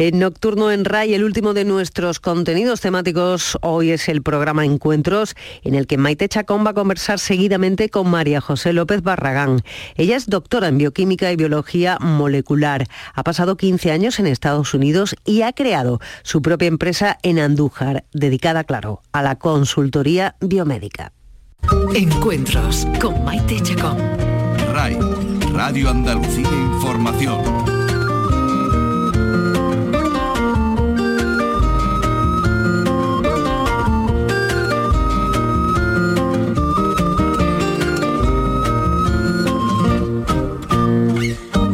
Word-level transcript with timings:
En 0.00 0.20
Nocturno 0.20 0.70
en 0.70 0.84
RAI, 0.84 1.12
el 1.12 1.24
último 1.24 1.54
de 1.54 1.64
nuestros 1.64 2.20
contenidos 2.20 2.80
temáticos, 2.80 3.58
hoy 3.62 3.90
es 3.90 4.08
el 4.08 4.22
programa 4.22 4.64
Encuentros, 4.64 5.34
en 5.64 5.74
el 5.74 5.88
que 5.88 5.98
Maite 5.98 6.28
Chacón 6.28 6.64
va 6.64 6.70
a 6.70 6.74
conversar 6.74 7.18
seguidamente 7.18 7.88
con 7.88 8.08
María 8.08 8.40
José 8.40 8.72
López 8.72 9.02
Barragán. 9.02 9.62
Ella 9.96 10.16
es 10.16 10.26
doctora 10.26 10.68
en 10.68 10.78
bioquímica 10.78 11.32
y 11.32 11.36
biología 11.36 11.98
molecular. 11.98 12.86
Ha 13.12 13.24
pasado 13.24 13.56
15 13.56 13.90
años 13.90 14.20
en 14.20 14.28
Estados 14.28 14.72
Unidos 14.72 15.16
y 15.24 15.42
ha 15.42 15.52
creado 15.52 16.00
su 16.22 16.42
propia 16.42 16.68
empresa 16.68 17.18
en 17.24 17.40
Andújar, 17.40 18.04
dedicada, 18.12 18.62
claro, 18.62 19.02
a 19.10 19.24
la 19.24 19.34
consultoría 19.34 20.36
biomédica. 20.40 21.12
Encuentros 21.92 22.86
con 23.00 23.24
Maite 23.24 23.60
Chacón. 23.64 23.98
RAI, 24.72 24.96
Radio 25.52 25.90
Andalucía 25.90 26.48
Información. 26.48 27.67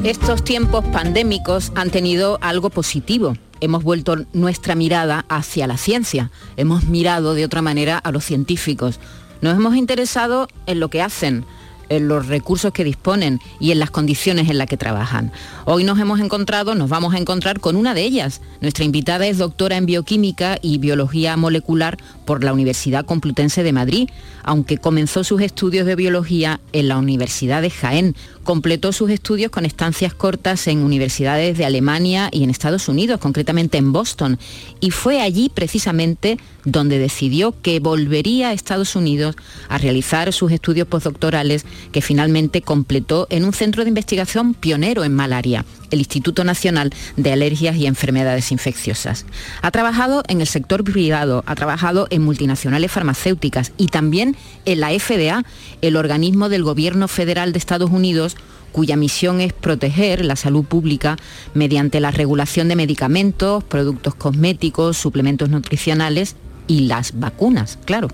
Estos 0.05 0.45
tiempos 0.45 0.85
pandémicos 0.93 1.73
han 1.75 1.89
tenido 1.89 2.37
algo 2.43 2.69
positivo. 2.69 3.39
Hemos 3.63 3.83
vuelto 3.83 4.27
nuestra 4.35 4.75
mirada 4.75 5.25
hacia 5.31 5.67
la 5.67 5.79
ciencia, 5.79 6.31
hemos 6.59 6.85
mirado 6.85 7.33
de 7.33 7.43
otra 7.43 7.63
manera 7.63 7.97
a 7.97 8.13
los 8.13 8.23
científicos, 8.23 9.01
nos 9.41 9.57
hemos 9.57 9.77
interesado 9.77 10.47
en 10.67 10.79
lo 10.79 10.91
que 10.91 11.01
hacen, 11.01 11.47
en 11.89 12.07
los 12.07 12.27
recursos 12.29 12.71
que 12.75 12.85
disponen 12.85 13.41
y 13.59 13.73
en 13.73 13.79
las 13.79 13.91
condiciones 13.91 14.51
en 14.51 14.59
las 14.59 14.67
que 14.67 14.77
trabajan. 14.77 15.33
Hoy 15.67 15.83
nos 15.85 15.99
hemos 15.99 16.21
encontrado, 16.21 16.75
nos 16.75 16.91
vamos 16.91 17.15
a 17.15 17.19
encontrar 17.19 17.59
con 17.59 17.77
una 17.77 17.95
de 17.95 18.03
ellas. 18.03 18.43
Nuestra 18.61 18.85
invitada 18.85 19.27
es 19.27 19.39
doctora 19.39 19.79
en 19.79 19.87
bioquímica 19.87 20.59
y 20.61 20.77
biología 20.77 21.39
molecular 21.39 21.97
por 22.27 22.45
la 22.45 22.53
Universidad 22.53 23.07
Complutense 23.07 23.63
de 23.63 23.73
Madrid, 23.73 24.11
aunque 24.43 24.77
comenzó 24.77 25.25
sus 25.25 25.41
estudios 25.41 25.87
de 25.87 25.97
biología 25.97 26.61
en 26.75 26.89
la 26.89 26.99
Universidad 26.99 27.63
de 27.63 27.71
Jaén. 27.71 28.15
Completó 28.43 28.93
sus 28.93 29.09
estudios 29.09 29.51
con 29.51 29.65
estancias 29.65 30.13
cortas 30.13 30.67
en 30.67 30.85
universidades 30.85 31.57
de 31.57 31.65
Alemania 31.65 32.29
y 32.31 32.45
en 32.45 32.51
Estados 32.51 32.89
Unidos, 32.89 33.19
concretamente 33.19 33.79
en 33.79 33.91
Boston, 33.91 34.39
y 34.81 34.91
fue 34.91 35.23
allí 35.23 35.49
precisamente 35.49 36.37
donde 36.65 36.99
decidió 36.99 37.55
que 37.61 37.81
volvería 37.81 38.49
a 38.49 38.53
Estados 38.53 38.97
Unidos 38.97 39.37
a 39.69 39.79
realizar 39.79 40.33
sus 40.33 40.53
estudios 40.53 40.89
postdoctorales 40.89 41.65
que 41.93 42.03
finalmente 42.03 42.63
completó 42.63 43.27
en 43.31 43.45
un 43.45 43.53
centro 43.53 43.85
de 43.85 43.91
investigación 43.91 44.55
pionero 44.55 45.05
en 45.05 45.15
malaria, 45.15 45.54
el 45.91 45.99
Instituto 46.01 46.43
Nacional 46.43 46.91
de 47.17 47.33
Alergias 47.33 47.77
y 47.77 47.87
Enfermedades 47.87 48.51
Infecciosas. 48.51 49.27
Ha 49.63 49.71
trabajado 49.71 50.23
en 50.29 50.41
el 50.41 50.47
sector 50.47 50.83
privado, 50.83 51.45
ha 51.47 51.55
trabajado 51.55 52.07
en 52.11 52.23
multinacionales 52.23 52.91
farmacéuticas 52.91 53.73
y 53.77 53.89
también 53.89 54.37
en 54.65 54.81
la 54.81 54.91
FDA, 54.91 55.45
el 55.83 55.97
organismo 55.97 56.49
del 56.49 56.65
Gobierno 56.65 57.07
Federal 57.07 57.53
de 57.53 57.59
Estados 57.59 57.91
Unidos 57.91 58.37
cuya 58.73 58.97
misión 58.97 59.41
es 59.41 59.53
proteger 59.53 60.25
la 60.25 60.35
salud 60.35 60.65
pública 60.65 61.17
mediante 61.55 62.01
la 62.01 62.11
regulación 62.11 62.67
de 62.67 62.75
medicamentos, 62.75 63.63
productos 63.63 64.17
cosméticos, 64.17 64.97
suplementos 64.97 65.49
nutricionales 65.49 66.35
y 66.67 66.87
las 66.87 67.19
vacunas, 67.19 67.79
claro. 67.85 68.09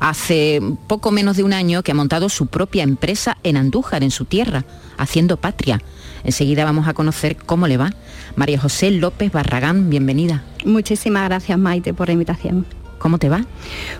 Hace 0.00 0.60
poco 0.86 1.10
menos 1.10 1.36
de 1.36 1.42
un 1.42 1.52
año 1.52 1.82
que 1.82 1.92
ha 1.92 1.94
montado 1.94 2.28
su 2.28 2.46
propia 2.46 2.82
empresa 2.82 3.38
en 3.42 3.56
Andújar, 3.56 4.02
en 4.02 4.10
su 4.10 4.24
tierra, 4.24 4.64
haciendo 4.98 5.36
patria. 5.38 5.80
Enseguida 6.24 6.64
vamos 6.64 6.88
a 6.88 6.94
conocer 6.94 7.36
cómo 7.36 7.66
le 7.66 7.76
va. 7.76 7.92
María 8.34 8.58
José 8.58 8.90
López 8.90 9.32
Barragán, 9.32 9.90
bienvenida. 9.90 10.42
Muchísimas 10.64 11.24
gracias 11.24 11.58
Maite 11.58 11.94
por 11.94 12.08
la 12.08 12.14
invitación. 12.14 12.66
¿Cómo 12.98 13.18
te 13.18 13.28
va? 13.28 13.44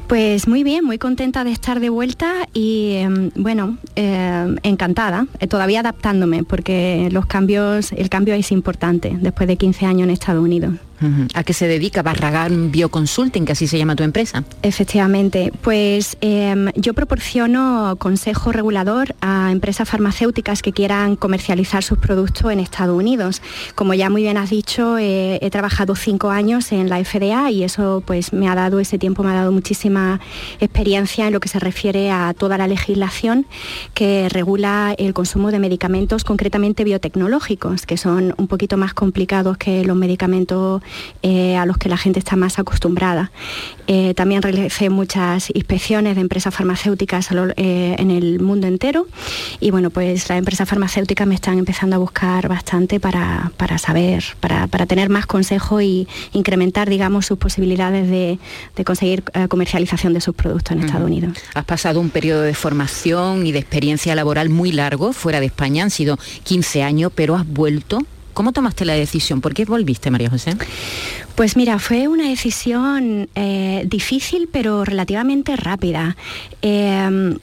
Pues 0.06 0.48
muy 0.48 0.64
bien, 0.64 0.84
muy 0.84 0.98
contenta 0.98 1.44
de 1.44 1.52
estar 1.52 1.80
de 1.80 1.90
vuelta 1.90 2.48
y 2.54 2.94
em, 2.94 3.30
bueno, 3.36 3.76
em, 3.94 4.56
encantada, 4.62 5.26
eh, 5.38 5.46
todavía 5.46 5.80
adaptándome 5.80 6.44
porque 6.44 7.08
los 7.12 7.26
cambios, 7.26 7.92
el 7.92 8.08
cambio 8.08 8.34
es 8.34 8.50
importante 8.52 9.16
después 9.20 9.46
de 9.48 9.56
15 9.56 9.86
años 9.86 10.04
en 10.04 10.10
Estados 10.10 10.42
Unidos. 10.42 10.74
¿A 11.34 11.44
qué 11.44 11.52
se 11.52 11.66
dedica 11.66 12.02
Barragán 12.02 12.70
Bioconsulting, 12.70 13.44
que 13.44 13.52
así 13.52 13.66
se 13.66 13.78
llama 13.78 13.96
tu 13.96 14.02
empresa? 14.02 14.44
Efectivamente, 14.62 15.52
pues 15.62 16.16
em, 16.20 16.70
yo 16.74 16.94
proporciono 16.94 17.96
consejo 17.98 18.52
regulador 18.52 19.14
a 19.20 19.52
empresas 19.52 19.88
farmacéuticas 19.88 20.62
que 20.62 20.72
quieran 20.72 21.16
comercializar 21.16 21.82
sus 21.82 21.98
productos 21.98 22.50
en 22.50 22.60
Estados 22.60 22.96
Unidos. 22.96 23.42
Como 23.74 23.94
ya 23.94 24.10
muy 24.10 24.22
bien 24.22 24.36
has 24.38 24.50
dicho, 24.50 24.98
eh, 24.98 25.38
he 25.42 25.50
trabajado 25.50 25.94
cinco 25.96 26.30
años 26.30 26.72
en 26.72 26.88
la 26.88 27.02
FDA 27.04 27.50
y 27.50 27.62
eso 27.62 28.02
pues 28.06 28.32
me 28.32 28.48
ha 28.48 28.54
dado, 28.54 28.80
ese 28.80 28.98
tiempo 28.98 29.22
me 29.22 29.30
ha 29.30 29.34
dado 29.34 29.52
muchísima 29.52 30.20
experiencia 30.60 31.26
en 31.26 31.32
lo 31.32 31.40
que 31.40 31.48
se 31.48 31.58
refiere 31.58 32.10
a 32.10 32.34
toda 32.34 32.58
la 32.58 32.66
legislación 32.66 33.46
que 33.94 34.28
regula 34.28 34.94
el 34.96 35.12
consumo 35.14 35.50
de 35.50 35.58
medicamentos, 35.58 36.24
concretamente 36.24 36.84
biotecnológicos, 36.84 37.86
que 37.86 37.96
son 37.96 38.34
un 38.38 38.48
poquito 38.48 38.76
más 38.76 38.94
complicados 38.94 39.58
que 39.58 39.84
los 39.84 39.96
medicamentos 39.96 40.82
eh, 41.22 41.56
a 41.56 41.66
los 41.66 41.76
que 41.78 41.88
la 41.88 41.96
gente 41.96 42.18
está 42.18 42.36
más 42.36 42.58
acostumbrada. 42.58 43.30
Eh, 43.86 44.14
también 44.14 44.42
realicé 44.42 44.90
muchas 44.90 45.50
inspecciones 45.54 46.16
de 46.16 46.20
empresas 46.20 46.54
farmacéuticas 46.54 47.28
eh, 47.56 47.94
en 47.98 48.10
el 48.10 48.40
mundo 48.40 48.66
entero 48.66 49.06
y 49.60 49.70
bueno, 49.70 49.90
pues 49.90 50.28
las 50.28 50.38
empresas 50.38 50.68
farmacéuticas 50.68 51.26
me 51.26 51.34
están 51.34 51.58
empezando 51.58 51.96
a 51.96 51.98
buscar 51.98 52.48
bastante 52.48 52.98
para, 53.00 53.52
saber, 53.78 54.24
para, 54.40 54.86
tener 54.86 55.08
más 55.08 55.26
consejo 55.26 55.80
y 55.80 56.08
incrementar, 56.32 56.88
digamos, 56.88 57.26
sus 57.26 57.38
posibilidades 57.38 58.08
de, 58.10 58.38
conseguir 58.84 59.24
comercialización 59.48 60.12
de 60.12 60.20
sus 60.20 60.34
productos 60.34 60.72
en 60.76 60.84
Estados 60.84 61.06
Unidos. 61.06 61.38
Has 61.54 61.64
pasado 61.64 62.00
un 62.00 62.10
periodo 62.10 62.42
de 62.42 62.54
formación 62.54 63.46
y 63.46 63.52
de 63.52 63.58
experiencia 63.58 64.14
laboral 64.14 64.48
muy 64.48 64.72
largo 64.72 65.12
fuera 65.12 65.40
de 65.40 65.46
España, 65.46 65.84
han 65.84 65.90
sido 65.90 66.18
15 66.44 66.82
años, 66.82 67.12
pero 67.14 67.36
has 67.36 67.46
vuelto 67.46 68.00
¿Cómo 68.36 68.52
tomaste 68.52 68.84
la 68.84 68.92
decisión? 68.92 69.40
¿Por 69.40 69.54
qué 69.54 69.64
volviste, 69.64 70.10
María 70.10 70.28
José? 70.28 70.58
Pues 71.36 71.56
mira, 71.56 71.78
fue 71.78 72.06
una 72.06 72.28
decisión 72.28 73.30
eh, 73.34 73.84
difícil 73.86 74.50
pero 74.52 74.84
relativamente 74.84 75.56
rápida. 75.56 76.18
Eh, 76.60 77.34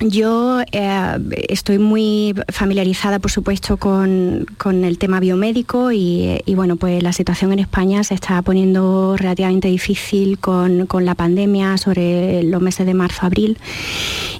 yo 0.00 0.62
eh, 0.72 1.18
estoy 1.48 1.78
muy 1.78 2.34
familiarizada, 2.48 3.18
por 3.18 3.30
supuesto, 3.30 3.76
con, 3.76 4.46
el 4.84 4.98
tema 4.98 5.20
biomédico 5.20 5.92
y, 5.92 6.42
bueno, 6.54 6.76
pues 6.76 7.02
la 7.02 7.12
situación 7.12 7.52
en 7.52 7.58
España 7.58 8.02
se 8.02 8.14
está 8.14 8.40
poniendo 8.42 9.16
relativamente 9.16 9.68
difícil 9.68 10.38
con, 10.38 10.88
la 11.00 11.14
pandemia 11.14 11.76
sobre 11.76 12.42
los 12.42 12.62
meses 12.62 12.86
de 12.86 12.94
marzo-abril. 12.94 13.58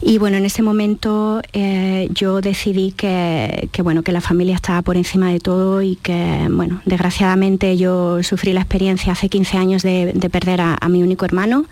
Y 0.03 0.19
bueno, 0.19 0.39
en 0.39 0.47
ese 0.47 0.63
momento 0.63 1.43
eh, 1.53 2.09
yo 2.13 2.41
decidí 2.41 2.93
que, 2.93 3.69
bueno, 3.83 4.03
que 4.03 4.13
la 4.13 4.21
familia 4.21 4.55
estaba 4.55 4.81
por 4.83 4.97
encima 4.97 5.31
de 5.31 5.41
todo 5.41 5.83
y 5.83 5.97
que, 5.97 6.49
bueno, 6.51 6.81
desgraciadamente 6.87 7.77
yo 7.77 8.23
sufrí 8.23 8.53
la 8.53 8.61
experiencia 8.61 9.13
hace 9.13 9.29
15 9.29 9.59
años 9.59 9.83
de, 9.83 10.29
perder 10.31 10.61
a, 10.61 10.89
mi 10.89 11.03
único 11.03 11.25
hermano. 11.25 11.67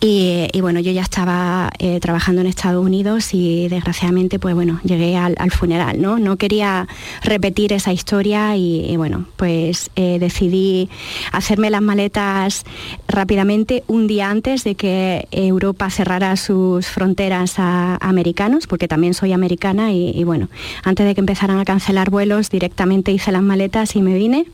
Y, 0.00 0.60
bueno, 0.60 0.78
yo 0.78 0.92
ya 0.92 1.02
estaba 1.02 1.72
eh, 1.80 1.98
trabajando 1.98 2.40
en 2.40 2.46
Estados 2.46 2.84
Unidos 2.84 3.34
y 3.34 3.66
desgraciadamente 3.66 4.38
pues 4.38 4.54
bueno, 4.54 4.78
llegué 4.84 5.16
al, 5.16 5.34
funeral, 5.50 6.00
¿no? 6.00 6.20
No 6.20 6.36
quería 6.36 6.86
repetir 7.22 7.72
esa 7.72 7.92
historia 7.92 8.56
y, 8.56 8.96
bueno, 8.96 9.24
pues 9.36 9.90
eh, 9.96 10.18
decidí 10.20 10.88
hacerme 11.32 11.68
las 11.70 11.82
maletas 11.82 12.64
rápidamente 13.08 13.82
un 13.88 14.06
día 14.06 14.30
antes 14.30 14.62
de 14.62 14.76
que 14.76 15.26
Europa 15.32 15.90
cerrara 15.90 16.36
sus 16.36 16.86
fronteras 16.86 17.58
a, 17.58 17.96
americanos, 17.96 18.68
porque 18.68 18.86
también 18.86 19.14
soy 19.14 19.32
americana 19.32 19.92
y, 19.92 20.22
bueno, 20.22 20.48
antes 20.84 21.06
de 21.06 21.14
que 21.14 21.20
empezaran 21.20 21.58
a 21.58 21.64
cancelar 21.64 22.10
vuelos 22.10 22.50
directamente 22.50 23.10
hice 23.10 23.32
las 23.32 23.42
maletas 23.42 23.96
y 23.96 24.02
me 24.02 24.14
vine. 24.14 24.46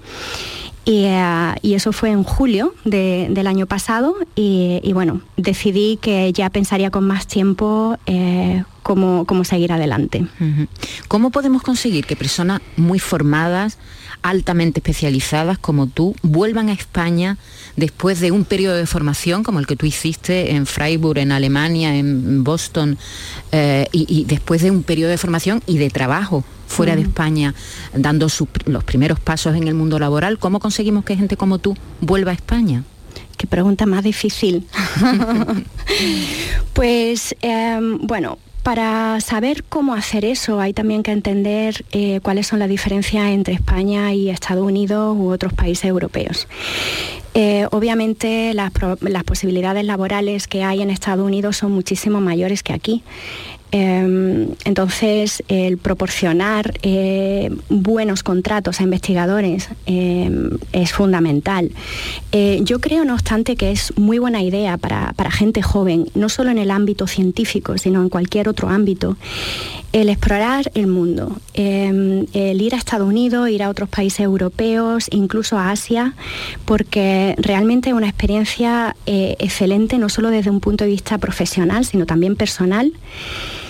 Eh, 0.86 1.54
y, 1.62 1.74
eso 1.74 1.92
fue 1.92 2.10
en 2.10 2.24
julio 2.24 2.74
del 2.84 3.46
año 3.46 3.66
pasado 3.66 4.16
y, 4.34 4.90
bueno, 4.92 5.22
decidí 5.36 5.96
que 5.96 6.32
ya 6.32 6.50
pensaría 6.50 6.90
con 6.90 7.06
más 7.06 7.26
tiempo 7.26 7.96
eh, 8.06 8.64
cómo, 8.82 9.44
seguir 9.44 9.72
adelante. 9.72 10.26
¿Cómo 11.08 11.30
podemos 11.30 11.62
conseguir 11.62 12.04
que 12.04 12.16
personas 12.16 12.60
muy 12.76 12.98
formadas, 12.98 13.78
altamente 14.22 14.80
especializadas 14.80 15.58
como 15.58 15.86
tú, 15.86 16.14
vuelvan 16.22 16.68
a 16.68 16.72
España 16.72 17.38
después 17.76 18.20
de 18.20 18.30
un 18.30 18.44
periodo 18.44 18.76
de 18.76 18.86
formación 18.86 19.42
como 19.42 19.60
el 19.60 19.66
que 19.66 19.76
tú 19.76 19.86
hiciste 19.86 20.54
en 20.54 20.66
Freiburg, 20.66 21.18
en 21.18 21.32
Alemania, 21.32 21.96
en 21.96 22.44
Boston, 22.44 22.98
eh, 23.52 23.88
y 23.92 24.24
después 24.26 24.62
de 24.62 24.70
un 24.70 24.82
periodo 24.82 25.10
de 25.10 25.18
formación 25.18 25.62
y 25.66 25.78
de 25.78 25.88
trabajo 25.88 26.44
fuera 26.74 26.96
de 26.96 27.02
España, 27.02 27.54
dando 27.94 28.26
los 28.66 28.84
primeros 28.84 29.20
pasos 29.20 29.54
en 29.56 29.68
el 29.68 29.74
mundo 29.74 29.98
laboral, 29.98 30.38
¿cómo 30.38 30.58
conseguimos 30.58 31.04
que 31.04 31.16
gente 31.16 31.36
como 31.36 31.58
tú 31.58 31.76
vuelva 32.00 32.32
a 32.32 32.34
España? 32.34 32.82
Qué 33.36 33.46
pregunta 33.46 33.86
más 33.86 34.02
difícil. 34.02 34.66
pues 36.72 37.34
em, 37.42 37.98
bueno, 37.98 38.38
para 38.64 39.20
saber 39.20 39.62
cómo 39.62 39.94
hacer 39.94 40.24
eso 40.24 40.60
hay 40.60 40.72
también 40.72 41.02
que 41.02 41.12
entender 41.12 41.84
eh, 41.92 42.20
cuáles 42.22 42.46
son 42.46 42.58
las 42.58 42.68
diferencias 42.68 43.28
entre 43.28 43.54
España 43.54 44.12
y 44.12 44.30
Estados 44.30 44.64
Unidos 44.64 45.16
u 45.16 45.28
otros 45.28 45.52
países 45.52 45.84
europeos. 45.84 46.48
Eh, 47.36 47.66
obviamente 47.72 48.54
las, 48.54 48.70
posibilidades 49.24 49.84
laborales 49.84 50.46
que 50.46 50.62
hay 50.62 50.82
en 50.82 50.90
Estados 50.90 51.26
Unidos 51.26 51.56
son 51.56 51.72
muchísimo 51.72 52.20
mayores 52.20 52.62
que 52.62 52.72
aquí. 52.72 53.02
Em, 53.76 54.50
entonces, 54.64 55.42
el 55.48 55.78
proporcionar 55.78 56.78
eh, 56.82 57.50
buenos 57.68 58.22
contratos 58.22 58.78
a 58.78 58.84
investigadores 58.84 59.68
em, 59.86 60.50
es 60.70 60.92
fundamental. 60.92 61.72
Eh, 62.30 62.60
yo 62.62 62.78
creo, 62.78 63.04
no 63.04 63.14
obstante, 63.14 63.56
que 63.56 63.72
es 63.72 63.92
muy 63.98 64.20
buena 64.20 64.44
idea 64.44 64.78
para, 64.78 65.12
gente 65.32 65.60
joven, 65.60 66.06
no 66.14 66.28
solo 66.28 66.50
en 66.50 66.58
el 66.58 66.70
ámbito 66.70 67.08
científico, 67.08 67.76
sino 67.76 68.00
en 68.00 68.10
cualquier 68.10 68.48
otro 68.48 68.68
ámbito, 68.68 69.16
el 69.92 70.08
explorar 70.08 70.70
el 70.74 70.86
mundo, 70.86 71.40
em, 71.54 72.26
el 72.32 72.62
ir 72.62 72.76
a 72.76 72.78
Estados 72.78 73.08
Unidos, 73.08 73.48
ir 73.50 73.64
a 73.64 73.70
otros 73.70 73.88
países 73.88 74.20
europeos, 74.20 75.08
incluso 75.10 75.58
a 75.58 75.72
Asia, 75.72 76.14
porque 76.64 77.34
realmente 77.38 77.90
es 77.90 77.96
una 77.96 78.08
experiencia 78.08 78.94
eh, 79.06 79.34
excelente, 79.40 79.98
no 79.98 80.08
solo 80.08 80.30
desde 80.30 80.50
un 80.50 80.60
punto 80.60 80.84
de 80.84 80.90
vista 80.90 81.18
profesional, 81.18 81.84
sino 81.84 82.06
también 82.06 82.36
personal 82.36 82.92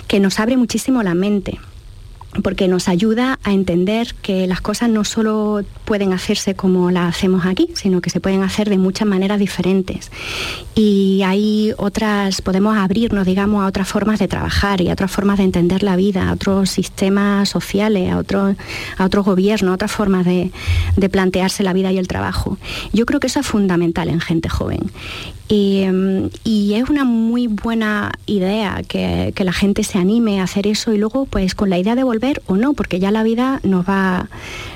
que 0.07 0.19
nos 0.19 0.39
abre 0.39 0.57
muchísimo 0.57 1.03
la 1.03 1.13
mente 1.13 1.59
porque 2.43 2.67
nos 2.67 2.87
ayuda 2.87 3.39
a 3.43 3.53
entender 3.53 4.13
que 4.21 4.47
las 4.47 4.61
cosas 4.61 4.89
no 4.89 5.03
solo 5.03 5.63
pueden 5.85 6.13
hacerse 6.13 6.55
como 6.55 6.91
las 6.91 7.15
hacemos 7.15 7.45
aquí, 7.45 7.69
sino 7.73 8.01
que 8.01 8.09
se 8.09 8.19
pueden 8.19 8.43
hacer 8.43 8.69
de 8.69 8.77
muchas 8.77 9.07
maneras 9.07 9.39
diferentes. 9.39 10.11
Y 10.75 11.21
hay 11.25 11.73
otras, 11.77 12.41
podemos 12.41 12.77
abrirnos, 12.77 13.25
digamos, 13.25 13.63
a 13.63 13.67
otras 13.67 13.87
formas 13.87 14.19
de 14.19 14.27
trabajar 14.27 14.81
y 14.81 14.89
a 14.89 14.93
otras 14.93 15.11
formas 15.11 15.37
de 15.37 15.45
entender 15.45 15.83
la 15.83 15.95
vida, 15.95 16.29
a 16.29 16.33
otros 16.33 16.69
sistemas 16.69 17.49
sociales, 17.49 18.11
a 18.11 18.17
otros, 18.17 18.55
a 18.97 19.05
otros 19.05 19.25
gobiernos, 19.25 19.71
a 19.71 19.75
otras 19.75 19.91
formas 19.91 20.25
de, 20.25 20.51
de 20.97 21.09
plantearse 21.09 21.63
la 21.63 21.73
vida 21.73 21.91
y 21.91 21.97
el 21.97 22.07
trabajo. 22.07 22.57
Yo 22.93 23.05
creo 23.05 23.19
que 23.19 23.27
eso 23.27 23.39
es 23.39 23.45
fundamental 23.45 24.09
en 24.09 24.19
gente 24.19 24.49
joven. 24.49 24.91
Em, 25.47 26.31
y, 26.43 26.73
es 26.73 26.89
una 26.89 27.03
muy 27.03 27.45
buena 27.45 28.11
idea 28.25 28.81
que, 28.87 29.33
la 29.37 29.53
gente 29.53 29.83
se 29.83 29.99
anime 29.99 30.39
a 30.39 30.43
hacer 30.43 30.65
eso 30.65 30.91
y 30.91 30.97
luego 30.97 31.25
pues 31.25 31.53
con 31.53 31.69
la 31.69 31.77
idea 31.77 31.93
de 31.93 32.03
volver 32.03 32.24
o 32.47 32.55
no, 32.55 32.73
porque 32.73 32.99
ya 32.99 33.11
la 33.11 33.23
vida 33.23 33.59
nos 33.63 33.87
va, 33.87 34.29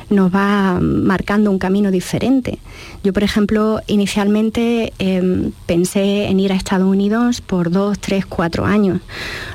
nos 0.09 0.33
va 0.33 0.79
marcando 0.81 1.51
un 1.51 1.59
camino 1.59 1.91
diferente. 1.91 2.59
Yo, 3.03 3.13
por 3.13 3.23
ejemplo, 3.23 3.81
inicialmente 3.87 4.93
em, 4.99 5.51
pensé 5.65 6.25
en 6.25 6.39
ir 6.39 6.51
a 6.51 6.55
Estados 6.55 6.87
Unidos 6.87 7.41
por 7.41 7.71
dos, 7.71 7.99
tres, 7.99 8.25
cuatro 8.25 8.65
años. 8.65 8.99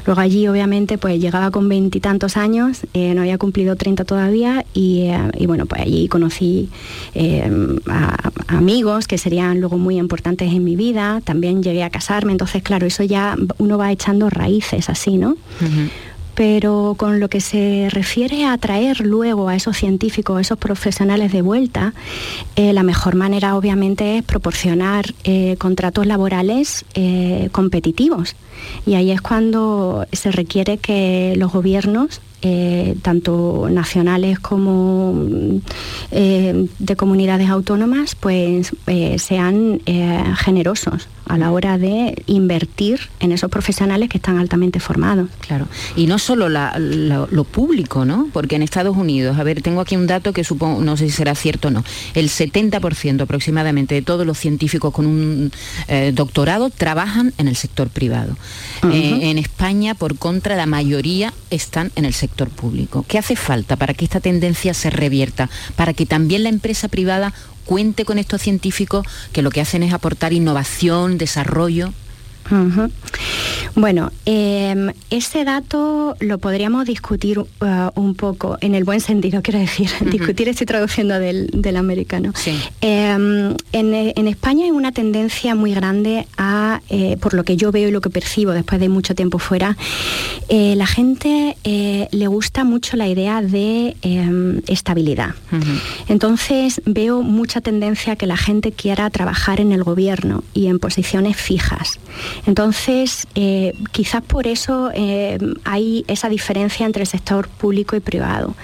Luego 0.06 0.20
allí, 0.20 0.48
obviamente, 0.48 0.98
pues 0.98 1.20
llegaba 1.20 1.50
con 1.50 1.68
veintitantos 1.68 2.36
años, 2.36 2.86
eh, 2.94 3.14
no 3.14 3.22
había 3.22 3.38
cumplido 3.38 3.76
30 3.76 4.04
todavía 4.04 4.64
eh, 4.74 5.30
y, 5.38 5.46
bueno, 5.46 5.66
pues 5.66 5.82
allí 5.82 6.08
conocí 6.08 6.70
em, 7.14 7.78
a, 7.88 8.30
amigos 8.48 9.06
que 9.06 9.18
serían 9.18 9.60
luego 9.60 9.78
muy 9.78 9.98
importantes 9.98 10.52
en 10.52 10.64
mi 10.64 10.76
vida. 10.76 11.20
También 11.22 11.62
llegué 11.62 11.82
a 11.84 11.90
casarme, 11.90 12.32
entonces, 12.32 12.62
claro, 12.62 12.86
eso 12.86 13.02
ya 13.02 13.36
uno 13.58 13.78
va 13.78 13.92
echando 13.92 14.30
raíces 14.30 14.88
así, 14.88 15.16
¿no? 15.16 15.36
Pero 16.34 16.94
con 16.96 17.20
lo 17.20 17.28
que 17.28 17.40
se 17.40 17.88
refiere 17.90 18.46
a 18.46 18.56
traer 18.58 19.00
luego 19.00 19.48
a 19.48 19.56
esos 19.56 19.76
científicos, 19.76 20.36
a 20.36 20.40
esos 20.40 20.58
profesionales 20.58 21.32
de 21.32 21.42
vuelta, 21.42 21.94
eh, 22.56 22.72
la 22.72 22.82
mejor 22.82 23.14
manera 23.14 23.56
obviamente 23.56 24.18
es 24.18 24.24
proporcionar 24.24 25.14
eh, 25.24 25.56
contratos 25.58 26.06
laborales 26.06 26.84
eh, 26.94 27.48
competitivos. 27.52 28.36
Y 28.86 28.94
ahí 28.94 29.10
es 29.10 29.20
cuando 29.20 30.06
se 30.12 30.30
requiere 30.30 30.78
que 30.78 31.34
los 31.36 31.52
gobiernos 31.52 32.20
tanto 33.00 33.68
nacionales 33.70 34.38
como 34.38 35.14
de 36.10 36.96
comunidades 36.96 37.48
autónomas, 37.48 38.14
pues 38.16 38.70
sean 39.16 39.80
generosos 40.36 41.08
a 41.26 41.38
la 41.38 41.50
hora 41.50 41.78
de 41.78 42.22
invertir 42.26 43.00
en 43.20 43.32
esos 43.32 43.50
profesionales 43.50 44.08
que 44.08 44.18
están 44.18 44.38
altamente 44.38 44.80
formados. 44.80 45.28
Claro, 45.40 45.66
y 45.96 46.06
no 46.06 46.18
solo 46.18 46.48
lo 46.48 47.44
público, 47.44 48.04
¿no? 48.04 48.28
Porque 48.32 48.56
en 48.56 48.62
Estados 48.62 48.96
Unidos, 48.96 49.38
a 49.38 49.42
ver, 49.42 49.62
tengo 49.62 49.80
aquí 49.80 49.96
un 49.96 50.06
dato 50.06 50.32
que 50.32 50.44
supongo, 50.44 50.82
no 50.82 50.96
sé 50.96 51.06
si 51.06 51.12
será 51.12 51.34
cierto 51.34 51.68
o 51.68 51.70
no, 51.70 51.84
el 52.14 52.28
70% 52.28 53.22
aproximadamente 53.22 53.94
de 53.94 54.02
todos 54.02 54.26
los 54.26 54.38
científicos 54.38 54.92
con 54.92 55.06
un 55.06 55.52
eh, 55.88 56.12
doctorado 56.14 56.70
trabajan 56.70 57.32
en 57.38 57.48
el 57.48 57.56
sector 57.56 57.88
privado. 57.88 58.36
Eh, 58.92 59.30
en 59.30 59.38
España, 59.38 59.94
por 59.94 60.18
contra, 60.18 60.56
la 60.56 60.66
mayoría 60.66 61.32
están 61.50 61.90
en 61.96 62.04
el 62.04 62.14
sector 62.14 62.48
público. 62.50 63.04
¿Qué 63.08 63.18
hace 63.18 63.36
falta 63.36 63.76
para 63.76 63.94
que 63.94 64.04
esta 64.04 64.20
tendencia 64.20 64.74
se 64.74 64.90
revierta? 64.90 65.48
Para 65.76 65.94
que 65.94 66.06
también 66.06 66.42
la 66.42 66.48
empresa 66.48 66.88
privada 66.88 67.32
cuente 67.64 68.04
con 68.04 68.18
estos 68.18 68.42
científicos 68.42 69.06
que 69.32 69.42
lo 69.42 69.50
que 69.50 69.60
hacen 69.60 69.82
es 69.82 69.92
aportar 69.92 70.32
innovación, 70.32 71.18
desarrollo. 71.18 71.92
Bueno, 73.76 74.12
em, 74.24 74.92
ese 75.10 75.44
dato 75.44 76.16
lo 76.20 76.38
podríamos 76.38 76.86
discutir 76.86 77.40
uh, 77.40 77.46
un 77.96 78.14
poco, 78.14 78.56
en 78.60 78.74
el 78.76 78.84
buen 78.84 79.00
sentido, 79.00 79.42
quiero 79.42 79.58
decir, 79.58 79.90
discutir 80.12 80.48
estoy 80.48 80.66
traduciendo 80.66 81.18
del, 81.18 81.76
americano. 81.76 82.32
Em, 82.80 83.56
en, 83.72 84.28
España 84.28 84.64
hay 84.64 84.70
una 84.70 84.92
tendencia 84.92 85.54
muy 85.54 85.74
grande 85.74 86.26
a, 86.38 86.80
eh, 86.88 87.16
por 87.20 87.34
lo 87.34 87.42
que 87.42 87.56
yo 87.56 87.72
veo 87.72 87.88
y 87.88 87.90
lo 87.90 88.00
que 88.00 88.10
percibo 88.10 88.52
después 88.52 88.80
de 88.80 88.88
mucho 88.88 89.14
tiempo 89.14 89.38
fuera, 89.38 89.76
eh, 90.48 90.74
la 90.76 90.86
gente 90.86 91.56
eh, 91.64 92.08
le 92.12 92.26
gusta 92.28 92.62
mucho 92.62 92.96
la 92.96 93.08
idea 93.08 93.42
de 93.42 93.96
em, 94.02 94.60
estabilidad. 94.68 95.34
Entonces 96.08 96.80
veo 96.84 97.22
mucha 97.22 97.60
tendencia 97.60 98.12
a 98.12 98.16
que 98.16 98.26
la 98.26 98.36
gente 98.36 98.72
quiera 98.72 99.08
trabajar 99.10 99.60
en 99.60 99.72
el 99.72 99.82
gobierno 99.82 100.44
y 100.52 100.66
en 100.66 100.78
posiciones 100.78 101.36
fijas. 101.36 101.98
Entonces, 102.46 103.26
eh, 103.34 103.74
quizás 103.92 104.22
por 104.22 104.46
eso 104.46 104.90
eh, 104.94 105.38
hay 105.64 106.04
esa 106.08 106.28
diferencia 106.28 106.86
entre 106.86 107.02
el 107.02 107.06
sector 107.06 107.48
público 107.48 107.96
y 107.96 108.00
privado. 108.00 108.54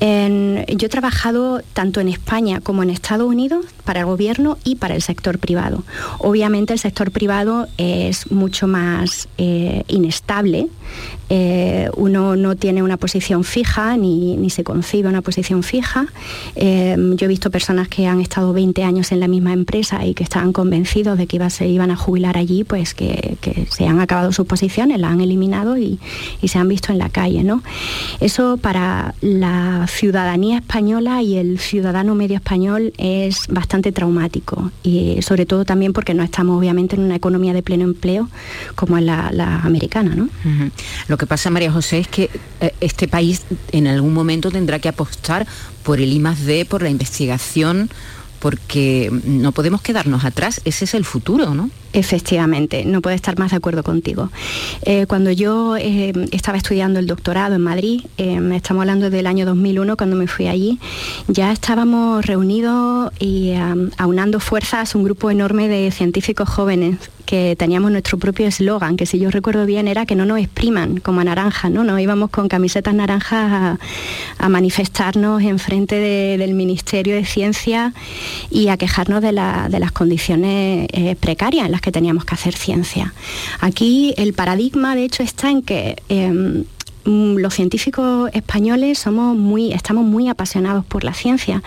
yo 0.00 0.86
he 0.86 0.88
trabajado 0.88 1.60
tanto 1.72 2.00
en 2.00 2.08
España 2.08 2.60
como 2.60 2.82
en 2.82 2.90
Estados 2.90 3.26
Unidos 3.26 3.66
para 3.84 4.00
el 4.00 4.06
gobierno 4.06 4.58
y 4.64 4.76
para 4.76 4.94
el 4.94 5.02
sector 5.02 5.38
privado. 5.38 5.82
Obviamente 6.18 6.72
el 6.72 6.78
sector 6.78 7.10
privado 7.10 7.66
es 7.78 8.30
mucho 8.30 8.66
más 8.66 9.28
eh, 9.38 9.84
inestable. 9.88 10.68
uno 11.96 12.36
no 12.36 12.56
tiene 12.56 12.82
una 12.82 12.96
posición 12.96 13.44
fija 13.44 13.96
ni, 13.96 14.50
se 14.50 14.64
concibe 14.64 15.08
una 15.08 15.22
posición 15.22 15.62
fija. 15.62 16.06
yo 16.56 17.24
he 17.24 17.28
visto 17.28 17.50
personas 17.50 17.88
que 17.88 18.06
han 18.06 18.20
estado 18.20 18.52
20 18.52 18.82
años 18.84 19.12
en 19.12 19.20
la 19.20 19.28
misma 19.28 19.52
empresa 19.52 20.04
y 20.06 20.14
que 20.14 20.24
estaban 20.24 20.52
convencidos 20.52 21.18
de 21.18 21.26
que 21.26 21.38
se 21.50 21.68
iban 21.68 21.90
a 21.90 21.96
jubilar 21.96 22.36
allí, 22.36 22.64
pues 22.64 22.94
que, 22.98 23.66
se 23.70 23.86
han 23.86 24.00
acabado 24.00 24.32
sus 24.32 24.46
posiciones, 24.46 24.98
las 24.98 25.12
han 25.12 25.20
eliminado 25.20 25.78
y, 25.78 25.98
se 26.46 26.58
han 26.58 26.68
visto 26.68 26.92
en 26.92 26.98
la 26.98 27.08
calle. 27.08 27.44
¿no? 27.44 27.62
Eso 28.20 28.56
para 28.56 29.14
la 29.20 29.86
ciudadanía 29.88 30.58
española 30.58 31.22
y 31.22 31.36
el 31.36 31.58
ciudadano 31.58 32.14
medio 32.14 32.36
español 32.36 32.92
es 32.98 33.46
bastante 33.48 33.92
traumático 33.92 34.72
y 34.82 35.20
sobre 35.22 35.46
todo 35.46 35.64
también 35.64 35.92
porque 35.92 36.14
no 36.14 36.22
estamos 36.22 36.58
obviamente 36.58 36.96
en 36.96 37.02
una 37.02 37.16
economía 37.16 37.52
de 37.52 37.62
pleno 37.62 37.84
empleo 37.84 38.28
como 38.74 38.98
es 38.98 39.04
la, 39.04 39.28
americana. 39.62 40.14
¿no? 40.14 40.28
Lo 41.08 41.16
que 41.16 41.26
pasa, 41.26 41.50
María 41.50 41.70
José, 41.70 41.98
es 41.98 42.08
que 42.08 42.30
eh, 42.60 42.72
este 42.80 43.08
país 43.08 43.44
en 43.72 43.86
algún 43.86 44.14
momento 44.14 44.50
tendrá 44.50 44.78
que 44.78 44.88
apostar 44.88 45.46
por 45.82 46.00
el 46.00 46.12
I+D, 46.12 46.66
por 46.66 46.82
la 46.82 46.90
investigación, 46.90 47.90
porque 48.38 49.10
no 49.24 49.52
podemos 49.52 49.82
quedarnos 49.82 50.24
atrás, 50.24 50.60
ese 50.64 50.84
es 50.84 50.94
el 50.94 51.04
futuro, 51.04 51.54
¿no? 51.54 51.70
Efectivamente, 51.92 52.84
no 52.84 53.00
puedo 53.00 53.16
estar 53.16 53.38
más 53.38 53.50
de 53.50 53.56
acuerdo 53.56 53.82
contigo. 53.82 54.30
Eh, 54.82 55.06
cuando 55.06 55.30
yo 55.30 55.76
eh, 55.76 56.12
estaba 56.32 56.58
estudiando 56.58 56.98
el 56.98 57.06
doctorado 57.06 57.54
en 57.54 57.62
Madrid, 57.62 58.02
eh, 58.18 58.38
estamos 58.54 58.82
hablando 58.82 59.10
del 59.10 59.26
año 59.26 59.46
2001, 59.46 59.96
cuando 59.96 60.16
me 60.16 60.26
fui 60.26 60.48
allí, 60.48 60.78
ya 61.28 61.50
estábamos 61.50 62.26
reunidos 62.26 63.10
y 63.18 63.54
aunando 63.96 64.40
fuerzas 64.40 64.94
un 64.94 65.04
grupo 65.04 65.30
enorme 65.30 65.68
de 65.68 65.90
científicos 65.90 66.48
jóvenes 66.48 66.98
que 67.28 67.56
teníamos 67.56 67.90
nuestro 67.90 68.16
propio 68.16 68.46
eslogan, 68.46 68.96
que 68.96 69.04
si 69.04 69.18
yo 69.18 69.30
recuerdo 69.30 69.66
bien 69.66 69.86
era 69.86 70.06
que 70.06 70.14
no 70.14 70.24
nos 70.24 70.38
expriman 70.40 70.96
como 70.96 71.20
a 71.20 71.24
naranja, 71.24 71.68
¿no? 71.68 71.84
Nos 71.84 72.00
íbamos 72.00 72.30
con 72.30 72.48
camisetas 72.48 72.94
naranjas 72.94 73.78
a, 74.38 74.48
manifestarnos 74.48 75.42
en 75.42 75.58
frente 75.58 75.96
del 75.96 76.54
Ministerio 76.54 77.14
de 77.16 77.26
Ciencia 77.26 77.92
y 78.50 78.68
a 78.68 78.78
quejarnos 78.78 79.20
de, 79.20 79.32
las 79.32 79.92
condiciones 79.92 80.88
precarias 81.20 81.68
que 81.82 81.92
teníamos 81.92 82.24
que 82.24 82.34
hacer 82.34 82.54
ciencia. 82.54 83.12
Aquí 83.60 84.14
el 84.16 84.32
paradigma, 84.32 84.96
de 84.96 85.04
hecho, 85.04 85.22
está 85.22 85.50
en 85.50 85.60
que 85.60 85.96
em, 86.08 86.64
los 87.04 87.54
científicos 87.54 88.30
españoles 88.34 88.98
somos 88.98 89.36
muy, 89.36 89.72
estamos 89.72 90.04
muy 90.04 90.28
apasionados 90.28 90.84
por 90.84 91.04
la 91.04 91.14
ciencia 91.14 91.62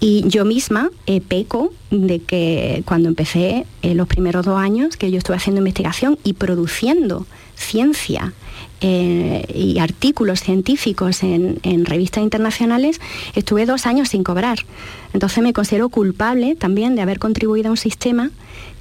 y 0.00 0.24
yo 0.28 0.44
misma 0.44 0.90
eh, 1.06 1.20
peco 1.20 1.72
de 1.90 2.20
que 2.20 2.82
cuando 2.86 3.08
empecé 3.08 3.66
eh, 3.82 3.94
los 3.94 4.08
primeros 4.08 4.44
dos 4.46 4.58
años 4.58 4.96
que 4.96 5.10
yo 5.10 5.18
estuve 5.18 5.36
haciendo 5.36 5.58
investigación 5.58 6.18
y 6.24 6.34
produciendo 6.34 7.26
ciencia 7.54 8.32
eh, 8.80 9.44
y 9.52 9.80
artículos 9.80 10.40
científicos 10.40 11.24
en, 11.24 11.84
revistas 11.84 12.22
internacionales, 12.22 13.00
estuve 13.34 13.66
dos 13.66 13.86
años 13.86 14.10
sin 14.10 14.22
cobrar. 14.22 14.60
Entonces 15.12 15.42
me 15.42 15.52
considero 15.52 15.88
culpable 15.88 16.54
también 16.54 16.94
de 16.94 17.02
haber 17.02 17.18
contribuido 17.18 17.68
a 17.68 17.70
un 17.72 17.76
sistema 17.76 18.30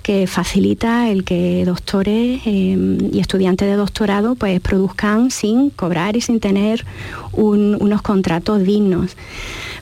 que 0.08 0.26
facilita 0.26 1.10
el 1.10 1.26
que 1.26 1.66
doctores 1.66 2.40
eh, 2.46 2.98
y 3.12 3.20
estudiantes 3.20 3.68
de 3.68 3.76
doctorado 3.76 4.36
pues, 4.36 4.62
produzcan 4.62 5.32
sin 5.32 5.70
cobrar 5.70 6.16
y 6.16 6.22
sin 6.22 6.40
tener 6.40 6.86
unos 7.34 8.02
contratos 8.02 8.64
dignos. 8.64 9.18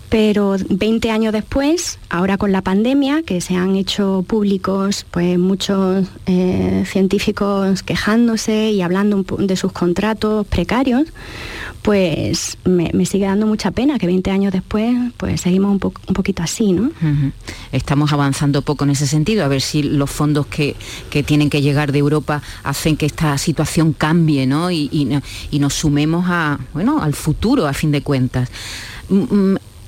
Pero 0.10 0.56
20 0.70 1.10
años 1.10 1.34
después, 1.34 1.98
ahora 2.10 2.38
con 2.38 2.52
la 2.52 2.62
pandemia, 2.62 3.24
que 3.24 3.42
se 3.42 3.56
han 3.56 3.76
hecho 3.76 4.24
públicos 4.28 5.06
pues, 5.10 5.38
muchos 5.40 6.08
eh, 6.28 6.84
científicos 6.86 7.82
quejándose 7.84 8.72
y 8.72 8.82
hablando 8.82 9.24
de 9.40 9.56
sus 9.56 9.72
contratos 9.72 10.46
precarios, 10.48 11.08
pues 11.82 12.58
me, 12.66 13.06
sigue 13.06 13.26
dando 13.26 13.46
mucha 13.46 13.72
pena 13.72 14.00
que 14.00 14.08
20 14.08 14.32
años 14.32 14.52
después 14.52 14.96
pues 15.18 15.42
seguimos 15.42 15.72
un, 15.72 15.80
poquito 15.80 16.42
así, 16.42 16.72
¿no? 16.72 16.92
Estamos 17.72 18.12
avanzando 18.12 18.64
poco 18.64 18.86
en 18.86 18.92
ese 18.92 19.06
sentido, 19.06 19.46
a 19.46 19.48
ver 19.48 19.62
si 19.62 19.84
los 19.84 20.10
fondos 20.10 20.48
que, 20.48 20.76
tienen 21.26 21.50
que 21.50 21.62
llegar 21.62 21.92
de 21.92 22.00
Europa 22.00 22.42
hacen 22.64 22.98
que 22.98 23.06
esta 23.06 23.38
situación 23.38 23.94
cambie, 23.94 24.48
¿no? 24.48 24.72
Y, 24.72 24.90
y 25.52 25.60
nos 25.60 25.74
sumemos 25.74 26.26
a, 26.28 26.60
bueno, 26.74 27.02
al 27.02 27.14
futuro, 27.14 27.68
a 27.68 27.74
fin 27.74 27.92
de 27.92 28.02
cuentas 28.02 28.50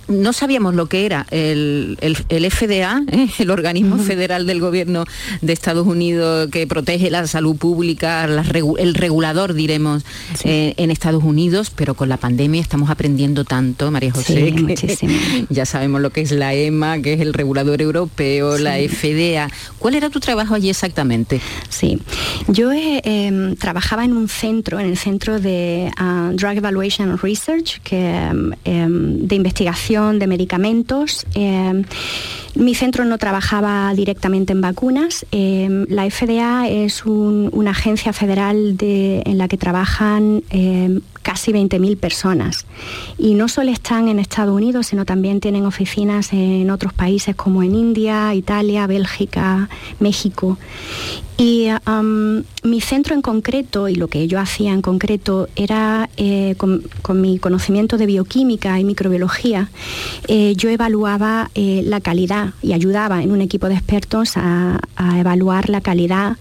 no 0.08 0.34
sabíamos 0.34 0.76
lo 0.76 0.88
que 0.88 1.06
era 1.06 1.26
el, 1.32 1.98
FDA, 2.00 3.02
¿eh? 3.12 3.28
el 3.40 3.50
organismo 3.50 3.98
federal 3.98 4.46
del 4.46 4.60
gobierno 4.60 5.06
de 5.42 5.54
Estados 5.54 5.86
Unidos 5.86 6.50
que 6.52 6.66
protege 6.68 7.10
la 7.10 7.28
salud 7.28 7.56
pública, 7.56 8.26
el 8.26 8.94
regulador, 8.94 9.54
diremos, 9.54 10.04
eh, 10.44 10.74
en 10.78 10.92
Estados 10.92 11.24
Unidos, 11.24 11.72
pero 11.76 11.96
con 11.96 12.10
la 12.10 12.18
pandemia 12.18 12.62
estamos 12.62 12.90
aprendiendo 12.90 13.44
tanto, 13.44 13.92
María 13.92 14.12
José, 14.12 14.54
ya 15.50 15.66
sabemos 15.66 16.02
lo 16.02 16.12
que 16.12 16.22
es 16.22 16.32
la 16.32 16.54
EMA, 16.54 17.02
que 17.02 17.14
es 17.14 17.22
el 17.22 17.34
regulador 17.34 17.82
europeo, 17.82 18.58
la 18.58 18.76
FDA. 18.78 19.50
¿Cuál 19.80 19.96
era 19.96 20.10
tu 20.10 20.20
trabajo 20.20 20.54
allí 20.54 20.70
exactamente? 20.70 21.42
Sí, 21.70 22.00
yo 22.48 22.72
em, 22.74 23.56
trabajaba 23.56 24.06
en 24.06 24.14
un 24.14 24.30
centro, 24.30 24.80
en 24.80 24.88
el 24.88 24.98
centro 24.98 25.40
de 25.40 25.92
ah, 25.98 26.32
Drug 26.34 26.58
Evaluation 26.58 27.18
Research, 27.18 27.82
que, 27.82 27.98
em, 27.98 28.54
em, 28.64 29.28
de 29.28 29.36
investigación 29.36 29.97
de 30.20 30.28
medicamentos. 30.28 31.26
Eh, 31.36 31.84
mi 32.58 32.74
centro 32.76 33.06
no 33.06 33.18
trabajaba 33.18 33.94
directamente 33.94 34.54
en 34.54 34.62
vacunas. 34.62 35.26
Eh, 35.32 35.86
la 35.90 36.10
FDA 36.10 36.68
es 36.68 37.06
una 37.06 37.72
agencia 37.72 38.14
federal 38.14 38.76
en 38.80 39.38
la 39.38 39.48
que 39.48 39.58
trabajan 39.58 40.44
eh, 40.50 41.00
casi 41.22 41.52
20.000 41.52 41.98
personas. 41.98 42.66
Y 43.18 43.34
no 43.36 43.48
solo 43.48 43.72
están 43.72 44.08
en 44.08 44.20
Estados 44.20 44.56
Unidos, 44.56 44.88
sino 44.88 45.06
también 45.06 45.40
tienen 45.40 45.66
oficinas 45.66 46.34
en 46.34 46.70
otros 46.72 46.94
países 46.94 47.36
como 47.36 47.64
en 47.64 47.76
India, 47.76 48.34
Italia, 48.34 48.88
Bélgica, 48.88 49.70
México. 50.00 50.58
Y 51.38 51.68
mi 52.64 52.82
centro 52.82 53.14
en 53.14 53.22
concreto 53.22 53.88
y 53.88 53.96
lo 53.96 54.08
que 54.08 54.28
yo 54.28 54.40
hacía 54.40 54.74
en 54.74 54.82
concreto 54.82 55.50
era, 55.56 56.10
eh, 56.18 56.56
con, 56.58 56.82
mi 57.22 57.38
conocimiento 57.38 57.98
de 57.98 58.08
bioquímica 58.08 58.80
y 58.80 58.84
microbiología, 58.84 59.70
eh, 60.28 60.56
yo 60.56 60.70
evaluaba 60.70 61.52
eh, 61.54 61.84
la 61.86 62.02
calidad 62.02 62.47
y 62.62 62.74
ayudaba 62.74 63.22
en 63.24 63.32
un 63.32 63.42
equipo 63.42 63.68
de 63.70 63.76
expertos 63.76 64.38
a 64.38 64.80
evaluar 65.20 65.70
la 65.70 65.82
calidad 65.82 66.38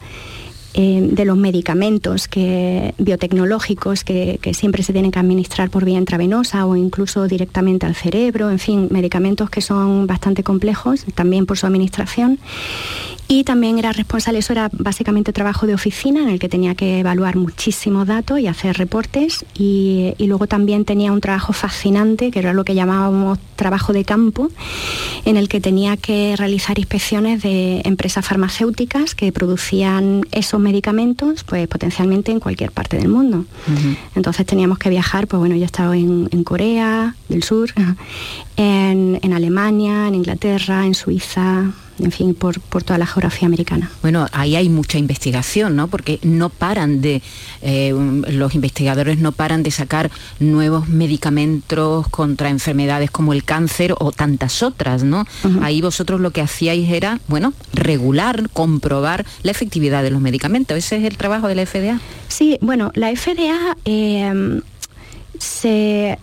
eh, 0.78 1.00
de 1.10 1.24
los 1.24 1.38
medicamentos 1.38 2.28
que, 2.28 2.92
biotecnológicos 2.98 4.04
que, 4.04 4.38
siempre 4.52 4.82
se 4.82 4.92
tienen 4.92 5.10
que 5.10 5.18
administrar 5.18 5.70
por 5.70 5.86
vía 5.86 5.96
intravenosa 5.96 6.66
o 6.66 6.76
incluso 6.76 7.26
directamente 7.26 7.86
al 7.86 7.94
cerebro, 7.94 8.50
en 8.50 8.58
fin, 8.58 8.88
medicamentos 8.90 9.48
que 9.48 9.62
son 9.62 10.06
bastante 10.06 10.42
complejos 10.42 11.06
también 11.14 11.46
por 11.46 11.56
su 11.56 11.64
administración. 11.64 12.38
Y 13.26 13.44
también 13.44 13.78
era 13.78 13.90
responsable, 13.92 14.40
eso 14.40 14.52
era 14.52 14.68
básicamente 14.70 15.32
trabajo 15.32 15.66
de 15.66 15.72
oficina 15.72 16.22
en 16.22 16.28
el 16.28 16.38
que 16.38 16.50
tenía 16.50 16.74
que 16.74 17.00
evaluar 17.00 17.36
muchísimos 17.36 18.06
datos 18.06 18.38
y 18.38 18.46
hacer 18.46 18.76
reportes. 18.76 19.46
Y, 19.58 20.14
luego 20.18 20.46
también 20.46 20.84
tenía 20.84 21.10
un 21.10 21.22
trabajo 21.22 21.54
fascinante, 21.54 22.30
que 22.30 22.38
era 22.38 22.52
lo 22.52 22.64
que 22.64 22.74
llamábamos 22.74 23.38
trabajo 23.56 23.94
de 23.94 24.04
campo, 24.04 24.50
en 25.26 25.36
el 25.36 25.48
que 25.48 25.60
tenía 25.60 25.96
que 25.96 26.34
realizar 26.36 26.78
inspecciones 26.78 27.42
de 27.42 27.82
empresas 27.84 28.24
farmacéuticas 28.24 29.16
que 29.16 29.32
producían 29.32 30.22
esos 30.30 30.60
medicamentos, 30.60 31.42
pues 31.42 31.66
potencialmente 31.66 32.30
en 32.30 32.38
cualquier 32.38 32.70
parte 32.70 32.96
del 32.96 33.08
mundo. 33.08 33.44
Entonces 34.14 34.46
teníamos 34.46 34.78
que 34.78 34.88
viajar, 34.88 35.26
pues 35.26 35.40
bueno, 35.40 35.56
yo 35.56 35.62
he 35.62 35.66
estado 35.66 35.94
en, 35.94 36.28
en 36.30 36.44
Corea 36.44 37.16
del 37.28 37.42
Sur, 37.42 37.70
en, 38.56 39.18
en 39.20 39.32
Alemania, 39.32 40.06
en 40.06 40.14
Inglaterra, 40.14 40.86
en 40.86 40.94
Suiza, 40.94 41.72
en 41.98 42.12
fin, 42.12 42.34
por, 42.34 42.58
toda 42.82 42.98
la 42.98 43.06
geografía 43.06 43.46
americana. 43.46 43.90
Bueno, 44.02 44.26
ahí 44.32 44.56
hay 44.56 44.68
mucha 44.68 44.98
investigación, 44.98 45.76
¿no? 45.76 45.88
Porque 45.88 46.18
no 46.22 46.50
paran 46.50 47.00
de, 47.00 47.22
eh, 47.62 47.94
los 48.28 48.54
investigadores 48.54 49.18
no 49.18 49.32
paran 49.32 49.62
de 49.62 49.70
sacar 49.70 50.10
nuevos 50.38 50.88
medicamentos 50.88 52.08
contra 52.08 52.50
enfermedades 52.50 53.10
como 53.10 53.32
el 53.32 53.44
cáncer 53.44 53.94
o 53.98 54.12
tantas 54.12 54.62
otras, 54.62 55.04
¿no? 55.04 55.24
Ahí 55.62 55.80
vosotros 55.80 56.20
lo 56.20 56.30
que 56.30 56.40
hacíais 56.40 56.90
era, 56.90 57.20
bueno, 57.28 57.52
regular, 57.72 58.48
comprobar 58.52 59.24
la 59.42 59.50
efectividad 59.50 60.02
de 60.02 60.10
los 60.10 60.20
medicamentos. 60.20 60.76
¿Ese 60.76 60.96
es 60.96 61.04
el 61.04 61.16
trabajo 61.16 61.48
de 61.48 61.54
la 61.54 61.66
FDA? 61.66 62.00
Sí, 62.28 62.58
bueno, 62.60 62.90
la 62.94 63.14
FDA... 63.14 63.76
Eh, 63.84 64.60
se 65.40 66.18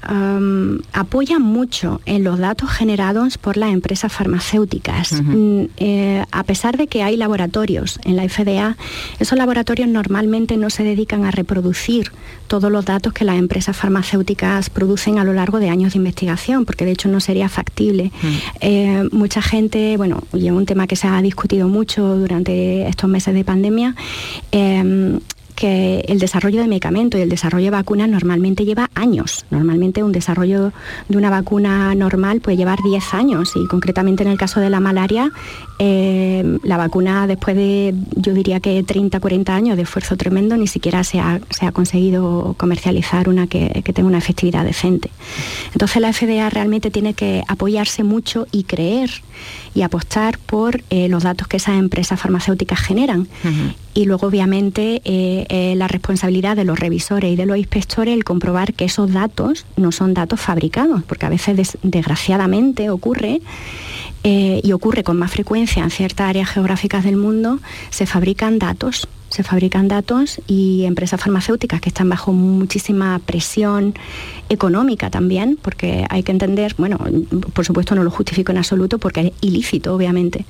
apoya 0.91 1.39
mucho 1.39 2.01
en 2.05 2.23
los 2.23 2.39
datos 2.39 2.69
generados 2.69 3.37
por 3.37 3.57
las 3.57 3.71
empresas 3.71 4.11
farmacéuticas. 4.11 5.21
Mm, 5.21 5.63
eh, 5.77 6.25
a 6.31 6.43
pesar 6.43 6.77
de 6.77 6.87
que 6.87 7.03
hay 7.03 7.17
laboratorios 7.17 7.99
en 8.03 8.15
la 8.15 8.27
FDA, 8.27 8.77
esos 9.19 9.37
laboratorios 9.37 9.87
normalmente 9.87 10.57
no 10.57 10.69
se 10.69 10.83
dedican 10.83 11.25
a 11.25 11.31
reproducir 11.31 12.11
todos 12.47 12.71
los 12.71 12.85
datos 12.85 13.13
que 13.13 13.25
las 13.25 13.37
empresas 13.37 13.75
farmacéuticas 13.75 14.69
producen 14.69 15.17
a 15.17 15.23
lo 15.23 15.33
largo 15.33 15.59
de 15.59 15.69
años 15.69 15.93
de 15.93 15.97
investigación, 15.97 16.65
porque 16.65 16.85
de 16.85 16.91
hecho 16.91 17.09
no 17.09 17.19
sería 17.19 17.49
factible. 17.49 18.11
Eh, 18.59 19.07
mucha 19.11 19.41
gente, 19.41 19.97
bueno, 19.97 20.23
y 20.33 20.47
es 20.47 20.51
un 20.51 20.65
tema 20.65 20.87
que 20.87 20.95
se 20.95 21.07
ha 21.07 21.21
discutido 21.21 21.67
mucho 21.67 22.17
durante 22.17 22.87
estos 22.87 23.09
meses 23.09 23.33
de 23.33 23.43
pandemia, 23.43 23.95
eh, 24.51 25.19
que 25.55 26.05
el 26.07 26.19
desarrollo 26.19 26.61
de 26.61 26.67
medicamentos 26.67 27.19
y 27.19 27.23
el 27.23 27.29
desarrollo 27.29 27.65
de 27.65 27.71
vacunas 27.71 28.09
normalmente 28.09 28.65
lleva 28.65 28.89
años. 28.95 29.45
Normalmente 29.49 30.03
un 30.03 30.11
desarrollo 30.11 30.71
de 31.07 31.17
una 31.17 31.29
vacuna 31.29 31.95
normal 31.95 32.41
puede 32.41 32.57
llevar 32.57 32.79
10 32.83 33.13
años 33.13 33.53
y 33.55 33.65
concretamente 33.67 34.23
en 34.23 34.29
el 34.29 34.37
caso 34.37 34.59
de 34.59 34.69
la 34.69 34.79
malaria, 34.79 35.31
eh, 35.79 36.59
la 36.63 36.77
vacuna 36.77 37.27
después 37.27 37.55
de, 37.55 37.93
yo 38.15 38.33
diría 38.33 38.59
que 38.59 38.83
30, 38.83 39.19
40 39.19 39.55
años 39.55 39.77
de 39.77 39.83
esfuerzo 39.83 40.15
tremendo, 40.17 40.55
ni 40.57 40.67
siquiera 40.67 41.03
se 41.03 41.19
ha, 41.19 41.39
conseguido 41.73 42.55
comercializar 42.57 43.29
una 43.29 43.47
que, 43.47 43.83
tenga 43.93 44.07
una 44.07 44.17
efectividad 44.17 44.63
decente. 44.63 45.09
Entonces 45.73 46.01
la 46.01 46.13
FDA 46.13 46.49
realmente 46.49 46.91
tiene 46.91 47.13
que 47.13 47.43
apoyarse 47.47 48.03
mucho 48.03 48.47
y 48.51 48.63
creer 48.63 49.09
y 49.75 49.81
apostar 49.81 50.37
por 50.37 50.83
eh, 50.89 51.09
los 51.09 51.23
datos 51.23 51.47
que 51.47 51.57
esas 51.57 51.79
empresas 51.79 52.19
farmacéuticas 52.19 52.79
generan. 52.79 53.27
Y 53.93 54.05
luego, 54.05 54.27
obviamente, 54.27 55.01
eh, 55.05 55.45
eh, 55.49 55.73
la 55.75 55.87
responsabilidad 55.87 56.55
de 56.55 56.63
los 56.63 56.79
revisores 56.79 57.31
y 57.31 57.35
de 57.35 57.45
los 57.45 57.57
inspectores 57.57 58.13
el 58.13 58.23
comprobar 58.23 58.73
que 58.73 58.85
esos 58.85 59.11
datos 59.11 59.65
no 59.77 59.91
son 59.91 60.13
datos 60.13 60.39
fabricados, 60.39 61.03
porque 61.03 61.25
a 61.25 61.29
veces, 61.29 61.77
desgraciadamente, 61.81 62.89
ocurre 62.89 63.41
y 64.23 64.71
ocurre 64.71 65.03
con 65.03 65.17
más 65.17 65.31
frecuencia 65.31 65.62
en 65.63 65.89
ciertas 65.89 66.29
áreas 66.29 66.49
geográficas 66.49 67.03
del 67.03 67.17
mundo, 67.17 67.59
se 67.89 68.05
fabrican 68.05 68.59
datos 68.59 69.07
se 69.33 69.41
fabrican 69.41 69.87
datos 69.87 70.39
y 70.45 70.83
empresas 70.83 71.19
farmacéuticas 71.19 71.81
que 71.81 71.89
están 71.89 72.07
bajo 72.07 72.33
muchísima 72.33 73.17
presión 73.17 73.95
económica 74.47 75.09
también, 75.09 75.57
porque 75.59 76.05
hay 76.07 76.21
que 76.21 76.31
entender, 76.31 76.75
bueno, 76.77 76.99
por 77.53 77.65
supuesto 77.65 77.95
no 77.95 78.03
lo 78.03 78.11
justifico 78.11 78.51
en 78.51 78.59
absoluto 78.59 78.99
porque 78.99 79.21
es 79.21 79.31
ilícito, 79.41 79.95
obviamente, 79.95 80.45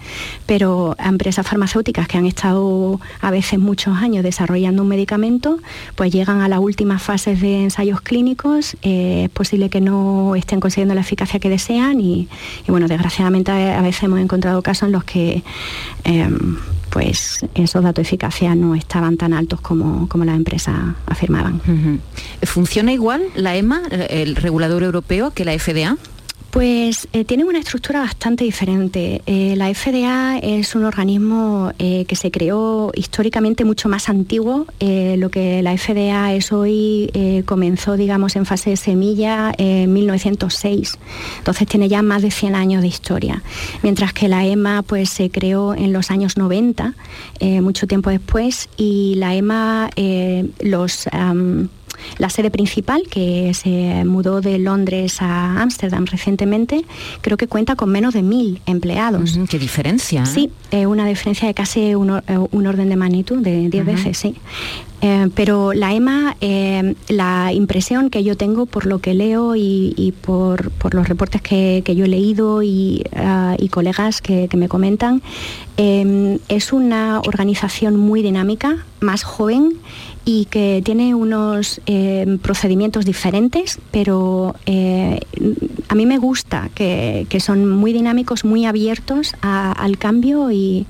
pero 0.46 0.98
empresas 1.00 1.48
farmacéuticas 1.48 2.10
que 2.10 2.18
han 2.18 2.26
estado 2.26 3.00
a 3.22 3.32
veces 3.32 3.58
muchos 3.58 3.96
años 3.96 4.22
desarrollando 4.22 4.82
un 4.82 4.90
medicamento, 4.90 5.60
pues 5.96 6.12
llegan 6.12 6.42
a 6.42 6.50
las 6.50 6.60
últimas 6.60 7.02
fases 7.02 7.40
de 7.40 7.64
ensayos 7.64 8.02
clínicos, 8.02 8.76
eh, 8.82 9.24
es 9.24 9.30
posible 9.30 9.70
que 9.70 9.80
no 9.80 10.36
estén 10.36 10.60
consiguiendo 10.60 10.94
la 10.94 11.02
eficacia 11.02 11.40
que 11.40 11.48
desean 11.48 12.02
y, 12.02 12.28
bueno, 12.68 12.90
desgraciadamente 12.90 13.50
a 13.50 13.82
veces 13.82 14.04
hemos 14.04 14.20
encontrado 14.20 14.62
casos 14.62 14.88
en 14.88 14.92
los 14.92 15.06
que... 15.06 15.42
Em, 16.04 16.58
pues 16.94 17.44
esos 17.56 17.84
datos 17.84 17.96
de 17.96 18.02
eficacia 18.04 18.54
no 18.54 18.76
estaban 18.76 19.18
tan 19.18 19.34
altos 19.34 19.60
como, 19.62 20.08
como 20.08 20.26
las 20.26 20.36
empresas 20.36 20.76
afirmaban. 21.08 21.60
¿Funciona 22.44 22.94
igual 22.94 23.24
la 23.34 23.56
EMA, 23.56 23.82
el 23.90 24.36
regulador 24.36 24.84
europeo, 24.84 25.32
que 25.32 25.44
la 25.44 25.58
FDA? 25.58 25.98
Pues 26.52 27.08
eh, 27.14 27.26
tiene 27.26 27.46
una 27.46 27.58
estructura 27.58 28.02
bastante 28.02 28.44
diferente. 28.44 29.24
Eh, 29.26 29.56
la 29.58 29.74
FDA 29.74 30.38
es 30.38 30.76
un 30.76 30.84
organismo 30.84 31.72
eh, 31.80 32.06
que 32.06 32.16
se 32.16 32.30
creó 32.30 32.92
históricamente 32.94 33.66
mucho 33.66 33.90
más 33.90 34.08
antiguo. 34.08 34.68
lo 34.80 35.30
que 35.30 35.62
la 35.64 35.76
FDA 35.78 36.34
es 36.34 36.52
hoy 36.52 37.12
comenzó, 37.46 37.96
digamos, 37.96 38.36
en 38.36 38.46
fase 38.46 38.72
de 38.72 38.78
semilla 38.78 39.52
en 39.58 39.92
1906. 39.92 41.00
Entonces 41.40 41.68
tiene 41.68 41.90
ya 41.90 42.02
más 42.02 42.22
de 42.22 42.30
100 42.30 42.56
años 42.56 42.82
de 42.82 42.88
historia. 42.88 43.42
Mientras 43.82 44.14
que 44.14 44.28
la 44.28 44.46
EMA 44.46 44.84
pues, 44.84 45.10
se 45.10 45.30
creó 45.30 45.74
en 45.74 45.92
los 45.92 46.12
años 46.12 46.38
90, 46.38 46.94
mucho 47.62 47.88
tiempo 47.88 48.10
después, 48.10 48.70
y 48.78 49.16
la 49.16 49.36
EMA, 49.36 49.90
los 50.60 51.08
la 52.18 52.30
sede 52.30 52.52
principal, 52.52 53.04
que 53.10 53.54
se 53.54 54.04
mudó 54.06 54.42
de 54.42 54.60
Londres 54.60 55.22
a 55.22 55.62
Ámsterdam 55.62 56.06
recientemente, 56.06 56.86
creo 57.22 57.38
que 57.38 57.48
cuenta 57.48 57.76
con 57.76 57.90
menos 57.90 58.14
de 58.14 58.24
mil 58.24 58.62
empleados. 58.66 59.40
¿Qué 59.50 59.60
diferencia? 59.60 60.26
Sí, 60.26 60.52
una 60.72 61.06
diferencia 61.06 61.48
de 61.48 61.54
casi 61.54 61.96
un, 61.96 62.10
orden 62.10 62.90
de 62.90 62.96
magnitud, 62.96 63.40
de 63.40 63.70
10 63.70 63.86
veces, 63.86 64.18
sí. 64.18 64.36
Eh, 65.06 65.30
pero 65.36 65.74
la 65.74 65.94
EMA, 65.94 66.38
eh, 66.40 66.96
la 67.10 67.52
impresión 67.52 68.10
que 68.10 68.24
yo 68.24 68.38
tengo 68.38 68.66
por 68.66 68.86
lo 68.86 69.00
que 69.00 69.14
leo 69.14 69.54
y, 69.54 70.14
por, 70.22 70.72
los 70.94 71.10
reportes 71.10 71.42
que, 71.42 71.84
yo 71.86 72.06
he 72.06 72.08
leído 72.08 72.64
y, 72.64 73.04
ah, 73.14 73.58
colegas 73.70 74.22
que, 74.22 74.48
me 74.56 74.70
comentan, 74.70 75.22
eh, 75.76 76.40
es 76.48 76.72
una 76.72 77.20
organización 77.20 77.98
muy 77.98 78.22
dinámica, 78.22 78.86
más 79.02 79.24
joven 79.24 79.74
y 80.26 80.46
que 80.46 80.82
tiene 80.86 81.16
unos 81.16 81.82
eh, 81.86 82.38
procedimientos 82.42 83.06
diferentes, 83.06 83.80
pero 83.92 84.56
eh, 84.66 85.20
a 85.90 85.96
mí 85.96 86.06
me 86.06 86.18
gusta 86.18 86.70
que, 86.74 87.28
son 87.40 87.68
muy 87.68 87.92
dinámicos, 87.92 88.46
muy 88.46 88.66
abiertos 88.66 89.34
al 89.42 89.98
cambio 89.98 90.52
y, 90.52 90.86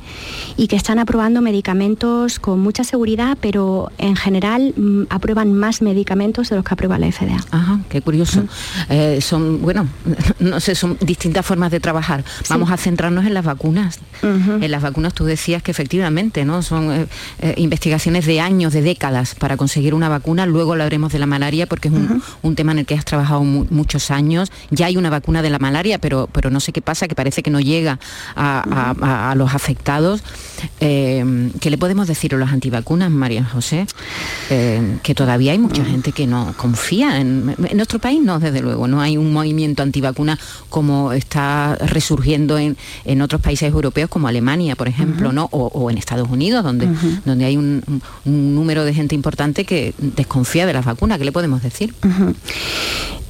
que 0.70 0.76
están 0.76 0.98
aprobando 0.98 1.42
medicamentos 1.42 2.40
con 2.40 2.60
mucha 2.60 2.84
seguridad, 2.84 3.38
pero 3.40 3.92
en 3.98 4.16
general 4.16 4.74
mm, 4.76 5.04
aprueban 5.10 5.54
más 5.54 5.82
medicamentos 5.82 6.50
de 6.50 6.56
los 6.56 6.66
que 6.66 6.74
aprueba 6.74 6.98
la 6.98 7.12
FDA. 7.12 7.44
Ajá, 7.52 7.80
qué 7.90 8.02
curioso. 8.02 8.46
Eh, 8.90 9.20
son, 9.22 9.62
bueno, 9.62 9.88
no 10.40 10.60
sé, 10.60 10.74
son 10.74 10.98
distintas 11.02 11.46
formas 11.46 11.70
de 11.72 11.80
trabajar. 11.80 12.24
Vamos 12.50 12.72
a 12.72 12.78
centrarnos 12.78 13.26
en 13.26 13.34
las 13.34 13.46
vacunas. 13.46 14.00
En 14.22 14.72
las 14.72 14.82
vacunas 14.82 15.14
tú 15.14 15.26
decías 15.26 15.62
que 15.62 15.72
efectivamente, 15.72 16.46
¿no? 16.46 16.62
Son 16.62 17.08
investigaciones 17.58 18.26
de 18.26 18.40
años, 18.40 18.74
de 18.74 18.82
décadas 18.82 19.23
para 19.40 19.58
conseguir 19.58 19.94
una 19.94 20.10
vacuna. 20.10 20.46
Luego 20.46 20.74
hablaremos 20.74 21.12
de 21.12 21.20
la 21.20 21.26
malaria 21.26 21.68
porque 21.68 21.88
es 21.88 21.94
un, 22.42 22.56
tema 22.56 22.72
en 22.72 22.80
el 22.80 22.86
que 22.86 22.96
has 22.96 23.06
trabajado 23.06 23.44
muchos 23.44 24.12
años. 24.12 24.52
Ya 24.70 24.88
hay 24.88 24.98
una 24.98 25.10
vacuna 25.10 25.42
de 25.42 25.50
la 25.50 25.60
malaria, 25.60 25.98
pero, 26.00 26.30
pero 26.32 26.50
no 26.50 26.60
sé 26.60 26.72
qué 26.72 26.82
pasa, 26.82 27.08
que 27.08 27.16
parece 27.16 27.44
que 27.44 27.50
no 27.50 27.60
llega 27.60 28.00
a, 28.36 29.34
los 29.36 29.54
afectados. 29.54 30.24
Eh, 30.80 31.52
¿Qué 31.60 31.70
le 31.70 31.78
podemos 31.78 32.08
decir 32.08 32.36
a 32.36 32.38
los 32.38 32.52
antivacunas, 32.52 33.12
María 33.12 33.44
José? 33.44 33.86
Eh, 34.50 34.98
que 35.04 35.16
todavía 35.16 35.52
hay 35.52 35.58
mucha 35.58 35.84
gente 35.84 36.12
que 36.12 36.28
no 36.28 36.54
confía. 36.58 37.20
En, 37.20 37.56
nuestro 37.74 38.00
país 38.00 38.22
no, 38.22 38.40
desde 38.40 38.62
luego. 38.62 38.88
No 38.88 39.02
hay 39.02 39.18
un 39.18 39.34
movimiento 39.34 39.84
antivacuna 39.84 40.38
como 40.70 41.14
está 41.14 41.76
resurgiendo 41.76 42.58
en, 42.58 42.78
otros 43.22 43.42
países 43.42 43.72
europeos 43.72 44.10
como 44.10 44.28
Alemania, 44.28 44.76
por 44.76 44.88
ejemplo, 44.88 45.32
¿no? 45.32 45.48
O, 45.52 45.90
en 45.90 45.98
Estados 45.98 46.30
Unidos, 46.30 46.64
donde, 46.64 46.88
donde 47.26 47.46
hay 47.46 47.58
un 47.58 47.84
número 48.26 48.84
de 48.84 48.94
gente 48.94 49.13
importante 49.14 49.66
que 49.66 49.94
desconfía 49.98 50.66
de 50.66 50.74
las 50.74 50.86
vacunas. 50.86 51.18
¿Qué 51.18 51.26
le 51.26 51.32
podemos 51.32 51.62
decir? 51.64 51.94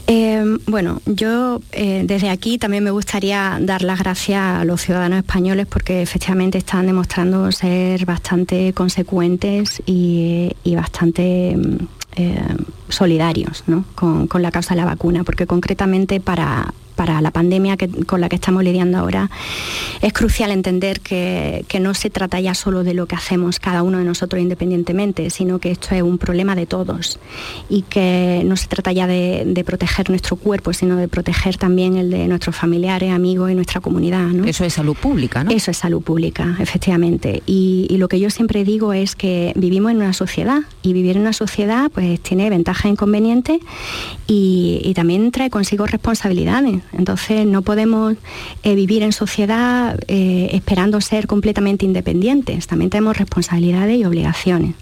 Em, 0.05 0.59
bueno, 0.67 1.01
yo 1.05 1.61
eh, 1.71 2.03
desde 2.05 2.29
aquí 2.29 2.57
también 2.57 2.83
me 2.83 2.91
gustaría 2.91 3.57
dar 3.61 3.83
las 3.83 3.99
gracias 3.99 4.41
a 4.41 4.65
los 4.65 4.81
ciudadanos 4.81 5.19
españoles 5.19 5.65
porque 5.65 6.01
efectivamente 6.01 6.57
están 6.57 6.87
demostrando 6.87 7.49
ser 7.53 8.05
bastante 8.05 8.73
consecuentes 8.73 9.81
y, 9.85 10.51
bastante 10.75 11.51
em, 11.51 11.77
eh, 12.17 12.37
solidarios 12.89 13.63
con, 13.95 14.27
con, 14.27 14.41
la 14.41 14.51
causa 14.51 14.75
de 14.75 14.81
la 14.81 14.85
vacuna, 14.85 15.23
porque 15.23 15.47
concretamente 15.47 16.19
para, 16.19 16.73
para 16.93 17.21
la 17.21 17.31
pandemia 17.31 17.77
con 18.05 18.21
la 18.21 18.29
que 18.29 18.35
estamos 18.35 18.63
lidiando 18.63 18.97
ahora, 18.97 19.29
es 20.01 20.13
crucial 20.13 20.51
entender 20.51 20.99
que, 21.01 21.65
no 21.83 21.93
se 21.93 22.09
trata 22.09 22.39
ya 22.39 22.53
solo 22.53 22.83
de 22.83 22.93
lo 22.93 23.07
que 23.07 23.15
hacemos 23.15 23.59
cada 23.59 23.83
uno 23.83 23.97
de 23.97 24.05
nosotros 24.05 24.41
independientemente, 24.41 25.29
sino 25.29 25.59
que 25.59 25.71
esto 25.71 25.95
es 25.95 26.01
un 26.01 26.17
problema 26.17 26.55
de 26.55 26.65
todos 26.65 27.19
y 27.67 27.81
que 27.81 28.43
no 28.45 28.55
se 28.55 28.67
trata 28.67 28.91
ya 28.91 29.07
de, 29.07 29.63
proteger 29.65 30.09
nuestro 30.09 30.35
cuerpo, 30.35 30.71
sino 30.71 30.95
de 30.95 31.07
proteger 31.07 31.57
también 31.57 31.97
el 31.97 32.09
de 32.09 32.27
nuestros 32.27 32.55
familiares, 32.55 33.11
amigos 33.11 33.51
y 33.51 33.55
nuestra 33.55 33.81
comunidad. 33.81 34.29
Eso 34.45 34.63
es 34.65 34.73
salud 34.73 34.95
pública, 34.95 35.43
¿no? 35.43 35.51
Eso 35.51 35.71
es 35.71 35.77
salud 35.77 36.01
pública, 36.01 36.55
efectivamente. 36.59 37.41
Y, 37.45 37.87
lo 38.03 38.09
que 38.09 38.19
yo 38.19 38.29
siempre 38.29 38.65
digo 38.65 38.91
es 38.91 39.15
que 39.15 39.53
vivimos 39.55 39.91
en 39.91 39.97
una 39.97 40.11
sociedad 40.11 40.63
y 40.81 40.91
vivir 40.91 41.15
en 41.15 41.21
una 41.21 41.31
sociedad 41.31 41.89
pues 41.93 42.19
tiene 42.19 42.49
ventajas 42.49 42.85
e 42.85 42.89
inconvenientes 42.89 43.59
y, 44.27 44.81
y 44.83 44.93
también 44.93 45.31
trae 45.31 45.49
consigo 45.49 45.85
responsabilidades. 45.85 46.82
Entonces 46.91 47.45
no 47.45 47.61
podemos 47.61 48.15
eh, 48.63 48.75
vivir 48.75 49.03
en 49.03 49.11
sociedad 49.11 49.99
eh, 50.07 50.49
esperando 50.53 51.01
ser 51.01 51.27
completamente 51.27 51.85
independientes. 51.85 52.67
También 52.67 52.89
tenemos 52.89 53.17
responsabilidades 53.17 53.97
y 53.97 54.05
obligaciones. 54.05 54.75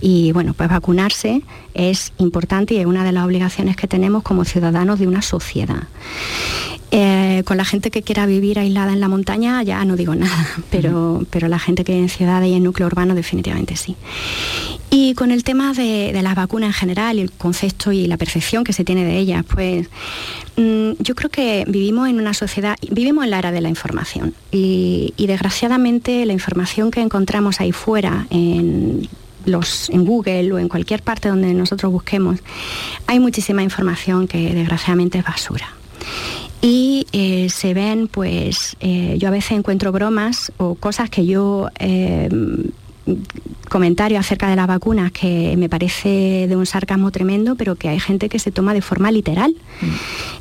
Y 0.00 0.32
bueno, 0.32 0.54
pues 0.54 0.68
vacunarse 0.68 1.42
es 1.74 2.12
importante 2.18 2.74
y 2.74 2.78
es 2.78 2.86
una 2.86 3.04
de 3.04 3.12
las 3.12 3.24
obligaciones 3.24 3.76
que 3.76 3.86
tenemos 3.86 4.22
como 4.22 4.44
ciudadanos 4.44 4.98
de 4.98 5.06
una 5.06 5.22
sociedad. 5.22 5.84
Eh, 6.92 7.42
con 7.44 7.56
la 7.56 7.64
gente 7.64 7.90
que 7.90 8.02
quiera 8.02 8.26
vivir 8.26 8.60
aislada 8.60 8.92
en 8.92 9.00
la 9.00 9.08
montaña 9.08 9.60
ya 9.64 9.84
no 9.84 9.96
digo 9.96 10.14
nada, 10.14 10.46
pero, 10.70 11.26
pero 11.30 11.48
la 11.48 11.58
gente 11.58 11.82
que 11.82 11.92
vive 11.92 12.04
en 12.04 12.08
ciudades 12.08 12.48
y 12.48 12.54
en 12.54 12.62
núcleo 12.62 12.86
urbano 12.86 13.14
definitivamente 13.14 13.76
sí. 13.76 13.96
Y 14.90 15.14
con 15.14 15.32
el 15.32 15.42
tema 15.42 15.72
de, 15.72 16.18
las 16.22 16.34
vacunas 16.34 16.68
en 16.68 16.72
general, 16.72 17.18
el 17.18 17.32
concepto 17.32 17.90
y 17.92 18.06
la 18.06 18.16
percepción 18.16 18.62
que 18.62 18.72
se 18.72 18.84
tiene 18.84 19.04
de 19.04 19.18
ellas, 19.18 19.44
pues 19.44 19.88
mm, 20.56 20.92
yo 21.00 21.14
creo 21.14 21.28
que 21.28 21.64
vivimos 21.66 22.08
en 22.08 22.20
una 22.20 22.34
sociedad, 22.34 22.76
vivimos 22.90 23.24
en 23.24 23.30
la 23.30 23.40
era 23.40 23.52
de 23.52 23.60
la 23.60 23.68
información 23.68 24.34
y, 24.50 25.12
desgraciadamente 25.18 26.24
la 26.24 26.32
información 26.32 26.92
que 26.92 27.00
encontramos 27.00 27.60
ahí 27.60 27.72
fuera 27.72 28.28
en 28.30 29.08
los, 29.44 29.90
en 29.90 30.04
Google 30.04 30.52
o 30.52 30.58
en 30.58 30.68
cualquier 30.68 31.02
parte 31.02 31.28
donde 31.28 31.52
nosotros 31.52 31.90
busquemos, 31.90 32.38
hay 33.08 33.18
muchísima 33.18 33.64
información 33.64 34.28
que 34.28 34.54
desgraciadamente 34.54 35.18
es 35.18 35.24
basura. 35.24 35.68
Y 36.62 37.06
eh, 37.12 37.48
se 37.50 37.74
ven, 37.74 38.08
pues, 38.08 38.76
eh, 38.80 39.16
yo 39.18 39.28
a 39.28 39.30
veces 39.30 39.52
encuentro 39.52 39.92
bromas 39.92 40.52
o 40.56 40.74
cosas 40.74 41.10
que 41.10 41.26
yo 41.26 41.68
eh, 41.78 42.28
comentarios 43.68 44.20
acerca 44.20 44.48
de 44.48 44.56
las 44.56 44.66
vacunas 44.66 45.12
que 45.12 45.56
me 45.56 45.68
parece 45.68 46.46
de 46.48 46.56
un 46.56 46.66
sarcasmo 46.66 47.10
tremendo, 47.10 47.56
pero 47.56 47.76
que 47.76 47.88
hay 47.88 48.00
gente 48.00 48.28
que 48.28 48.38
se 48.38 48.50
toma 48.50 48.74
de 48.74 48.82
forma 48.82 49.10
literal. 49.10 49.54
Mm. 49.80 49.86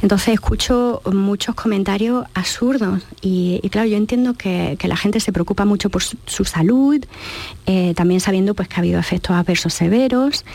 Entonces 0.04 0.36
escucho 0.36 1.02
muchos 1.12 1.56
comentarios 1.56 2.26
absurdos 2.34 3.04
y, 3.22 3.60
claro, 3.72 3.88
yo 3.88 3.98
entiendo 3.98 4.34
que, 4.36 4.78
la 4.86 4.96
gente 4.96 5.20
se 5.20 5.34
preocupa 5.34 5.66
mucho 5.66 5.90
por 5.90 6.04
su, 6.04 6.46
salud, 6.46 7.04
eh, 7.66 7.94
también 7.96 8.20
sabiendo 8.20 8.54
pues, 8.54 8.68
que 8.68 8.76
ha 8.76 8.80
habido 8.80 9.00
efectos 9.00 9.36
adversos 9.36 9.74
severos 9.74 10.46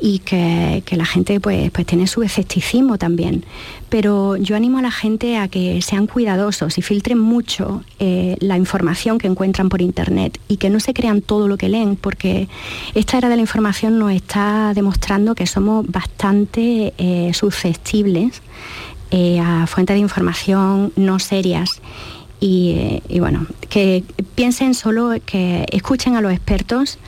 y 0.00 0.18
que, 0.20 0.82
la 0.90 1.04
gente 1.04 1.38
pues, 1.40 1.70
pues 1.70 1.86
tiene 1.86 2.06
su 2.06 2.22
escepticismo 2.22 2.98
también. 2.98 3.44
Pero 3.88 4.36
yo 4.36 4.56
animo 4.56 4.78
a 4.78 4.82
la 4.82 4.90
gente 4.90 5.36
a 5.38 5.48
que 5.48 5.80
sean 5.80 6.06
cuidadosos 6.06 6.76
y 6.78 6.82
filtren 6.82 7.18
mucho 7.18 7.84
eh, 7.98 8.36
la 8.40 8.56
información 8.56 9.18
que 9.18 9.28
encuentran 9.28 9.68
por 9.68 9.80
internet 9.80 10.40
y 10.48 10.56
que 10.56 10.70
no 10.70 10.80
se 10.80 10.92
crean 10.92 11.22
todo 11.22 11.46
lo 11.46 11.56
que 11.56 11.68
leen, 11.68 11.96
porque 11.96 12.48
esta 12.94 13.18
era 13.18 13.28
de 13.28 13.36
la 13.36 13.42
información 13.42 13.98
nos 13.98 14.12
está 14.12 14.72
demostrando 14.74 15.34
que 15.34 15.46
somos 15.46 15.86
bastante 15.86 16.94
eh, 16.98 17.32
susceptibles 17.32 18.42
eh, 19.12 19.38
a 19.38 19.66
fuentes 19.66 19.94
de 19.94 20.00
información 20.00 20.92
no 20.96 21.18
serias. 21.18 21.80
Y, 22.38 23.00
bueno, 23.18 23.46
que 23.70 24.04
piensen 24.34 24.74
solo, 24.74 25.14
que 25.24 25.64
escuchen 25.72 26.16
a 26.16 26.20
los 26.20 26.32
expertos 26.32 26.98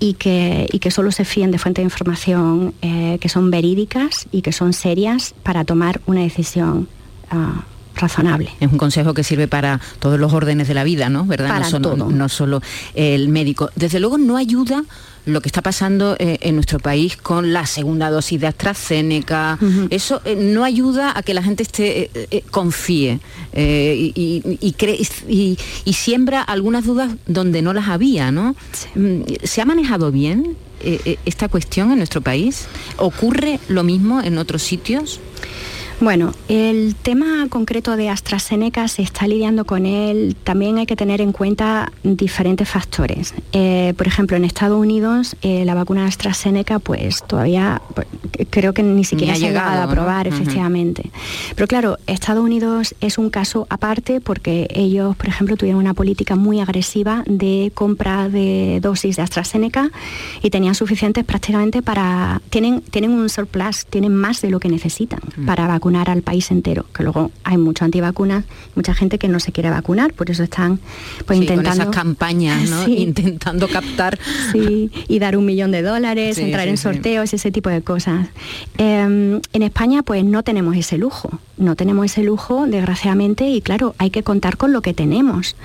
y 0.00 0.14
que, 0.14 0.68
que 0.80 0.90
solo 0.90 1.10
se 1.10 1.24
fíen 1.24 1.50
de 1.50 1.58
fuentes 1.58 1.82
de 1.82 1.86
información 1.86 2.74
que 2.80 3.28
son 3.28 3.50
verídicas 3.50 4.28
y 4.30 4.42
que 4.42 4.52
son 4.52 4.72
serias 4.72 5.34
para 5.42 5.64
tomar 5.64 6.00
una 6.06 6.20
decisión 6.20 6.88
ah, 7.30 7.64
razonable. 7.98 8.50
Es 8.60 8.70
un 8.72 8.78
consejo 8.78 9.12
que 9.14 9.22
sirve 9.24 9.48
para 9.48 9.80
todos 9.98 10.18
los 10.18 10.32
órdenes 10.32 10.68
de 10.68 10.74
la 10.74 10.84
vida, 10.84 11.08
¿no? 11.08 11.24
¿Verdad? 11.26 11.48
Para 11.48 11.60
no, 11.60 11.70
solo, 11.70 11.90
todo. 11.90 12.10
no 12.10 12.28
solo 12.28 12.62
el 12.94 13.28
médico. 13.28 13.70
Desde 13.76 14.00
luego 14.00 14.18
no 14.18 14.36
ayuda 14.36 14.84
lo 15.26 15.42
que 15.42 15.48
está 15.48 15.60
pasando 15.60 16.16
eh, 16.18 16.38
en 16.40 16.54
nuestro 16.54 16.78
país 16.78 17.16
con 17.18 17.52
la 17.52 17.66
segunda 17.66 18.08
dosis 18.10 18.40
de 18.40 18.46
AstraZeneca. 18.46 19.58
Eso 19.90 20.22
eh, 20.24 20.36
no 20.36 20.64
ayuda 20.64 21.12
a 21.14 21.22
que 21.22 21.34
la 21.34 21.42
gente 21.42 21.62
esté 21.64 22.10
eh, 22.14 22.42
confíe 22.50 23.20
y, 23.54 24.12
y- 24.14 24.58
y 24.60 24.72
cree- 24.72 24.98
y- 25.28 25.92
siembra 25.92 26.40
algunas 26.40 26.86
dudas 26.86 27.10
donde 27.26 27.60
no 27.60 27.74
las 27.74 27.88
había, 27.88 28.30
¿no? 28.30 28.54
Mm, 28.94 29.22
¿Se 29.42 29.60
ha 29.60 29.64
manejado 29.66 30.10
bien 30.12 30.56
esta 30.80 31.48
cuestión 31.48 31.90
en 31.90 31.98
nuestro 31.98 32.20
país? 32.20 32.66
¿Ocurre 32.98 33.58
lo 33.68 33.82
mismo 33.82 34.22
en 34.22 34.38
otros 34.38 34.62
sitios? 34.62 35.18
Bueno, 36.00 36.32
el 36.48 36.94
tema 36.94 37.48
concreto 37.48 37.96
de 37.96 38.08
AstraZeneca 38.08 38.86
se 38.86 39.02
está 39.02 39.26
lidiando 39.26 39.64
con 39.64 39.84
él. 39.84 40.36
También 40.44 40.78
hay 40.78 40.86
que 40.86 40.94
tener 40.94 41.20
en 41.20 41.32
cuenta 41.32 41.90
diferentes 42.04 42.68
factores. 42.68 43.34
Eh, 43.52 43.94
por 43.96 44.06
ejemplo, 44.06 44.36
en 44.36 44.44
Estados 44.44 44.78
Unidos 44.78 45.36
eh, 45.42 45.64
la 45.64 45.74
vacuna 45.74 46.06
AstraZeneca, 46.06 46.78
pues 46.78 47.24
todavía 47.26 47.82
pues, 47.96 48.06
creo 48.48 48.74
que 48.74 48.84
ni 48.84 49.02
siquiera 49.02 49.32
ha 49.32 49.36
se 49.36 49.46
ha 49.46 49.48
llegado, 49.48 49.70
a 49.70 49.86
¿no? 49.86 49.90
aprobar, 49.90 50.28
efectivamente. 50.28 51.10
Pero 51.56 51.66
claro, 51.66 51.98
Estados 52.06 52.44
Unidos 52.44 52.94
es 53.00 53.18
un 53.18 53.28
caso 53.28 53.66
aparte 53.68 54.20
porque 54.20 54.68
ellos, 54.70 55.16
por 55.16 55.26
ejemplo, 55.26 55.56
tuvieron 55.56 55.80
una 55.80 55.94
política 55.94 56.36
muy 56.36 56.60
agresiva 56.60 57.24
de 57.26 57.72
compra 57.74 58.28
de 58.28 58.78
dosis 58.80 59.16
de 59.16 59.22
AstraZeneca 59.22 59.90
y 60.44 60.50
tenían 60.50 60.76
suficientes 60.76 61.24
prácticamente 61.24 61.82
para 61.82 62.40
tienen 62.50 62.82
tienen 62.82 63.10
un 63.10 63.28
surplus, 63.28 63.84
tienen 63.86 64.14
más 64.14 64.40
de 64.42 64.50
lo 64.50 64.60
que 64.60 64.68
necesitan 64.68 65.20
para 65.44 65.66
vacunar 65.66 65.87
al 65.96 66.22
país 66.22 66.50
entero. 66.50 66.86
Que 66.94 67.02
luego 67.02 67.30
hay 67.44 67.56
mucho 67.56 67.84
antivacunas, 67.84 68.44
mucha 68.74 68.94
gente 68.94 69.18
que 69.18 69.28
no 69.28 69.40
se 69.40 69.52
quiere 69.52 69.70
vacunar, 69.70 70.12
por 70.12 70.30
eso 70.30 70.42
están 70.42 70.78
pues 71.26 71.38
Sí, 71.38 71.46
con 71.46 71.56
intentando 71.56 71.82
esas 71.82 71.94
campañas, 71.94 72.68
¿no? 72.70 72.84
Sí. 72.88 72.98
Intentando 72.98 73.68
captar. 73.68 74.18
Sí, 74.52 74.90
y 75.08 75.18
dar 75.18 75.36
un 75.36 75.44
millón 75.44 75.72
de 75.72 75.82
dólares, 75.82 76.38
entrar 76.38 76.68
en 76.68 76.76
sorteos, 76.76 77.34
ese 77.34 77.50
tipo 77.50 77.68
de 77.68 77.82
cosas. 77.82 78.28
Eh, 78.78 79.40
en 79.52 79.62
España, 79.62 80.02
pues 80.02 80.24
no 80.24 80.42
tenemos 80.42 80.76
ese 80.76 80.96
lujo, 80.98 81.38
no 81.56 81.76
tenemos 81.76 82.06
ese 82.06 82.22
lujo, 82.22 82.66
desgraciadamente, 82.66 83.48
y 83.48 83.60
claro, 83.60 83.94
hay 83.98 84.10
que 84.10 84.22
contar 84.22 84.56
con 84.56 84.72
lo 84.72 84.80
que 84.80 84.94
tenemos. 84.94 85.56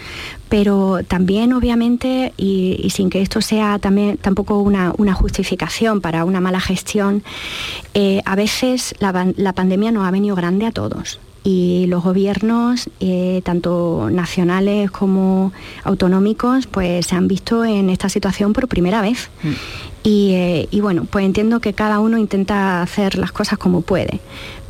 Pero 0.54 1.00
también, 1.08 1.52
obviamente, 1.52 2.32
y, 2.38 2.80
y 2.84 2.92
sin 2.92 3.10
que 3.10 3.24
esto 3.24 3.42
sea 3.42 3.80
también 3.80 4.18
tampoco 4.18 4.60
una, 4.60 4.94
una 5.00 5.16
justificación 5.16 6.00
para 6.00 6.26
una 6.26 6.42
mala 6.42 6.60
gestión, 6.60 7.24
eh, 7.96 8.22
a 8.24 8.36
veces 8.36 8.94
la, 9.00 9.34
la 9.36 9.54
pandemia 9.54 9.92
nos 9.92 10.06
ha 10.06 10.12
venido 10.12 10.36
grande 10.36 10.68
a 10.68 10.72
todos 10.72 11.20
y 11.44 11.88
los 11.88 12.04
gobiernos, 12.04 12.88
eh, 13.00 13.42
tanto 13.44 14.10
nacionales 14.12 14.92
como 14.92 15.52
autonómicos, 15.84 16.68
pues 16.68 17.08
se 17.08 17.16
han 17.16 17.28
visto 17.28 17.66
en 17.66 17.90
esta 17.90 18.08
situación 18.08 18.54
por 18.54 18.68
primera 18.68 19.02
vez. 19.02 19.32
Y, 20.04 20.34
eh, 20.34 20.68
y 20.70 20.82
bueno, 20.82 21.06
pues 21.10 21.26
entiendo 21.26 21.62
que 21.62 21.74
cada 21.74 22.00
uno 22.00 22.20
intenta 22.20 22.84
hacer 22.84 23.18
las 23.18 23.32
cosas 23.32 23.58
como 23.58 23.82
puede. 23.82 24.20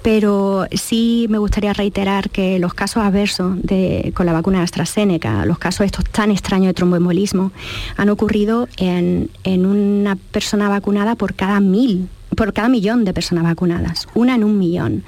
Pero 0.03 0.67
sí 0.71 1.27
me 1.29 1.37
gustaría 1.37 1.73
reiterar 1.73 2.29
que 2.29 2.59
los 2.59 2.73
casos 2.73 3.03
adversos 3.03 3.55
de, 3.61 4.11
con 4.13 4.25
la 4.25 4.33
vacuna 4.33 4.59
de 4.59 4.65
AstraZeneca, 4.65 5.45
los 5.45 5.57
casos 5.57 5.85
estos 5.85 6.03
tan 6.05 6.29
extraños 6.29 6.67
de 6.67 6.73
tromboembolismo, 6.73 7.51
han 7.95 8.09
ocurrido 8.09 8.67
en, 8.77 9.29
en 9.45 9.65
una 9.65 10.15
persona 10.15 10.67
vacunada 10.69 11.15
por 11.15 11.33
cada 11.33 11.59
mil 11.61 12.09
por 12.35 12.53
cada 12.53 12.69
millón 12.69 13.05
de 13.05 13.13
personas 13.13 13.43
vacunadas, 13.43 14.07
una 14.13 14.35
en 14.35 14.43
un 14.43 14.57
millón. 14.57 15.03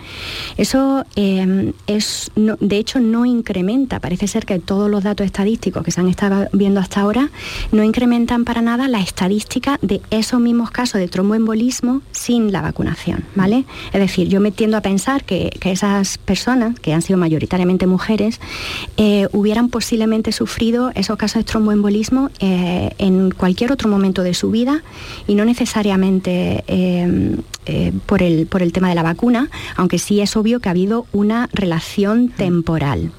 Eso 0.57 1.05
eh, 1.15 1.73
es, 1.87 2.31
de 2.35 2.77
hecho, 2.77 2.99
no 2.99 3.25
incrementa, 3.25 3.99
parece 3.99 4.27
ser 4.27 4.45
que 4.45 4.59
todos 4.59 4.89
los 4.89 5.03
datos 5.03 5.25
estadísticos 5.25 5.83
que 5.83 5.91
se 5.91 6.01
han 6.01 6.07
estado 6.07 6.47
viendo 6.53 6.79
hasta 6.79 7.01
ahora 7.01 7.29
no 7.71 7.83
incrementan 7.83 8.45
para 8.45 8.61
nada 8.61 8.87
la 8.87 8.99
estadística 8.99 9.77
de 9.81 10.01
esos 10.09 10.39
mismos 10.39 10.71
casos 10.71 10.99
de 10.99 11.07
tromboembolismo 11.07 12.01
sin 12.11 12.51
la 12.51 12.61
vacunación, 12.61 13.25
¿vale? 13.35 13.65
Es 13.93 13.99
decir, 13.99 14.27
yo 14.27 14.39
me 14.39 14.51
tiendo 14.51 14.77
a 14.77 14.81
pensar 14.81 15.23
que, 15.23 15.49
que 15.59 15.71
esas 15.71 16.17
personas, 16.17 16.79
que 16.79 16.93
han 16.93 17.01
sido 17.01 17.17
mayoritariamente 17.17 17.87
mujeres, 17.87 18.39
eh, 18.97 19.27
hubieran 19.31 19.69
posiblemente 19.69 20.31
sufrido 20.31 20.91
esos 20.95 21.17
casos 21.17 21.39
de 21.39 21.43
tromboembolismo 21.43 22.29
eh, 22.39 22.91
en 22.97 23.31
cualquier 23.31 23.71
otro 23.71 23.89
momento 23.89 24.23
de 24.23 24.33
su 24.33 24.51
vida 24.51 24.83
y 25.27 25.35
no 25.35 25.45
necesariamente 25.45 26.63
eh, 27.65 27.91
por, 28.05 28.21
el, 28.21 28.47
por 28.47 28.61
el 28.61 28.71
tema 28.71 28.89
de 28.89 28.95
la 28.95 29.03
vacuna, 29.03 29.49
aunque 29.75 29.99
sí 29.99 30.21
es 30.21 30.35
obvio 30.35 30.59
que 30.59 30.69
ha 30.69 30.71
habido 30.71 31.07
una 31.11 31.49
relación 31.53 32.29
temporal. 32.29 33.11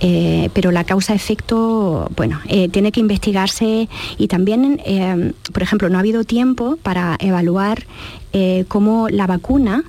Eh, 0.00 0.50
pero 0.52 0.72
la 0.72 0.82
causa-efecto, 0.82 2.10
bueno, 2.16 2.40
eh, 2.48 2.68
tiene 2.68 2.90
que 2.90 2.98
investigarse 2.98 3.88
y 4.18 4.26
también, 4.26 4.80
por 5.52 5.62
ejemplo, 5.62 5.88
no 5.88 5.96
ha 5.96 6.00
habido 6.00 6.24
tiempo 6.24 6.76
para 6.82 7.16
evaluar 7.20 7.86
cómo 8.66 9.08
la 9.10 9.26
vacuna, 9.26 9.84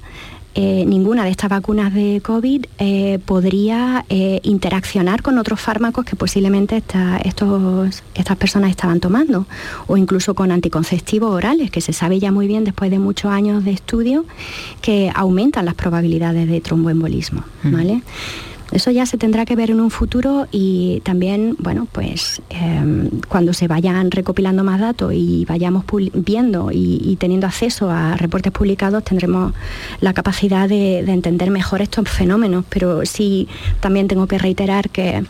eh, 0.56 0.86
ninguna 0.86 1.24
de 1.24 1.32
estas 1.32 1.50
vacunas 1.50 1.94
de 1.94 2.22
COVID 2.24 2.66
eh, 2.78 3.20
podría 3.26 4.06
eh, 4.10 4.40
interaccionar 4.44 5.22
con 5.22 5.38
otros 5.38 5.60
fármacos 5.60 6.06
que 6.06 6.16
posiblemente 6.16 6.78
esta- 6.78 7.18
estos, 7.18 8.04
estas 8.14 8.38
personas 8.38 8.70
estaban 8.70 9.00
tomando, 9.00 9.48
o 9.88 9.98
incluso 9.98 10.36
con 10.36 10.52
anticonceptivos 10.52 11.32
orales, 11.34 11.72
que 11.72 11.82
se 11.82 11.92
sabe 11.94 12.20
ya 12.20 12.32
muy 12.32 12.48
bien 12.48 12.64
después 12.64 12.92
de 12.92 13.00
muchos 13.00 13.32
años 13.32 13.64
de 13.66 13.72
estudio 13.72 14.26
que 14.82 15.12
aumentan 15.16 15.66
las 15.66 15.76
probabilidades 15.76 16.48
de 16.48 16.62
tromboembolismo. 16.62 17.44
¿vale? 17.64 18.02
Eso 18.74 18.90
ya 18.90 19.06
se 19.06 19.18
tendrá 19.18 19.46
que 19.46 19.56
ver 19.56 19.70
en 19.70 19.80
un 19.80 19.92
futuro 19.92 20.48
y 20.52 21.02
también, 21.02 21.56
bueno, 21.60 21.88
pues 21.92 22.42
eh, 22.50 23.10
cuando 23.30 23.54
se 23.54 23.68
vayan 23.68 24.10
recopilando 24.10 24.64
más 24.64 24.80
datos 24.80 25.14
y 25.14 25.46
vayamos 25.46 25.86
viendo 26.14 26.70
y, 26.72 27.16
teniendo 27.20 27.46
acceso 27.46 27.92
a 27.92 28.18
reportes 28.18 28.52
publicados, 28.52 29.04
tendremos 29.04 29.54
la 30.02 30.14
capacidad 30.14 30.68
de, 30.68 31.04
de 31.04 31.12
entender 31.12 31.52
mejor 31.52 31.82
estos 31.82 32.10
fenómenos. 32.10 32.66
Pero 32.68 33.06
sí, 33.06 33.48
también 33.80 34.08
tengo 34.08 34.26
que 34.26 34.40
reiterar 34.40 34.90
que 34.90 35.24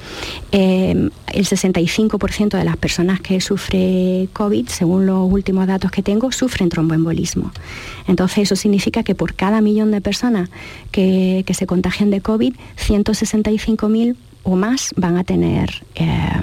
eh, 0.54 1.10
el 1.34 1.46
65% 1.46 2.58
de 2.58 2.64
las 2.64 2.78
personas 2.78 3.20
que 3.20 3.42
sufre 3.42 4.30
COVID, 4.34 4.68
según 4.68 5.06
los 5.06 5.32
últimos 5.32 5.68
datos 5.68 5.92
que 5.92 6.02
tengo, 6.02 6.32
sufren 6.32 6.70
tromboembolismo. 6.70 7.52
Entonces 8.08 8.40
eso 8.40 8.56
significa 8.56 9.04
que 9.04 9.16
por 9.16 9.34
cada 9.34 9.62
millón 9.62 9.92
de 9.92 10.02
personas 10.02 10.50
que, 10.92 11.44
se 11.54 11.68
contagian 11.68 12.10
de 12.10 12.20
COVID, 12.20 12.56
165.000 13.34 14.16
o 14.44 14.56
más 14.56 14.94
van 14.96 15.18
a 15.18 15.24
tener, 15.24 15.84
eh, 15.96 16.42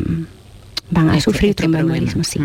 van 0.91 1.09
a 1.11 1.13
Este- 1.17 1.25
sufrir 1.31 1.51
este 1.51 1.63
tromboembolismo. 1.63 2.25
Sí. 2.25 2.41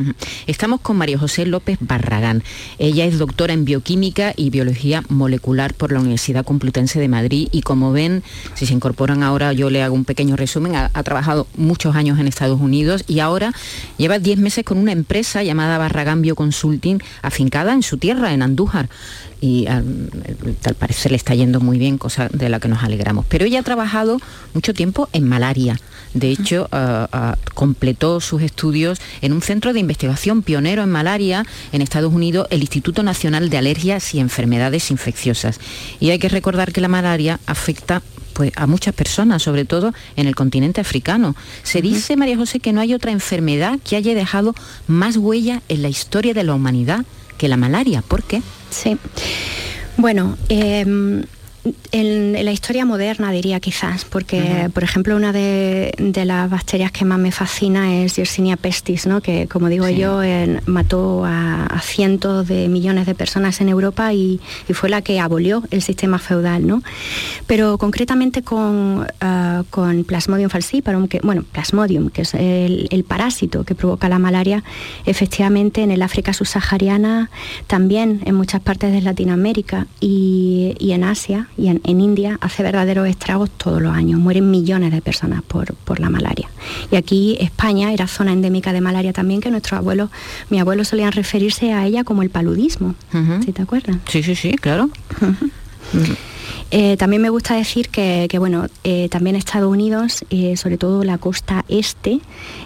Estamos 0.47 0.81
con 0.81 0.97
María 0.97 1.17
José 1.17 1.45
López 1.45 1.77
Barragán. 1.81 2.43
Ella 2.79 3.05
es 3.05 3.17
doctora 3.17 3.53
en 3.53 3.65
bioquímica 3.65 4.33
y 4.35 4.49
biología 4.49 5.03
molecular 5.09 5.73
por 5.73 5.91
la 5.91 5.99
Universidad 5.99 6.45
Complutense 6.45 6.99
de 6.99 7.07
Madrid 7.07 7.47
y 7.51 7.61
como 7.61 7.91
ven, 7.91 8.23
si 8.53 8.65
se 8.65 8.73
incorporan 8.73 9.23
ahora, 9.23 9.53
yo 9.53 9.69
le 9.69 9.81
hago 9.83 9.95
un 9.95 10.05
pequeño 10.05 10.35
resumen, 10.35 10.75
ha, 10.75 10.91
ha 10.93 11.03
trabajado 11.03 11.47
muchos 11.57 11.95
años 11.95 12.19
en 12.19 12.27
Estados 12.27 12.59
Unidos 12.61 13.03
y 13.07 13.19
ahora 13.19 13.53
lleva 13.97 14.19
10 14.19 14.37
meses 14.39 14.63
con 14.63 14.77
una 14.77 14.91
empresa 14.91 15.43
llamada 15.43 15.77
Barragán 15.77 16.21
Bioconsulting 16.21 17.01
afincada 17.21 17.73
en 17.73 17.83
su 17.83 17.97
tierra, 17.97 18.33
en 18.33 18.41
Andújar. 18.41 18.89
Y 19.41 19.67
al, 19.67 20.09
al 20.63 20.75
parecer 20.75 21.11
le 21.11 21.17
está 21.17 21.35
yendo 21.35 21.59
muy 21.59 21.77
bien, 21.77 21.97
cosa 21.97 22.29
de 22.31 22.49
la 22.49 22.59
que 22.59 22.67
nos 22.67 22.83
alegramos. 22.83 23.25
Pero 23.27 23.45
ella 23.45 23.59
ha 23.59 23.63
trabajado 23.63 24.17
mucho 24.53 24.73
tiempo 24.73 25.07
en 25.13 25.27
malaria. 25.27 25.77
De 26.15 26.31
hecho, 26.31 26.69
ah, 26.71 27.09
ah, 27.11 27.37
completó 27.53 28.21
sus 28.21 28.41
estudios 28.41 28.99
en 29.21 29.33
un 29.33 29.41
centro 29.41 29.73
de 29.73 29.81
investigación 29.81 30.43
pionero 30.43 30.81
en 30.81 30.89
malaria 30.89 31.45
en 31.73 31.81
Estados 31.81 32.13
Unidos, 32.13 32.47
el 32.51 32.61
Instituto 32.61 33.03
Nacional 33.03 33.49
de 33.49 33.57
Alergias 33.57 34.15
y 34.15 34.21
Enfermedades 34.21 34.91
Infecciosas. 34.91 35.59
Y 35.99 36.11
hay 36.11 36.19
que 36.19 36.29
recordar 36.29 36.71
que 36.71 36.79
la 36.79 36.87
malaria 36.87 37.41
afecta 37.45 38.01
pues, 38.31 38.53
a 38.55 38.65
muchas 38.65 38.95
personas, 38.95 39.43
sobre 39.43 39.65
todo 39.65 39.93
en 40.15 40.27
el 40.27 40.35
continente 40.35 40.79
africano. 40.79 41.35
Se 41.63 41.81
dice, 41.81 42.15
María 42.15 42.37
José, 42.37 42.61
que 42.61 42.71
no 42.71 42.79
hay 42.79 42.93
otra 42.93 43.11
enfermedad 43.11 43.77
que 43.83 43.97
haya 43.97 44.15
dejado 44.15 44.55
más 44.87 45.17
huella 45.17 45.63
en 45.67 45.81
la 45.81 45.89
historia 45.89 46.33
de 46.33 46.45
la 46.45 46.53
humanidad 46.53 47.05
que 47.37 47.49
la 47.49 47.57
malaria. 47.57 48.01
¿Por 48.01 48.23
qué? 48.23 48.41
Sí. 48.69 48.97
Bueno, 49.97 50.37
eh, 50.47 51.25
en, 51.91 52.35
en 52.35 52.45
la 52.45 52.51
historia 52.51 52.85
moderna 52.85 53.31
diría 53.31 53.59
quizás, 53.59 54.05
porque 54.05 54.69
por 54.73 54.83
ejemplo 54.83 55.15
una 55.15 55.31
de, 55.33 55.93
de 55.97 56.25
las 56.25 56.49
bacterias 56.49 56.91
que 56.91 57.05
más 57.05 57.17
me 57.19 57.31
fascina 57.31 58.01
es 58.03 58.15
Yersinia 58.17 58.55
pestis, 58.57 59.07
¿no? 59.07 59.21
que 59.21 59.47
como 59.47 59.67
digo 59.69 59.85
Sí. 59.87 59.95
yo 59.97 60.21
en- 60.23 60.61
mató 60.65 61.25
a, 61.25 61.65
a 61.65 61.79
cientos 61.81 62.47
de 62.47 62.67
millones 62.69 63.05
de 63.05 63.15
personas 63.15 63.61
en 63.61 63.69
Europa 63.69 64.13
y, 64.13 64.39
y 64.69 64.73
fue 64.73 64.89
la 64.89 65.01
que 65.01 65.19
abolió 65.19 65.63
el 65.71 65.81
sistema 65.81 66.19
feudal. 66.19 66.65
¿no? 66.67 66.81
Pero 67.47 67.77
concretamente 67.77 68.41
con, 68.43 69.07
ah, 69.21 69.63
con 69.69 70.03
Plasmodium 70.03 70.49
falciparum, 70.49 71.07
que, 71.07 71.19
bueno, 71.23 71.43
Plasmodium, 71.51 72.09
que 72.09 72.21
es 72.23 72.33
el, 72.33 72.87
el 72.91 73.03
parásito 73.03 73.63
que 73.63 73.75
provoca 73.75 74.09
la 74.09 74.19
malaria, 74.19 74.63
efectivamente 75.05 75.81
en 75.81 75.91
el 75.91 76.01
África 76.01 76.33
subsahariana, 76.33 77.29
también 77.67 78.21
en 78.25 78.35
muchas 78.35 78.61
partes 78.61 78.91
de 78.91 79.01
Latinoamérica 79.01 79.87
y, 79.99 80.75
y 80.79 80.91
en 80.91 81.03
Asia 81.03 81.47
y 81.57 81.67
en, 81.67 81.81
India 81.85 82.37
hace 82.41 82.63
verdaderos 82.63 83.07
estragos 83.07 83.49
todos 83.49 83.81
los 83.81 83.93
años. 83.93 84.19
Mueren 84.19 84.51
millones 84.51 84.91
de 84.91 85.01
personas 85.01 85.41
por, 85.43 85.73
por, 85.73 85.99
la 85.99 86.09
malaria. 86.09 86.49
Y 86.91 86.95
aquí 86.95 87.37
España 87.39 87.93
era 87.93 88.07
zona 88.07 88.33
endémica 88.33 88.73
de 88.73 88.81
malaria 88.81 89.13
también, 89.13 89.41
que 89.41 89.49
nuestros 89.49 89.79
abuelos, 89.79 90.09
mi 90.49 90.59
abuelo 90.59 90.83
solían 90.83 91.11
referirse 91.11 91.73
a 91.73 91.85
ella 91.85 92.03
como 92.03 92.21
el 92.21 92.29
paludismo, 92.29 92.95
si 93.43 93.51
te 93.51 93.61
acuerdas. 93.61 93.97
Sí, 94.07 94.23
sí, 94.23 94.35
sí, 94.35 94.53
claro. 94.53 94.89
Eh, 96.71 96.97
también 96.97 97.21
me 97.21 97.29
gusta 97.29 97.55
decir 97.55 97.89
que, 97.89 98.27
bueno, 98.39 98.67
eh, 98.83 99.07
también 99.09 99.35
Estados 99.35 99.71
Unidos, 99.71 100.25
eh, 100.29 100.57
sobre 100.57 100.77
todo 100.77 101.03
la 101.03 101.17
costa 101.17 101.63
este 101.67 102.19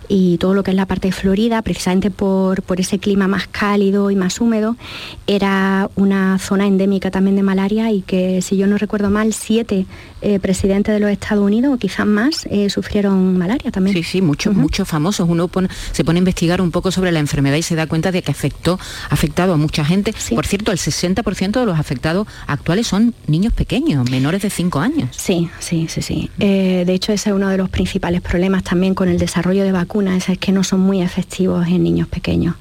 y 0.08 0.38
todo 0.38 0.54
lo 0.54 0.64
que 0.64 0.72
es 0.72 0.78
la 0.78 0.86
parte 0.86 1.10
de 1.10 1.12
Florida, 1.12 1.62
precisamente 1.62 2.10
por, 2.10 2.64
por, 2.64 2.80
ese 2.80 2.98
clima 2.98 3.28
más 3.28 3.48
cálido 3.48 4.10
y 4.10 4.16
más 4.16 4.40
húmedo, 4.40 4.78
era 5.28 5.90
una 5.96 6.40
zona 6.40 6.66
endémica 6.66 7.12
también 7.12 7.36
de 7.36 7.44
malaria 7.44 7.92
y 7.92 8.02
que, 8.02 8.42
si 8.42 8.58
yo 8.58 8.68
no 8.68 8.78
recuerdo 8.78 9.10
mal, 9.10 9.34
siete 9.34 9.86
presidentes 10.42 10.94
de 10.94 11.00
los 11.00 11.10
Estados 11.12 11.46
Unidos, 11.46 11.74
o 11.74 11.78
quizás 11.78 12.06
más, 12.06 12.46
sufrieron 12.68 13.38
malaria 13.38 13.72
también. 13.72 13.96
Sí, 13.96 14.04
sí, 14.04 14.22
muchos, 14.22 14.54
muchos 14.54 14.88
famosos. 14.88 15.30
Uno 15.30 15.50
se 15.92 16.04
pone 16.04 16.18
a 16.18 16.20
investigar 16.20 16.62
un 16.62 16.72
poco 16.72 16.92
sobre 16.92 17.12
la 17.12 17.20
enfermedad 17.20 17.56
y 17.56 17.62
se 17.62 17.76
da 17.76 17.88
cuenta 17.88 18.12
de 18.12 18.22
que 18.22 18.32
afectó, 18.32 18.80
ha 19.10 19.14
afectado 19.14 19.54
a 19.54 19.58
mucha 19.58 19.86
gente. 19.86 20.14
Por 20.36 20.46
cierto, 20.46 20.72
el 20.72 20.78
60% 20.78 21.60
de 21.60 21.66
los 21.66 21.80
afectados 21.80 22.28
actuales 22.48 22.88
son 22.88 23.14
niños 23.28 23.54
pequeños 23.54 23.89
menores 24.10 24.42
de 24.42 24.50
5 24.50 24.80
años. 24.80 25.10
Sí, 25.16 25.50
sí, 25.60 25.88
sí, 25.90 26.02
sí. 26.02 26.30
Eh, 26.40 26.84
de 26.86 26.94
hecho, 26.94 27.12
ese 27.12 27.30
es 27.30 27.36
uno 27.36 27.50
de 27.50 27.58
los 27.58 27.70
principales 27.70 28.22
problemas 28.22 28.64
también 28.64 28.94
con 28.94 29.10
el 29.10 29.18
desarrollo 29.18 29.64
de 29.64 29.72
vacunas, 29.72 30.30
es 30.30 30.38
que 30.38 30.52
no 30.52 30.64
son 30.64 30.80
muy 30.80 31.02
efectivos 31.02 31.68
en 31.68 31.84
niños 31.84 32.08
pequeños. 32.08 32.56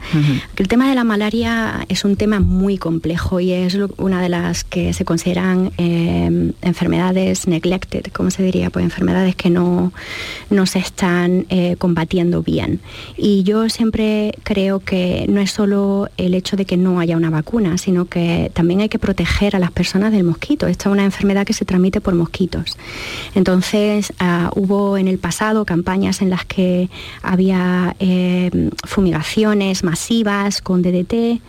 El 0.57 0.69
tema 0.69 0.89
de 0.89 0.95
la 0.95 1.05
malaria 1.05 1.87
es 1.89 2.05
un 2.05 2.17
tema 2.17 2.41
muy 2.41 2.79
complejo 2.79 3.41
y 3.41 3.53
es 3.53 3.79
una 3.99 4.23
de 4.23 4.29
las 4.29 4.65
que 4.65 4.93
se 4.93 5.05
consideran 5.05 5.71
eh, 5.79 6.53
enfermedades 6.63 7.47
neglected, 7.47 8.05
¿cómo 8.13 8.31
se 8.31 8.43
diría? 8.43 8.71
Pues 8.71 8.85
enfermedades 8.85 9.37
que 9.37 9.51
no, 9.51 9.93
no 10.51 10.67
se 10.67 10.79
están 10.79 11.47
eh, 11.51 11.77
combatiendo 11.79 12.43
bien. 12.43 12.81
Y 13.17 13.43
yo 13.43 13.69
siempre 13.69 14.33
creo 14.43 14.81
que 14.81 15.27
no 15.29 15.41
es 15.41 15.51
solo 15.51 16.09
el 16.17 16.35
hecho 16.35 16.57
de 16.57 16.65
que 16.65 16.77
no 16.77 17.01
haya 17.01 17.17
una 17.17 17.31
vacuna, 17.31 17.79
sino 17.79 18.07
que 18.07 18.51
también 18.55 18.81
hay 18.81 18.89
que 18.89 18.99
proteger 18.99 19.57
a 19.57 19.59
las 19.59 19.71
personas 19.71 20.13
del 20.13 20.25
mosquito. 20.25 20.67
Esta 20.67 20.89
es 20.89 20.93
una 20.93 21.05
enfermedad 21.05 21.18
que 21.45 21.53
se 21.53 21.65
transmite 21.65 22.01
por 22.01 22.15
mosquitos. 22.15 22.77
Entonces 23.35 24.13
ah, 24.19 24.51
hubo 24.55 24.97
en 24.97 25.09
el 25.09 25.19
pasado 25.19 25.65
campañas 25.65 26.23
en 26.23 26.31
las 26.31 26.45
que 26.45 26.89
había 27.23 27.95
eh, 28.01 28.71
fumigaciones 28.87 29.85
masivas 29.85 30.61
con 30.63 30.83
DDT 30.83 31.41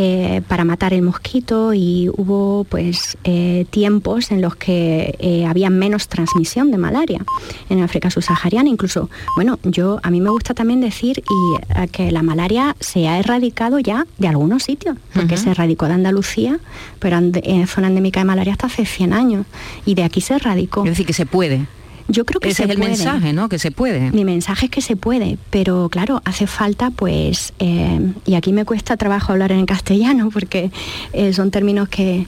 eh, 0.00 0.42
para 0.46 0.64
matar 0.64 0.94
el 0.94 1.02
mosquito 1.02 1.74
y 1.74 2.08
hubo 2.08 2.62
pues 2.68 3.18
eh, 3.24 3.66
tiempos 3.68 4.30
en 4.30 4.40
los 4.40 4.54
que 4.54 5.16
eh, 5.18 5.44
había 5.44 5.70
menos 5.70 6.06
transmisión 6.06 6.70
de 6.70 6.78
malaria 6.78 7.24
en 7.68 7.82
África 7.82 8.08
subsahariana. 8.08 8.68
Incluso, 8.68 9.10
bueno, 9.34 9.58
yo 9.64 9.98
a 10.04 10.10
mí 10.12 10.20
me 10.20 10.30
gusta 10.30 10.54
también 10.54 10.80
decir 10.80 11.24
y, 11.28 11.88
que 11.88 12.12
la 12.12 12.22
malaria 12.22 12.76
se 12.78 13.08
ha 13.08 13.18
erradicado 13.18 13.80
ya 13.80 14.06
de 14.18 14.28
algunos 14.28 14.62
sitios, 14.62 14.96
porque 15.14 15.36
se 15.36 15.50
erradicó 15.50 15.86
de 15.86 15.94
Andalucía, 15.94 16.60
pero 17.00 17.18
en 17.18 17.66
zona 17.66 17.88
endémica 17.88 18.20
de 18.20 18.26
malaria 18.26 18.52
hasta 18.52 18.68
hace 18.68 18.86
100 18.86 19.12
años 19.12 19.46
y 19.84 19.96
de 19.96 20.04
aquí 20.04 20.20
se 20.20 20.34
erradicó. 20.34 20.84
Es 20.84 20.90
decir, 20.90 21.06
que 21.06 21.12
se 21.12 21.26
puede. 21.26 21.66
Yo 22.08 22.24
creo 22.24 22.40
que 22.40 22.48
Ese 22.48 22.64
es 22.64 22.70
el 22.70 22.78
mensaje, 22.78 23.34
¿no? 23.34 23.50
Que 23.50 23.58
se 23.58 23.70
puede. 23.70 24.10
Mi 24.12 24.24
mensaje 24.24 24.66
es 24.66 24.70
que 24.70 24.80
se 24.80 24.96
puede, 24.96 25.36
pero 25.50 25.90
claro, 25.90 26.22
hace 26.24 26.46
falta, 26.46 26.90
pues, 26.90 27.52
eh, 27.58 28.12
y 28.24 28.34
aquí 28.34 28.54
me 28.54 28.64
cuesta 28.64 28.96
trabajo 28.96 29.32
hablar 29.32 29.52
en 29.52 29.66
castellano 29.66 30.30
porque 30.32 30.70
eh, 31.12 31.34
son 31.34 31.50
términos 31.50 31.88
que, 31.90 32.26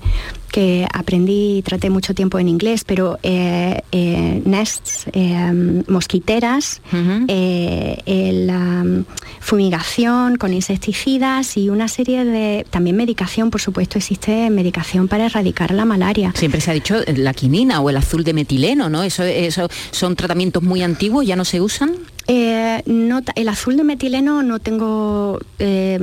que 0.51 0.87
aprendí 0.93 1.59
y 1.59 1.63
traté 1.63 1.91
mucho 1.91 2.15
tiempo 2.15 2.39
en 2.39 2.49
inglés, 2.49 2.85
pero 2.85 3.19
eh, 3.23 3.81
eh, 3.93 4.43
nests, 4.45 5.07
eh, 5.13 5.83
mosquiteras, 5.87 6.83
la 6.93 8.85
fumigación 9.41 10.37
con 10.37 10.53
insecticidas 10.53 11.57
y 11.57 11.69
una 11.71 11.89
serie 11.89 12.25
de... 12.25 12.67
También 12.71 12.97
medicación, 12.97 13.51
por 13.51 13.61
supuesto, 13.61 13.99
existe 13.99 14.51
medicación 14.51 15.09
para 15.09 15.27
erradicar 15.27 15.73
la 15.73 15.85
malaria. 15.85 16.33
Siempre 16.37 16.61
se 16.61 16.71
ha 16.71 16.75
dicho 16.75 16.97
la 17.17 17.35
quinina 17.35 17.81
o 17.81 17.91
el 17.91 17.97
azul 17.97 18.25
de 18.25 18.33
metileno, 18.33 18.89
¿no? 18.89 19.03
Eso, 19.03 19.25
eso 19.25 19.69
son 19.91 20.17
tratamientos 20.17 20.63
muy 20.63 20.83
antiguos, 20.83 21.27
¿ya 21.27 21.37
no 21.37 21.45
se 21.45 21.61
usan? 21.61 21.93
Eh, 22.27 22.83
el 23.35 23.49
azul 23.49 23.77
de 23.77 23.85
metileno 23.85 24.43
no 24.43 24.59
tengo, 24.59 25.41
eh, 25.59 25.99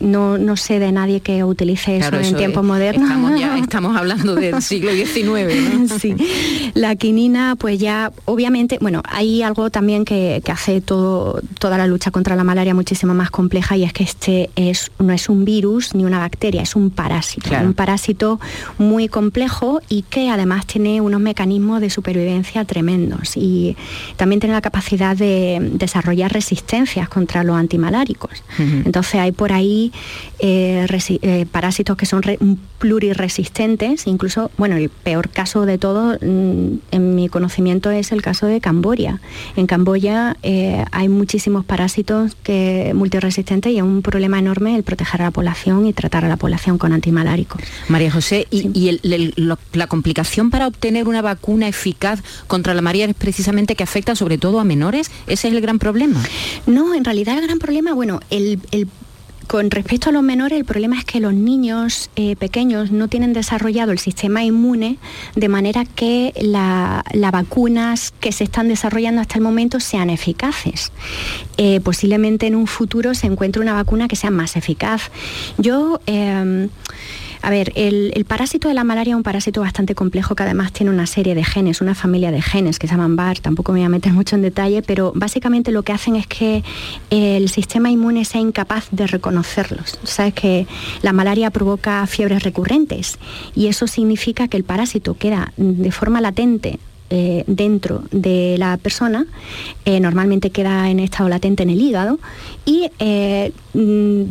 no, 0.00 0.56
sé 0.56 0.78
de 0.78 0.92
nadie 0.92 1.20
que 1.20 1.44
utilice 1.44 1.98
eso 1.98 2.16
en 2.16 2.36
tiempos 2.36 2.64
modernos. 2.64 3.10
Estamos, 3.62 3.96
hablando 3.96 4.34
del 4.34 4.62
siglo 4.62 4.92
XIX. 4.92 5.92
sí. 6.00 6.14
La 6.74 6.96
quinina, 6.96 7.56
pues 7.56 7.78
ya, 7.78 8.12
obviamente, 8.24 8.78
bueno, 8.80 9.02
hay 9.08 9.42
algo 9.42 9.70
también 9.70 10.04
que, 10.04 10.42
hace 10.46 10.80
todo, 10.80 11.40
toda 11.58 11.78
la 11.78 11.86
lucha 11.86 12.10
contra 12.10 12.36
la 12.36 12.44
malaria 12.44 12.74
muchísimo 12.74 13.14
más 13.14 13.30
compleja 13.30 13.76
y 13.76 13.84
es 13.84 13.92
que 13.92 14.04
este 14.04 14.50
es, 14.56 14.92
no 14.98 15.12
es 15.12 15.28
un 15.28 15.44
virus 15.44 15.94
ni 15.94 16.04
una 16.04 16.18
bacteria, 16.18 16.62
es 16.62 16.76
un 16.76 16.90
parásito. 16.90 17.50
Un 17.62 17.74
parásito 17.74 18.40
muy 18.78 19.08
complejo 19.08 19.80
y 19.88 20.02
que 20.02 20.28
además 20.30 20.66
tiene 20.66 21.00
unos 21.00 21.20
mecanismos 21.20 21.80
de 21.80 21.90
supervivencia 21.90 22.64
tremendos 22.64 23.36
y 23.36 23.76
también 24.16 24.40
tiene 24.40 24.54
la 24.54 24.60
capacidad 24.60 25.16
de 25.16 25.43
desarrollar 25.60 26.32
resistencias 26.32 27.08
contra 27.08 27.44
los 27.44 27.56
antimaláricos. 27.56 28.42
Entonces 28.58 29.16
hay 29.16 29.32
por 29.32 29.52
ahí 29.52 29.92
eh, 30.38 30.86
eh, 31.22 31.46
parásitos 31.50 31.96
que 31.96 32.06
son 32.06 32.22
pluriresistentes, 32.84 34.06
incluso, 34.06 34.50
bueno, 34.58 34.76
el 34.76 34.90
peor 34.90 35.30
caso 35.30 35.64
de 35.64 35.78
todo 35.78 36.18
mm, 36.20 36.80
en 36.90 37.14
mi 37.14 37.30
conocimiento 37.30 37.90
es 37.90 38.12
el 38.12 38.20
caso 38.20 38.44
de 38.44 38.60
Camboya. 38.60 39.22
En 39.56 39.66
Camboya 39.66 40.36
eh, 40.42 40.84
hay 40.92 41.08
muchísimos 41.08 41.64
parásitos 41.64 42.34
que 42.42 42.92
multiresistentes 42.94 43.72
y 43.72 43.78
es 43.78 43.82
un 43.82 44.02
problema 44.02 44.38
enorme 44.38 44.76
el 44.76 44.82
proteger 44.82 45.22
a 45.22 45.24
la 45.24 45.30
población 45.30 45.86
y 45.86 45.94
tratar 45.94 46.26
a 46.26 46.28
la 46.28 46.36
población 46.36 46.76
con 46.76 46.92
antimaláricos. 46.92 47.62
María 47.88 48.10
José, 48.10 48.46
¿y, 48.50 49.00
la 49.72 49.86
complicación 49.86 50.50
para 50.50 50.66
obtener 50.66 51.08
una 51.08 51.22
vacuna 51.22 51.68
eficaz 51.68 52.20
contra 52.48 52.74
la 52.74 52.82
malaria 52.82 53.06
es 53.06 53.14
precisamente 53.14 53.76
que 53.76 53.82
afecta 53.82 54.14
sobre 54.14 54.36
todo 54.36 54.60
a 54.60 54.64
menores? 54.64 55.10
¿Ese 55.26 55.48
es 55.48 55.54
el 55.54 55.62
gran 55.62 55.78
problema? 55.78 56.22
No, 56.66 56.94
en 56.94 57.02
realidad 57.02 57.38
el 57.38 57.46
gran 57.46 57.58
problema, 57.58 57.94
bueno, 57.94 58.20
el, 58.28 58.60
con 59.46 59.70
respecto 59.70 60.10
a 60.10 60.12
los 60.12 60.22
menores, 60.22 60.58
el 60.58 60.64
problema 60.64 60.98
es 60.98 61.04
que 61.04 61.20
los 61.20 61.34
niños 61.34 62.10
eh, 62.16 62.36
pequeños 62.36 62.90
no 62.90 63.08
tienen 63.08 63.32
desarrollado 63.32 63.92
el 63.92 63.98
sistema 63.98 64.44
inmune 64.44 64.98
de 65.34 65.48
manera 65.48 65.84
que 65.84 66.32
las 66.36 67.32
vacunas 67.32 68.12
que 68.20 68.32
se 68.32 68.44
están 68.44 68.68
desarrollando 68.68 69.20
hasta 69.20 69.36
el 69.36 69.42
momento 69.42 69.80
sean 69.80 70.10
eficaces. 70.10 70.92
Eh, 71.56 71.80
posiblemente 71.80 72.46
en 72.46 72.54
un 72.54 72.66
futuro 72.66 73.14
se 73.14 73.26
encuentre 73.26 73.60
una 73.62 73.74
vacuna 73.74 74.08
que 74.08 74.16
sea 74.16 74.30
más 74.30 74.56
eficaz. 74.56 75.10
Yo 75.58 76.00
em, 76.06 76.68
a 77.44 77.50
ver, 77.50 77.72
el, 77.74 78.24
parásito 78.26 78.68
de 78.68 78.74
la 78.74 78.84
malaria 78.84 79.12
es 79.12 79.16
un 79.16 79.22
parásito 79.22 79.60
bastante 79.60 79.94
complejo 79.94 80.34
que 80.34 80.44
además 80.44 80.72
tiene 80.72 80.90
una 80.90 81.06
serie 81.06 81.34
de 81.34 81.44
genes, 81.44 81.82
una 81.82 81.94
familia 81.94 82.30
de 82.30 82.40
genes 82.40 82.78
que 82.78 82.86
se 82.86 82.94
llaman 82.94 83.16
BAR, 83.16 83.38
tampoco 83.40 83.72
me 83.72 83.80
voy 83.80 83.86
a 83.86 83.90
meter 83.90 84.12
mucho 84.14 84.36
en 84.36 84.42
detalle, 84.42 84.82
pero 84.82 85.12
básicamente 85.14 85.70
lo 85.70 85.82
que 85.82 85.92
hacen 85.92 86.16
es 86.16 86.26
que 86.26 86.64
el 87.10 87.50
sistema 87.50 87.90
inmune 87.90 88.24
sea 88.24 88.40
incapaz 88.40 88.88
de 88.90 89.06
reconocerlos. 89.06 89.98
Sabes 90.04 90.32
que 90.32 90.66
la 91.02 91.12
malaria 91.12 91.50
provoca 91.50 92.06
fiebres 92.06 92.42
recurrentes 92.42 93.18
y 93.54 93.66
eso 93.66 93.86
significa 93.86 94.48
que 94.48 94.56
el 94.56 94.64
parásito 94.64 95.14
queda 95.14 95.52
de 95.56 95.92
forma 95.92 96.22
latente 96.22 96.78
eh, 97.10 97.44
dentro 97.46 98.04
de 98.10 98.56
la 98.58 98.78
persona, 98.78 99.26
eh, 99.84 100.00
normalmente 100.00 100.48
queda 100.48 100.88
en 100.88 100.98
estado 100.98 101.28
latente 101.28 101.62
en 101.62 101.70
el 101.70 101.80
hígado 101.80 102.18
y 102.64 102.90
eh, 102.98 103.52
mm, 103.74 104.22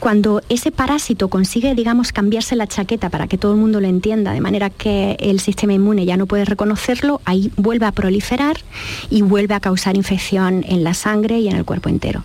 cuando 0.00 0.42
ese 0.48 0.70
parásito 0.70 1.28
consigue, 1.28 1.74
digamos, 1.74 2.12
cambiarse 2.12 2.56
la 2.56 2.66
chaqueta 2.66 3.10
para 3.10 3.26
que 3.26 3.38
todo 3.38 3.52
el 3.52 3.58
mundo 3.58 3.80
lo 3.80 3.86
entienda, 3.86 4.32
de 4.32 4.40
manera 4.40 4.70
que 4.70 5.16
el 5.20 5.40
sistema 5.40 5.72
inmune 5.72 6.04
ya 6.04 6.16
no 6.16 6.26
puede 6.26 6.44
reconocerlo, 6.44 7.20
ahí 7.24 7.50
vuelve 7.56 7.86
a 7.86 7.92
proliferar 7.92 8.56
y 9.10 9.22
vuelve 9.22 9.54
a 9.54 9.60
causar 9.60 9.96
infección 9.96 10.64
en 10.68 10.84
la 10.84 10.94
sangre 10.94 11.38
y 11.40 11.48
en 11.48 11.56
el 11.56 11.64
cuerpo 11.64 11.88
entero. 11.88 12.24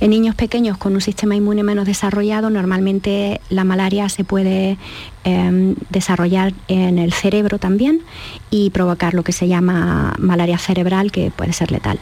En 0.00 0.10
niños 0.10 0.34
pequeños 0.34 0.76
con 0.76 0.94
un 0.94 1.00
sistema 1.00 1.36
inmune 1.36 1.62
menos 1.62 1.86
desarrollado, 1.86 2.50
normalmente 2.50 3.40
la 3.48 3.64
malaria 3.64 4.08
se 4.08 4.24
puede 4.24 4.78
Em, 5.26 5.74
desarrollar 5.88 6.52
en 6.68 6.98
el 6.98 7.14
cerebro 7.14 7.58
también 7.58 8.02
y 8.50 8.68
provocar 8.68 9.14
lo 9.14 9.22
que 9.22 9.32
se 9.32 9.48
llama 9.48 10.14
malaria 10.18 10.58
cerebral 10.58 11.10
que 11.12 11.30
puede 11.30 11.54
ser 11.54 11.70
letal. 11.70 11.98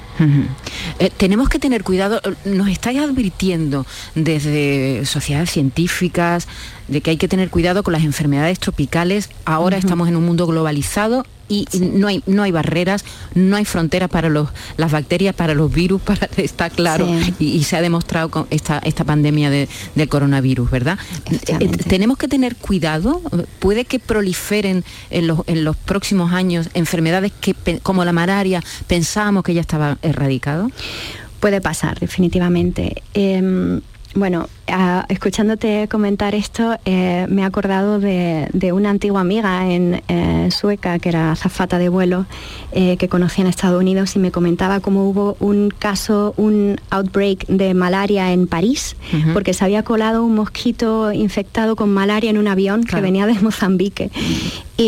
Eh, 0.98 1.08
tenemos 1.16 1.48
que 1.48 1.60
tener 1.60 1.84
cuidado, 1.84 2.20
nos 2.44 2.68
estáis 2.68 2.98
advirtiendo 2.98 3.86
desde 4.16 5.06
sociedades 5.06 5.52
científicas 5.52 6.48
de 6.88 7.00
que 7.00 7.10
hay 7.10 7.16
que 7.16 7.28
tener 7.28 7.48
cuidado 7.48 7.84
con 7.84 7.92
las 7.92 8.02
enfermedades 8.02 8.58
tropicales. 8.58 9.30
Ahora 9.44 9.76
estamos 9.76 10.08
en 10.08 10.16
un 10.16 10.24
mundo 10.24 10.48
globalizado 10.48 11.24
y, 11.52 11.66
no, 11.80 12.08
hay, 12.08 12.22
no 12.26 12.42
hay 12.42 12.50
barreras, 12.50 13.04
no 13.34 13.56
hay 13.56 13.66
fronteras 13.66 14.08
para 14.08 14.30
los, 14.30 14.48
las 14.78 14.90
bacterias, 14.90 15.34
para 15.34 15.54
los 15.54 15.70
virus, 15.70 16.00
para, 16.08 16.28
está 16.38 16.70
claro, 16.70 17.06
y, 17.38 17.62
se 17.64 17.76
ha 17.76 17.82
demostrado 17.82 18.30
con 18.30 18.46
esta, 18.50 18.78
esta 18.78 19.04
pandemia 19.04 19.50
de, 19.50 19.68
del 19.94 20.08
coronavirus, 20.08 20.70
¿verdad? 20.70 20.98
Eh, 21.30 21.68
tenemos 21.88 22.16
que 22.16 22.28
tener 22.28 22.56
cuidado, 22.56 23.20
puede 23.58 23.84
que 23.84 23.98
proliferen 23.98 24.84
en 25.10 25.26
los, 25.26 25.40
en 25.46 25.64
los 25.64 25.76
próximos 25.76 26.32
años 26.32 26.70
enfermedades 26.74 27.32
que, 27.40 27.54
como 27.82 28.04
la 28.04 28.12
malaria 28.12 28.62
pensábamos 28.86 29.44
que 29.44 29.54
ya 29.54 29.60
estaba 29.60 29.98
erradicado. 30.02 30.70
Puede 31.40 31.60
pasar, 31.60 31.98
definitivamente. 31.98 33.02
Em, 33.14 33.80
bueno, 34.14 34.48
escuchándote 35.08 35.88
comentar 35.88 36.34
esto, 36.34 36.76
eh, 36.84 37.26
me 37.28 37.42
he 37.42 37.44
acordado 37.44 37.98
de, 37.98 38.48
una 38.72 38.90
antigua 38.90 39.20
amiga 39.20 39.70
en 39.70 40.02
eh, 40.08 40.48
sueca 40.50 40.98
que 40.98 41.08
era 41.08 41.32
azafata 41.32 41.78
de 41.78 41.88
vuelo 41.88 42.26
eh, 42.72 42.96
que 42.96 43.08
conocí 43.08 43.40
en 43.40 43.46
Estados 43.46 43.80
Unidos 43.80 44.14
y 44.16 44.18
me 44.18 44.30
comentaba 44.30 44.80
cómo 44.80 45.08
hubo 45.08 45.36
un 45.40 45.70
caso, 45.70 46.34
un 46.36 46.80
outbreak 46.90 47.46
de 47.46 47.74
malaria 47.74 48.32
en 48.32 48.46
París, 48.46 48.96
porque 49.32 49.52
se 49.52 49.64
había 49.64 49.82
colado 49.82 50.24
un 50.24 50.34
mosquito 50.34 51.12
infectado 51.12 51.76
con 51.76 51.92
malaria 51.92 52.30
en 52.30 52.38
un 52.38 52.48
avión 52.48 52.84
que 52.84 53.00
venía 53.00 53.26
de 53.26 53.34
Mozambique. 53.34 54.10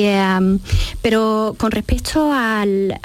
Em, 0.02 0.58
pero 1.02 1.54
con 1.58 1.70
respecto 1.70 2.32
al, 2.32 2.98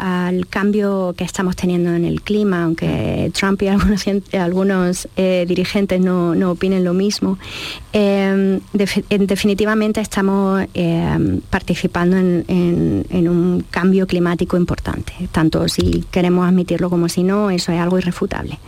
cambio 0.50 1.14
que 1.18 1.24
estamos 1.24 1.56
teniendo 1.56 1.94
en 1.94 2.06
el 2.06 2.22
clima, 2.22 2.64
aunque 2.64 3.32
Trump 3.34 3.62
y 3.62 3.68
algunos, 3.68 4.06
algunos 4.34 5.08
dirigentes 5.16 6.00
no, 6.00 6.36
no 6.36 6.52
opinan 6.52 6.80
en 6.80 6.84
lo 6.86 6.94
mismo. 6.94 7.38
Em, 7.92 8.60
definitivamente 8.74 10.00
estamos 10.02 10.64
em, 10.74 11.42
participando 11.50 12.18
en, 12.18 13.28
un 13.28 13.66
cambio 13.70 14.08
climático 14.08 14.58
importante, 14.58 15.14
tanto 15.32 15.68
si 15.68 16.04
queremos 16.12 16.48
admitirlo 16.48 16.90
como 16.90 17.10
si 17.10 17.24
no, 17.24 17.50
eso 17.50 17.72
es 17.72 17.80
algo 17.80 17.98
irrefutable. 17.98 18.60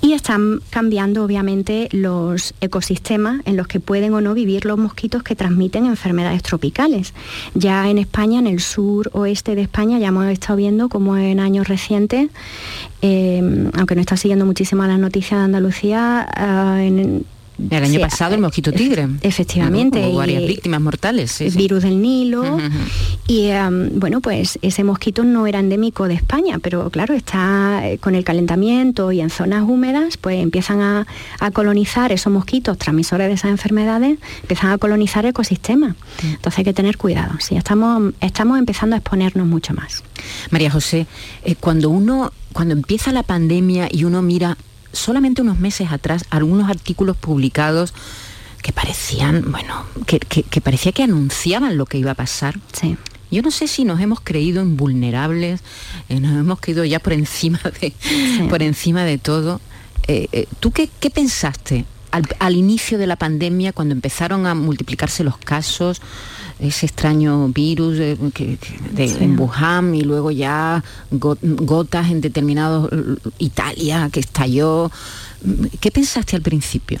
Y 0.00 0.12
están 0.12 0.60
cambiando 0.70 1.24
obviamente 1.24 1.88
los 1.92 2.54
ecosistemas 2.60 3.40
en 3.44 3.56
los 3.56 3.66
que 3.66 3.80
pueden 3.80 4.14
o 4.14 4.20
no 4.20 4.34
vivir 4.34 4.64
los 4.64 4.78
mosquitos 4.78 5.22
que 5.22 5.36
transmiten 5.36 5.86
enfermedades 5.86 6.42
tropicales. 6.42 7.12
Ya 7.54 7.88
en 7.90 7.98
España, 7.98 8.38
en 8.38 8.46
el 8.46 8.60
sur 8.60 9.10
oeste 9.12 9.54
de 9.54 9.62
España, 9.62 9.98
ya 9.98 10.08
hemos 10.08 10.26
estado 10.26 10.56
viendo 10.56 10.88
como 10.88 11.16
en 11.16 11.38
años 11.38 11.68
recientes 11.68 12.30
em, 13.02 13.70
aunque 13.74 13.94
no 13.94 14.00
está 14.00 14.16
siguiendo 14.16 14.46
muchísimo 14.46 14.84
las 14.84 14.98
noticias 14.98 15.38
de 15.40 15.44
Andalucía, 15.44 16.26
ah, 16.34 16.78
en, 16.82 17.24
el 17.70 17.84
año 17.84 18.00
pasado 18.00 18.34
el 18.34 18.40
mosquito 18.40 18.72
tigre. 18.72 19.08
Efectivamente. 19.22 20.06
Hubo 20.06 20.18
varias 20.18 20.46
víctimas 20.46 20.80
mortales. 20.80 21.38
virus 21.56 21.82
del 21.82 22.00
Nilo. 22.00 22.58
Y 23.26 23.48
em, 23.48 23.98
bueno, 23.98 24.20
pues 24.20 24.58
ese 24.62 24.84
mosquito 24.84 25.24
no 25.24 25.46
era 25.46 25.60
endémico 25.60 26.08
de 26.08 26.14
España, 26.14 26.58
pero 26.60 26.90
claro, 26.90 27.14
está 27.14 27.88
eh, 27.88 27.98
con 27.98 28.14
el 28.14 28.24
calentamiento 28.24 29.12
y 29.12 29.20
en 29.20 29.30
zonas 29.30 29.64
húmedas, 29.66 30.16
pues 30.16 30.42
empiezan 30.42 30.80
a, 30.80 31.06
colonizar 31.52 32.12
esos 32.12 32.32
mosquitos 32.32 32.78
transmisores 32.78 33.28
de 33.28 33.34
esas 33.34 33.50
enfermedades, 33.50 34.18
empiezan 34.42 34.70
a 34.70 34.78
colonizar 34.78 35.26
ecosistemas. 35.26 35.94
Entonces 36.22 36.58
hay 36.58 36.64
que 36.64 36.72
tener 36.72 36.96
cuidado. 36.96 37.34
Sí, 37.40 37.56
estamos, 37.56 38.14
estamos 38.20 38.58
empezando 38.58 38.96
a 38.96 38.98
exponernos 38.98 39.46
mucho 39.46 39.74
más. 39.74 40.02
María 40.50 40.70
José, 40.70 41.06
eh, 41.44 41.54
cuando 41.56 41.90
uno, 41.90 42.32
cuando 42.52 42.74
empieza 42.74 43.12
la 43.12 43.22
pandemia 43.22 43.88
y 43.90 44.04
uno 44.04 44.22
mira 44.22 44.56
solamente 44.92 45.42
unos 45.42 45.58
meses 45.58 45.90
atrás 45.90 46.24
algunos 46.30 46.68
artículos 46.68 47.16
publicados 47.16 47.94
que 48.62 48.72
parecían, 48.72 49.50
bueno, 49.50 49.84
que, 50.06 50.20
parecía 50.60 50.92
que 50.92 51.02
anunciaban 51.02 51.76
lo 51.76 51.86
que 51.86 51.98
iba 51.98 52.12
a 52.12 52.14
pasar. 52.14 52.58
Sí. 52.72 52.96
Yo 53.30 53.42
no 53.42 53.50
sé 53.50 53.66
si 53.66 53.84
nos 53.84 54.00
hemos 54.00 54.20
creído 54.20 54.62
invulnerables, 54.62 55.62
eh, 56.08 56.20
nos 56.20 56.32
hemos 56.32 56.60
creído 56.60 56.84
ya 56.84 57.00
por 57.00 57.12
encima 57.12 57.60
de, 57.80 57.92
por 58.48 58.62
encima 58.62 59.04
de 59.04 59.18
todo. 59.18 59.60
Eh, 60.06 60.28
eh, 60.32 60.46
¿Tú 60.60 60.70
qué, 60.70 60.88
pensaste 61.10 61.84
al, 62.10 62.56
inicio 62.56 62.98
de 62.98 63.06
la 63.06 63.16
pandemia, 63.16 63.72
cuando 63.72 63.94
empezaron 63.94 64.46
a 64.46 64.54
multiplicarse 64.54 65.24
los 65.24 65.38
casos, 65.38 66.02
ese 66.58 66.86
extraño 66.86 67.48
virus 67.48 67.98
de, 67.98 68.16
en 68.96 69.38
Wuhan 69.38 69.94
y 69.94 70.02
luego 70.02 70.30
ya 70.30 70.82
gotas 71.10 72.10
en 72.10 72.20
determinados 72.20 72.90
Italia 73.38 74.08
que 74.12 74.20
estalló. 74.20 74.90
¿Qué 75.80 75.90
pensaste 75.90 76.36
al 76.36 76.42
principio? 76.42 76.98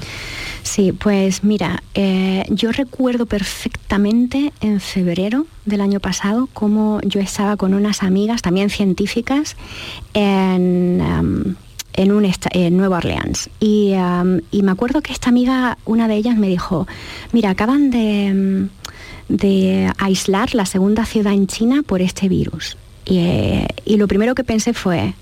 Sí, 0.62 0.92
pues 0.92 1.44
mira, 1.44 1.82
eh, 1.94 2.44
yo 2.48 2.72
recuerdo 2.72 3.26
perfectamente 3.26 4.52
en 4.60 4.80
febrero 4.80 5.46
del 5.64 5.80
año 5.80 6.00
pasado 6.00 6.48
cómo 6.52 7.00
yo 7.02 7.20
estaba 7.20 7.56
con 7.56 7.74
unas 7.74 8.02
amigas, 8.02 8.42
también 8.42 8.70
científicas, 8.70 9.56
en... 10.14 11.00
Um, 11.00 11.54
en, 11.94 12.10
un 12.10 12.26
en 12.52 12.76
Nueva 12.78 12.96
Orleans. 12.98 13.50
Y, 13.60 13.92
um, 13.92 14.40
y, 14.50 14.62
me 14.62 14.72
acuerdo 14.72 15.02
que 15.02 15.12
esta 15.12 15.28
amiga, 15.28 15.76
una 15.84 16.08
de 16.08 16.16
ellas 16.16 16.38
me 16.38 16.48
dijo, 16.48 16.86
mira, 17.32 17.50
acaban 17.50 17.90
de, 17.90 18.32
um, 18.32 18.68
de 19.28 19.92
aislar 19.98 20.54
la 20.54 20.66
segunda 20.66 21.04
ciudad 21.04 21.32
en 21.32 21.46
China 21.46 21.82
por 21.82 22.02
este 22.02 22.28
virus. 22.28 22.76
Eh, 23.06 23.66
y, 23.84 23.96
lo 23.96 24.08
primero 24.08 24.34
que 24.34 24.44
pensé 24.44 24.74
fue, 24.74 25.14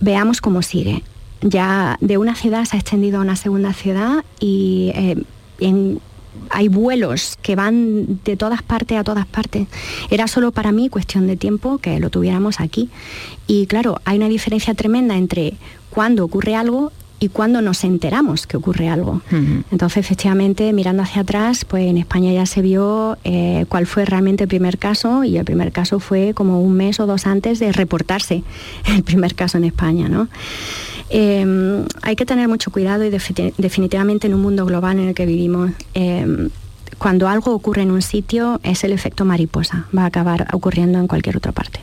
veamos 0.00 0.40
cómo 0.40 0.62
sigue. 0.62 1.02
Ya 1.40 1.96
de 2.00 2.18
una 2.18 2.34
ciudad 2.34 2.64
se 2.64 2.76
ha 2.76 2.80
extendido 2.80 3.18
a 3.18 3.22
una 3.22 3.36
segunda 3.36 3.72
ciudad 3.72 4.24
y 4.38 4.92
eh, 4.94 5.16
hay 6.50 6.68
vuelos 6.68 7.36
que 7.42 7.56
van 7.56 8.20
de 8.24 8.36
todas 8.36 8.62
partes 8.62 8.98
a 8.98 9.04
todas 9.04 9.26
partes. 9.26 9.66
Era 10.10 10.28
solo 10.28 10.52
para 10.52 10.72
mí 10.72 10.88
cuestión 10.88 11.26
de 11.26 11.36
tiempo 11.36 11.78
que 11.78 11.98
lo 12.00 12.10
tuviéramos 12.10 12.60
aquí. 12.60 12.90
Y 13.46 13.66
claro, 13.66 14.00
hay 14.04 14.18
una 14.18 14.28
diferencia 14.28 14.74
tremenda 14.74 15.16
entre 15.16 15.54
cuando 15.90 16.24
ocurre 16.24 16.54
algo 16.54 16.92
y 17.22 17.28
cuando 17.28 17.62
nos 17.62 17.84
enteramos 17.84 18.48
que 18.48 18.56
ocurre 18.56 18.88
algo. 18.88 19.22
Entonces, 19.70 19.98
efectivamente, 19.98 20.72
mirando 20.72 21.04
hacia 21.04 21.22
atrás, 21.22 21.64
pues 21.64 21.86
en 21.86 21.96
España 21.96 22.32
ya 22.32 22.46
se 22.46 22.62
vio 22.62 23.16
eh, 23.22 23.64
cuál 23.68 23.86
fue 23.86 24.04
realmente 24.04 24.42
el 24.42 24.48
primer 24.48 24.76
caso 24.76 25.22
y 25.22 25.36
el 25.36 25.44
primer 25.44 25.70
caso 25.70 26.00
fue 26.00 26.34
como 26.34 26.60
un 26.60 26.72
mes 26.74 26.98
o 26.98 27.06
dos 27.06 27.28
antes 27.28 27.60
de 27.60 27.70
reportarse 27.70 28.42
el 28.86 29.04
primer 29.04 29.36
caso 29.36 29.56
en 29.56 29.62
España. 29.62 30.08
¿no? 30.08 30.26
Em, 31.10 31.84
hay 32.02 32.16
que 32.16 32.26
tener 32.26 32.48
mucho 32.48 32.72
cuidado 32.72 33.04
y 33.04 33.10
definitivamente 33.10 34.26
en 34.26 34.34
un 34.34 34.42
mundo 34.42 34.66
global 34.66 34.98
en 34.98 35.06
el 35.06 35.14
que 35.14 35.24
vivimos 35.24 35.70
em, 35.94 36.50
cuando 36.98 37.28
algo 37.28 37.52
ocurre 37.52 37.82
en 37.82 37.90
un 37.90 38.02
sitio 38.02 38.60
es 38.62 38.84
el 38.84 38.92
efecto 38.92 39.24
mariposa, 39.24 39.86
va 39.96 40.02
a 40.02 40.06
acabar 40.06 40.48
ocurriendo 40.52 40.98
en 40.98 41.06
cualquier 41.06 41.36
otra 41.36 41.52
parte. 41.52 41.80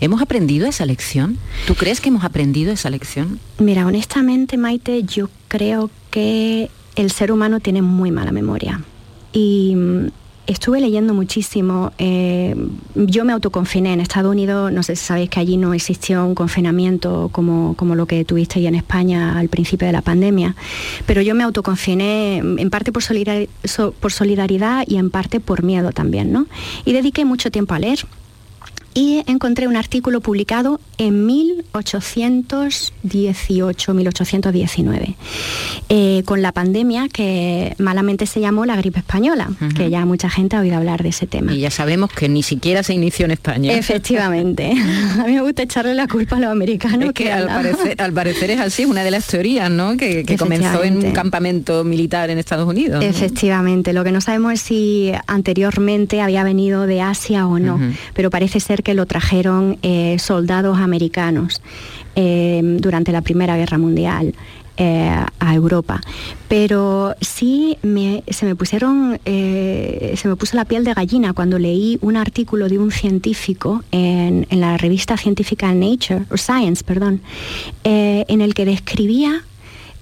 ¿Hemos 0.00 0.20
aprendido 0.22 0.66
esa 0.66 0.84
lección? 0.86 1.38
¿Tú 1.66 1.74
crees 1.74 2.00
que 2.00 2.08
hemos 2.08 2.24
aprendido 2.24 2.72
esa 2.72 2.90
lección? 2.90 3.40
Mira, 3.58 3.86
honestamente, 3.86 4.56
Maite, 4.56 5.02
yo 5.04 5.28
creo 5.48 5.90
que 6.10 6.70
el 6.96 7.10
ser 7.10 7.32
humano 7.32 7.60
tiene 7.60 7.82
muy 7.82 8.10
mala 8.10 8.32
memoria. 8.32 8.82
Y 9.32 9.76
estuve 10.48 10.80
leyendo 10.80 11.14
muchísimo. 11.14 11.92
Eh, 11.98 12.56
yo 12.94 13.24
me 13.24 13.32
autoconfiné 13.32 13.92
en 13.92 14.00
Estados 14.00 14.32
Unidos, 14.32 14.72
no 14.72 14.82
sé 14.82 14.96
si 14.96 15.04
sabéis 15.04 15.30
que 15.30 15.38
allí 15.38 15.58
no 15.58 15.74
existió 15.74 16.24
un 16.26 16.34
confinamiento 16.34 17.28
como, 17.30 17.74
como 17.76 17.94
lo 17.94 18.06
que 18.06 18.24
tuviste 18.24 18.66
en 18.66 18.74
España 18.74 19.38
al 19.38 19.48
principio 19.48 19.86
de 19.86 19.92
la 19.92 20.02
pandemia, 20.02 20.56
pero 21.06 21.20
yo 21.20 21.34
me 21.34 21.44
autoconfiné 21.44 22.38
en 22.38 22.70
parte 22.70 22.90
por 22.92 23.02
por 24.00 24.12
solidaridad 24.12 24.84
y 24.86 24.96
en 24.96 25.10
parte 25.10 25.38
por 25.38 25.62
miedo 25.62 25.92
también, 25.92 26.32
¿no? 26.32 26.46
Y 26.84 26.92
dediqué 26.92 27.24
mucho 27.24 27.50
tiempo 27.50 27.74
a 27.74 27.78
leer 27.78 28.06
y 28.98 29.22
encontré 29.28 29.68
un 29.68 29.76
artículo 29.76 30.20
publicado 30.20 30.80
en 30.98 31.24
1818, 31.24 33.94
1819, 33.94 35.14
eh, 35.88 36.22
con 36.24 36.42
la 36.42 36.50
pandemia 36.50 37.08
que 37.08 37.76
malamente 37.78 38.26
se 38.26 38.40
llamó 38.40 38.66
la 38.66 38.74
gripe 38.74 38.98
española, 38.98 39.50
que 39.76 39.88
ya 39.88 40.04
mucha 40.04 40.28
gente 40.28 40.56
ha 40.56 40.60
oído 40.62 40.78
hablar 40.78 41.04
de 41.04 41.10
ese 41.10 41.28
tema. 41.28 41.54
Y 41.54 41.60
ya 41.60 41.70
sabemos 41.70 42.10
que 42.10 42.28
ni 42.28 42.42
siquiera 42.42 42.82
se 42.82 42.92
inició 42.92 43.26
en 43.26 43.30
España. 43.30 43.72
Efectivamente. 43.72 44.72
a 45.20 45.24
mí 45.26 45.34
me 45.34 45.42
gusta 45.42 45.62
echarle 45.62 45.94
la 45.94 46.08
culpa 46.08 46.34
a 46.34 46.40
los 46.40 46.50
americanos. 46.50 47.12
que, 47.12 47.30
al, 47.30 47.46
parecer, 48.12 48.50
es 48.50 48.58
así, 48.58 48.84
una 48.84 49.04
de 49.04 49.12
las 49.12 49.28
teorías, 49.28 49.70
¿no? 49.70 49.96
Que, 49.96 50.24
comenzó 50.36 50.82
en 50.82 50.96
un 50.96 51.12
campamento 51.12 51.84
militar 51.84 52.30
en 52.30 52.38
Estados 52.38 52.68
Unidos. 52.68 53.04
Efectivamente. 53.04 53.92
Lo 53.92 54.02
que 54.02 54.10
no 54.10 54.20
sabemos 54.20 54.54
es 54.54 54.62
si 54.62 55.12
anteriormente 55.28 56.20
había 56.20 56.42
venido 56.42 56.88
de 56.88 57.00
Asia 57.00 57.46
o 57.46 57.60
no, 57.60 57.78
pero 58.12 58.30
parece 58.30 58.58
ser 58.58 58.82
que 58.82 58.87
que 58.88 58.94
lo 58.94 59.04
trajeron 59.04 59.76
eh, 59.82 60.16
soldados 60.18 60.78
americanos 60.78 61.60
eh, 62.16 62.62
durante 62.80 63.12
la 63.12 63.20
Primera 63.20 63.54
Guerra 63.54 63.76
Mundial. 63.76 64.34
Eh, 64.80 65.10
a 65.40 65.54
Europa. 65.54 66.00
Pero 66.46 67.16
sí 67.20 67.76
se 67.82 68.46
me 68.46 68.54
pusieron, 68.54 69.18
se 69.24 70.22
me 70.24 70.36
puso 70.36 70.56
la 70.56 70.64
piel 70.66 70.84
de 70.84 70.94
gallina 70.94 71.32
cuando 71.32 71.58
leí 71.58 71.98
un 72.00 72.16
artículo 72.16 72.68
de 72.68 72.78
un 72.78 72.92
científico 72.92 73.82
en, 73.90 74.46
la 74.50 74.76
revista 74.76 75.16
científica 75.16 75.74
Nature, 75.74 76.26
o 76.30 76.36
Science, 76.36 76.84
perdón, 76.84 77.22
en 77.82 78.40
el 78.40 78.54
que 78.54 78.64
describía 78.64 79.42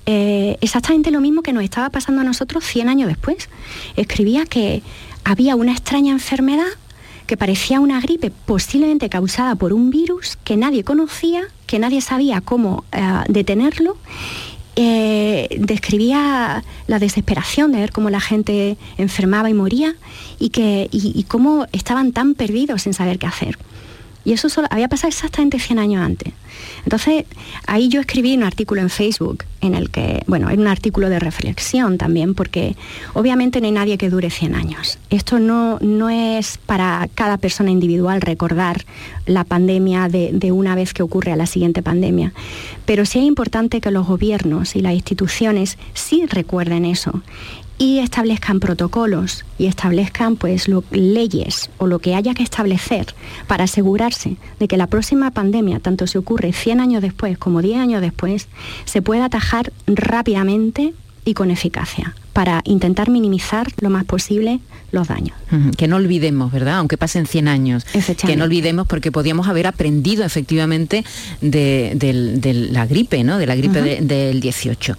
exactamente 0.05 1.11
lo 1.11 1.23
mismo 1.23 1.41
que 1.41 1.55
nos 1.55 1.65
estaba 1.65 1.89
pasando 1.89 2.21
a 2.21 2.25
nosotros 2.25 2.63
100 2.63 2.91
años 2.91 3.09
después. 3.09 3.49
Escribía 3.97 4.45
que 4.45 4.83
había 5.25 5.57
una 5.57 5.73
extraña 5.73 6.13
enfermedad 6.13 6.69
que 7.27 7.37
parecía 7.37 7.81
una 7.81 8.01
gripe 8.01 8.31
posiblemente 8.31 9.09
causada 9.09 9.55
por 9.55 9.73
un 9.73 9.91
virus 9.91 10.39
que 10.45 10.57
nadie 10.57 10.85
conocía, 10.85 11.43
que 11.67 11.79
nadie 11.79 12.01
sabía 12.01 12.41
cómo 12.41 12.85
eh, 12.93 13.03
detenerlo. 13.29 13.97
Eh, 14.79 15.57
describía 15.59 16.63
la 16.87 16.99
desesperación 16.99 17.73
de 17.73 17.81
ver 17.81 17.93
cómo 17.93 18.11
la 18.11 18.21
gente 18.21 18.77
enfermaba 18.99 19.49
y 19.49 19.55
moría 19.55 19.97
y, 20.39 20.51
que, 20.51 20.89
y 20.93 21.25
cómo 21.25 21.67
estaban 21.73 22.13
tan 22.13 22.35
perdidos 22.35 22.83
sin 22.83 22.93
saber 22.93 23.19
qué 23.19 23.27
hacer. 23.27 23.57
Y 24.27 24.33
eso 24.33 24.49
había 24.71 24.89
pasado 24.89 25.09
exactamente 25.09 25.61
100 25.61 25.79
años 25.79 26.05
antes. 26.05 26.33
Entonces, 26.83 27.27
ahí 27.69 27.89
yo 27.89 28.01
escribí 28.01 28.37
un 28.37 28.43
artículo 28.43 28.81
en 28.81 28.91
Facebook 28.91 29.45
en 29.61 29.77
el 29.77 29.89
que, 29.89 30.25
bueno, 30.27 30.51
era 30.51 30.61
un 30.61 30.67
artículo 30.67 31.09
de 31.09 31.21
reflexión 31.21 31.97
también, 31.97 32.35
porque 32.35 32.75
obviamente 33.15 33.61
no 33.61 33.67
hay 33.67 33.73
nadie 33.73 33.99
que 33.99 34.11
dure 34.11 34.31
100 34.31 34.57
años. 34.57 34.99
Esto 35.11 35.39
no, 35.39 35.79
no 35.81 36.11
es 36.11 36.59
para 36.59 37.09
cada 37.15 37.37
persona 37.37 37.71
individual 37.71 38.21
recordar 38.21 38.85
la 39.27 39.45
pandemia 39.45 40.09
de, 40.09 40.31
de 40.33 40.51
una 40.51 40.75
vez 40.75 40.93
que 40.93 41.05
ocurre 41.05 41.31
a 41.31 41.37
la 41.37 41.47
siguiente 41.47 41.85
pandemia, 41.85 42.33
pero 42.85 43.07
sí 43.07 43.21
es 43.21 43.25
importante 43.25 43.81
que 43.81 43.93
los 43.93 44.09
gobiernos 44.09 44.75
y 44.75 44.81
las 44.81 44.95
instituciones 44.95 45.79
sí 45.95 46.27
recuerden 46.27 46.85
eso 46.85 47.23
y 47.79 47.99
establezcan 47.99 48.61
protocolos 48.61 49.45
y 49.59 49.67
establezcan 49.67 50.37
pues 50.37 50.67
leyes 50.91 51.71
o 51.79 51.87
lo 51.87 51.99
que 51.99 52.15
haya 52.15 52.35
que 52.35 52.43
establecer 52.43 53.15
para 53.47 53.65
asegurarse 53.65 54.37
de 54.59 54.69
que 54.69 54.77
la 54.77 54.87
próxima 54.87 55.31
pandemia, 55.31 55.81
tanto 55.81 56.07
si 56.07 56.19
ocurre 56.19 56.53
100 56.53 56.81
años 56.81 57.03
después 57.03 57.39
como 57.39 57.63
10 57.63 57.79
años 57.79 58.01
después, 58.01 58.49
se 58.85 59.03
pueda 59.03 59.27
atajar 59.27 59.73
rápidamente 59.87 60.95
y 61.25 61.35
con 61.35 61.51
eficacia 61.51 62.15
para 62.37 62.61
intentar 62.67 63.09
minimizar 63.09 63.69
lo 63.81 63.89
más 63.89 64.05
posible 64.05 64.61
los 64.93 65.09
daños. 65.09 65.35
Que 65.79 65.89
no 65.89 65.97
olvidemos, 65.97 66.53
¿verdad? 66.53 66.77
Aunque 66.77 66.99
pasen 66.99 67.25
100 67.25 67.49
años. 67.49 67.87
Que 68.27 68.37
no 68.37 68.45
olvidemos 68.45 68.87
porque 68.87 69.11
podíamos 69.11 69.49
haber 69.49 69.67
aprendido 69.67 70.23
efectivamente 70.23 71.03
de, 71.41 72.69
la 72.71 72.85
gripe, 72.85 73.25
¿no? 73.25 73.39
De 73.39 73.47
la 73.47 73.57
gripe 73.57 73.81
del 74.03 74.41
18. 74.43 74.99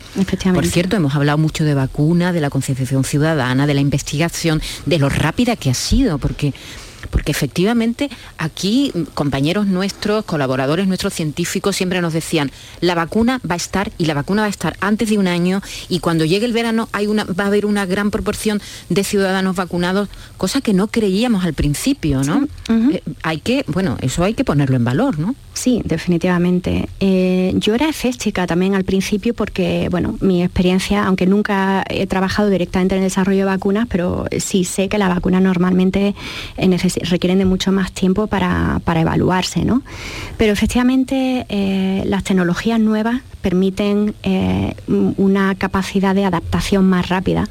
Por 0.51 0.65
cierto, 0.65 0.95
hemos 0.95 1.13
hablado 1.13 1.37
mucho 1.37 1.63
de 1.63 1.75
vacuna, 1.75 2.33
de 2.33 2.41
la 2.41 2.49
concienciación 2.49 3.03
ciudadana, 3.03 3.67
de 3.67 3.75
la 3.75 3.81
investigación, 3.81 4.59
de 4.87 4.97
lo 4.97 5.07
rápida 5.07 5.55
que 5.55 5.69
ha 5.69 5.75
sido, 5.75 6.17
porque 6.17 6.55
porque 7.09 7.31
efectivamente 7.31 8.09
aquí 8.37 8.91
mm, 8.93 9.01
compañeros 9.13 9.67
nuestros, 9.67 10.25
colaboradores 10.25 10.87
nuestros 10.87 11.13
científicos 11.13 11.75
siempre 11.75 12.01
nos 12.01 12.13
decían, 12.13 12.51
la 12.81 12.95
vacuna 12.95 13.39
va 13.49 13.55
a 13.55 13.57
estar 13.57 13.91
y 13.97 14.05
la 14.05 14.13
vacuna 14.13 14.43
va 14.43 14.47
a 14.47 14.51
estar 14.51 14.75
antes 14.79 15.09
de 15.09 15.17
un 15.17 15.27
año 15.27 15.61
y 15.89 15.99
cuando 15.99 16.25
llegue 16.25 16.45
el 16.45 16.53
verano 16.53 16.89
hay 16.91 17.07
una, 17.07 17.23
va 17.23 17.45
a 17.45 17.47
haber 17.47 17.65
una 17.65 17.85
gran 17.85 18.11
proporción 18.11 18.61
de 18.89 19.03
ciudadanos 19.03 19.55
vacunados, 19.55 20.09
cosa 20.37 20.61
que 20.61 20.73
no 20.73 20.87
creíamos 20.87 21.45
al 21.45 21.53
principio, 21.53 22.23
¿no? 22.23 22.47
Eh, 22.69 23.01
hay 23.23 23.39
que, 23.39 23.63
bueno, 23.67 23.97
eso 24.01 24.23
hay 24.23 24.33
que 24.33 24.43
ponerlo 24.43 24.75
en 24.75 24.83
valor, 24.83 25.19
¿no? 25.19 25.35
Sí, 25.53 25.81
definitivamente. 25.85 26.87
Eh, 26.99 27.53
yo 27.55 27.73
era 27.73 27.89
escéptica 27.89 28.45
también 28.45 28.75
al 28.75 28.83
principio 28.83 29.33
porque, 29.33 29.87
bueno, 29.89 30.15
mi 30.21 30.43
experiencia, 30.43 31.05
aunque 31.05 31.25
nunca 31.25 31.83
he 31.89 32.05
trabajado 32.05 32.49
directamente 32.49 32.95
en 32.95 33.01
el 33.01 33.07
desarrollo 33.07 33.39
de 33.39 33.45
vacunas, 33.45 33.87
pero 33.89 34.25
sí 34.39 34.65
sé 34.65 34.87
que 34.87 34.99
las 34.99 35.09
vacunas 35.09 35.41
normalmente 35.41 36.13
requieren 37.03 37.39
de 37.39 37.45
mucho 37.45 37.71
más 37.71 37.91
tiempo 37.91 38.27
para, 38.27 38.81
evaluarse, 38.95 39.63
¿no? 39.65 39.81
Pero 40.37 40.53
efectivamente 40.53 41.45
eh, 41.49 42.03
las 42.05 42.23
tecnologías 42.23 42.79
nuevas 42.79 43.21
permiten 43.41 44.15
eh, 44.23 44.75
una 44.87 45.55
capacidad 45.55 46.15
de 46.15 46.25
adaptación 46.25 46.89
más 46.89 47.09
rápida 47.09 47.47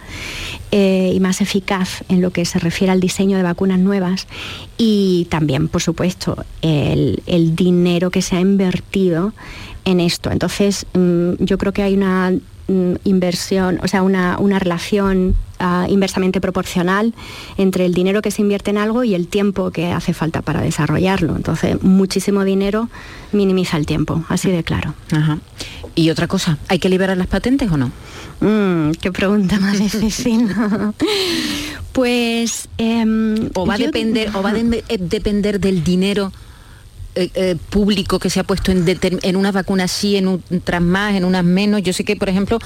y 0.72 1.20
más 1.20 1.40
eficaz 1.40 2.04
en 2.10 2.20
lo 2.20 2.32
que 2.32 2.44
se 2.44 2.58
refiere 2.58 2.92
al 2.92 3.00
diseño 3.00 3.38
de 3.38 3.42
vacunas 3.42 3.78
nuevas 3.78 4.26
y 4.76 5.26
también, 5.30 5.68
por 5.68 5.80
supuesto, 5.80 6.44
el, 6.60 7.56
dinero 7.56 8.10
que 8.10 8.22
se 8.22 8.36
ha 8.36 8.40
invertido 8.40 9.32
en 9.84 10.00
esto. 10.00 10.30
Entonces, 10.30 10.86
mm, 10.92 11.34
yo 11.38 11.58
creo 11.58 11.72
que 11.72 11.82
hay 11.82 11.94
una 11.94 12.32
mm, 12.68 12.94
inversión, 13.04 13.80
o 13.82 13.88
sea, 13.88 14.02
una, 14.02 14.58
relación 14.58 15.34
inversamente 15.88 16.40
proporcional 16.40 17.14
entre 17.56 17.86
el 17.86 17.94
dinero 17.94 18.22
que 18.22 18.30
se 18.30 18.42
invierte 18.42 18.70
en 18.70 18.78
algo 18.78 19.04
y 19.04 19.14
el 19.14 19.28
tiempo 19.28 19.70
que 19.70 19.92
hace 19.92 20.14
falta 20.14 20.42
para 20.42 20.60
desarrollarlo. 20.60 21.36
Entonces, 21.36 21.82
muchísimo 21.82 22.44
dinero 22.44 22.88
minimiza 23.32 23.76
el 23.76 23.86
tiempo, 23.86 24.24
así 24.28 24.50
de 24.50 24.62
claro. 24.64 24.94
Y 25.94 26.10
otra 26.10 26.28
cosa, 26.28 26.58
¿hay 26.68 26.78
que 26.78 26.88
liberar 26.88 27.16
las 27.16 27.26
patentes 27.26 27.70
o 27.70 27.76
no? 27.76 27.90
Mm, 28.40 28.92
qué 29.00 29.12
pregunta 29.12 29.58
más 29.58 29.78
difícil. 29.78 30.48
pues... 31.92 32.68
Em, 32.78 33.50
o 33.54 33.66
va 33.66 33.74
a 33.74 33.78
depender, 33.78 34.30
o 34.34 34.42
va 34.42 34.50
a 34.50 34.58
eh, 34.58 34.98
depender 35.00 35.58
del 35.58 35.82
dinero 35.82 36.32
eh, 37.16 37.30
eh, 37.34 37.56
público 37.70 38.18
que 38.18 38.28
se 38.28 38.40
ha 38.40 38.44
puesto 38.44 38.70
en, 38.70 38.84
en 39.00 39.36
unas 39.36 39.54
vacunas 39.54 39.90
sí, 39.90 40.16
en 40.16 40.28
otras 40.28 40.82
más, 40.82 41.14
en 41.14 41.24
unas 41.24 41.44
menos. 41.44 41.82
Yo 41.82 41.94
sé 41.94 42.04
que, 42.04 42.14
por 42.14 42.28
ejemplo, 42.28 42.58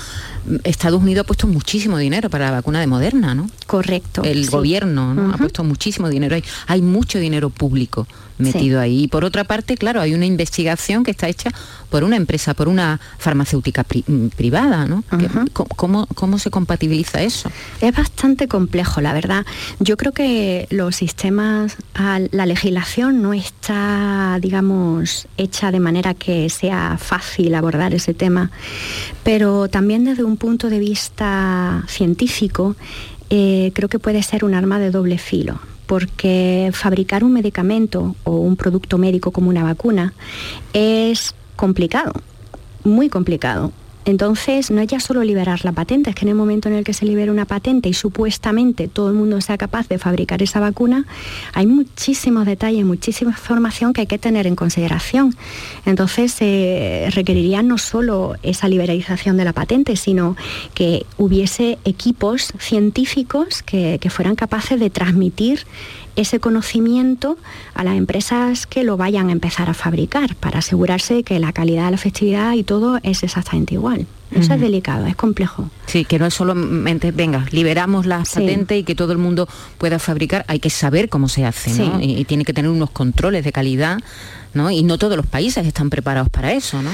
Estados 0.65 1.01
Unidos 1.01 1.23
ha 1.23 1.27
puesto 1.27 1.47
muchísimo 1.47 1.99
dinero 1.99 2.29
para 2.31 2.47
la 2.47 2.51
vacuna 2.53 2.81
de 2.81 2.89
Moderna, 2.89 3.35
¿no? 3.35 3.49
Correcto. 3.67 4.23
El 4.25 4.51
gobierno 4.51 5.15
¿no? 5.15 5.33
ha 5.33 5.39
puesto 5.39 5.63
muchísimo 5.63 6.09
dinero 6.09 6.35
ahí. 6.35 6.45
Hay 6.67 6.83
mucho 6.83 7.21
dinero 7.21 7.49
público 7.51 8.09
metido 8.39 8.81
ahí. 8.81 9.05
Y 9.05 9.09
por 9.09 9.25
otra 9.25 9.45
parte, 9.45 9.77
claro, 9.77 10.01
hay 10.01 10.15
una 10.15 10.27
investigación 10.27 11.05
que 11.05 11.13
está 11.13 11.29
hecha 11.29 11.53
por 11.91 12.05
una 12.05 12.17
empresa, 12.17 12.55
por 12.55 12.69
una 12.69 13.01
farmacéutica 13.19 13.85
mm, 14.07 14.29
privada, 14.29 14.87
¿no? 14.87 15.05
¿Cómo, 15.53 16.07
¿Cómo 16.07 16.39
se 16.39 16.51
compatibiliza 16.51 17.23
eso? 17.23 17.51
Es 17.81 17.95
bastante 17.95 18.49
complejo, 18.49 19.01
la 19.01 19.13
verdad. 19.13 19.45
Yo 19.81 19.97
creo 19.97 20.13
que 20.13 20.67
los 20.71 20.97
sistemas, 20.97 21.77
la 21.95 22.47
legislación 22.47 23.21
no 23.21 23.33
está, 23.33 24.39
digamos, 24.41 25.27
hecha 25.37 25.71
de 25.71 25.81
manera 25.81 26.15
que 26.15 26.49
sea 26.49 26.97
fácil 26.99 27.55
abordar 27.55 27.93
ese 27.93 28.15
tema, 28.15 28.51
pero 29.25 29.69
también 29.69 30.05
desde 30.05 30.25
un 30.25 30.37
punto 30.37 30.71
de 30.71 30.79
vista 30.79 31.83
científico, 31.89 32.77
eh, 33.31 33.73
creo 33.75 33.89
que 33.89 33.99
puede 33.99 34.23
ser 34.23 34.45
un 34.45 34.55
arma 34.55 34.79
de 34.79 34.91
doble 34.91 35.19
filo 35.19 35.61
porque 35.87 36.71
fabricar 36.73 37.25
un 37.25 37.33
medicamento 37.33 38.15
o 38.23 38.37
un 38.37 38.55
producto 38.55 38.97
médico 38.97 39.33
como 39.33 39.49
una 39.51 39.65
vacuna 39.65 40.13
es 40.73 41.35
complicado, 41.61 42.15
muy 42.85 43.11
complicado. 43.11 43.71
Entonces, 44.07 44.71
no 44.71 44.81
es 44.81 44.89
ya 44.89 44.99
solo 44.99 45.23
liberar 45.23 45.63
la 45.63 45.73
patente, 45.73 46.09
es 46.09 46.17
que 46.17 46.25
en 46.25 46.31
el 46.31 46.35
momento 46.35 46.71
en 46.71 46.75
el 46.75 46.85
que 46.85 46.95
se 46.95 47.05
libera 47.05 47.31
una 47.31 47.45
patente 47.45 47.91
y 47.91 47.93
supuestamente 47.93 48.89
todo 48.89 49.11
el 49.11 49.15
mundo 49.15 49.39
sea 49.43 49.59
capaz 49.59 49.89
de 49.89 49.99
fabricar 49.99 50.41
esa 50.43 50.59
vacuna, 50.59 51.05
hay 51.53 51.67
muchísimos 51.67 52.47
detalles, 52.47 52.87
muchísima 52.87 53.33
información 53.33 53.93
que 53.93 54.01
hay 54.01 54.07
que 54.07 54.19
tener 54.19 54.47
en 54.47 54.57
consideración. 54.57 55.37
Entonces, 55.85 56.33
se 56.33 57.09
requeriría 57.11 57.63
no 57.63 57.77
solo 57.77 58.37
esa 58.43 58.67
liberalización 58.67 59.37
de 59.37 59.45
la 59.45 59.53
patente, 59.53 59.97
sino 59.97 60.39
que 60.73 61.05
hubiese 61.19 61.79
equipos 61.85 62.55
científicos 62.59 63.63
que, 63.63 63.99
que 64.01 64.09
fueran 64.09 64.35
capaces 64.35 64.81
de 64.81 64.89
transmitir 64.89 65.67
ese 66.21 66.41
conocimiento 66.41 67.37
a 67.75 67.85
las 67.85 67.97
empresas 67.97 68.67
que 68.67 68.85
lo 68.85 68.97
vayan 68.97 69.29
a 69.29 69.33
empezar 69.33 69.71
a 69.71 69.75
fabricar 69.75 70.35
para 70.37 70.59
asegurarse 70.59 71.23
que 71.23 71.39
la 71.39 71.53
calidad, 71.53 71.87
de 71.87 71.91
la 71.91 71.97
efectividad 71.97 72.53
y 72.55 72.63
todo 72.63 72.99
es 73.03 73.23
exactamente 73.23 73.75
igual. 73.75 74.07
Eso 74.31 74.55
es 74.55 74.61
delicado, 74.61 75.07
es 75.07 75.17
complejo. 75.17 75.71
Sí, 75.87 76.05
que 76.05 76.21
no 76.21 76.27
es 76.27 76.35
solamente, 76.35 77.11
venga, 77.11 77.47
liberamos 77.51 78.07
la 78.07 78.23
patente 78.23 78.79
y 78.79 78.85
que 78.85 78.95
todo 78.95 79.11
el 79.11 79.19
mundo 79.19 79.49
pueda 79.77 79.99
fabricar, 79.99 80.45
hay 80.47 80.61
que 80.61 80.71
saber 80.71 81.09
cómo 81.09 81.29
se 81.29 81.45
hace, 81.45 81.73
¿no? 81.75 82.01
y, 82.01 82.25
tiene 82.25 82.45
que 82.45 82.53
tener 82.53 82.71
unos 82.71 82.91
controles 82.91 83.45
de 83.45 83.51
calidad 83.51 83.99
y 84.55 84.83
no 84.83 84.99
todos 84.99 85.17
los 85.17 85.27
países 85.27 85.67
están 85.67 85.91
preparados 85.91 86.29
para 86.29 86.53
eso, 86.53 86.83
¿no? 86.83 86.91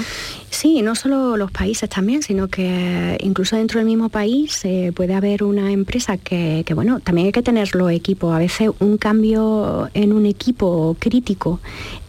Sí, 0.50 0.80
no 0.80 0.94
solo 0.94 1.36
los 1.36 1.50
países 1.50 1.88
también, 1.88 2.22
sino 2.22 2.48
que 2.48 3.18
incluso 3.20 3.56
dentro 3.56 3.78
del 3.78 3.86
mismo 3.86 4.08
país 4.08 4.64
eh, 4.64 4.92
puede 4.94 5.14
haber 5.14 5.42
una 5.42 5.70
empresa 5.70 6.16
que, 6.16 6.64
bueno, 6.74 7.00
también 7.00 7.26
hay 7.26 7.32
que 7.32 7.42
tener 7.42 7.74
los 7.74 7.90
equipos. 7.90 8.34
A 8.34 8.38
veces 8.38 8.70
un 8.78 8.96
cambio 8.96 9.90
en 9.92 10.12
un 10.12 10.24
equipo 10.24 10.96
crítico 10.98 11.60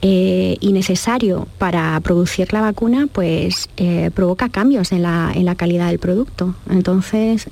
eh, 0.01 0.55
y 0.61 0.71
necesario 0.71 1.47
para 1.57 1.99
producir 1.99 2.53
la 2.53 2.61
vacuna, 2.61 3.07
pues 3.11 3.69
eh, 3.75 4.11
provoca 4.13 4.47
cambios 4.47 4.91
en 4.91 5.01
la, 5.01 5.31
en 5.35 5.43
la, 5.43 5.55
calidad 5.55 5.87
del 5.87 5.99
producto. 5.99 6.55
Entonces, 6.69 7.49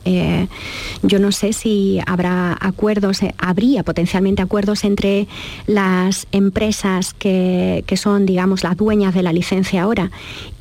yo 1.02 1.20
no 1.20 1.32
sé 1.32 1.54
si 1.54 2.00
habrá 2.06 2.56
acuerdos, 2.62 3.20
habría 3.38 3.84
potencialmente 3.84 4.44
acuerdos 4.44 4.84
entre 4.84 5.28
las 5.66 6.28
empresas 6.32 7.14
que, 7.16 7.84
que 7.86 7.98
son, 7.98 8.26
digamos, 8.26 8.64
las 8.64 8.78
dueñas 8.78 9.14
de 9.14 9.24
la 9.24 9.34
licencia 9.34 9.84
ahora 9.84 10.12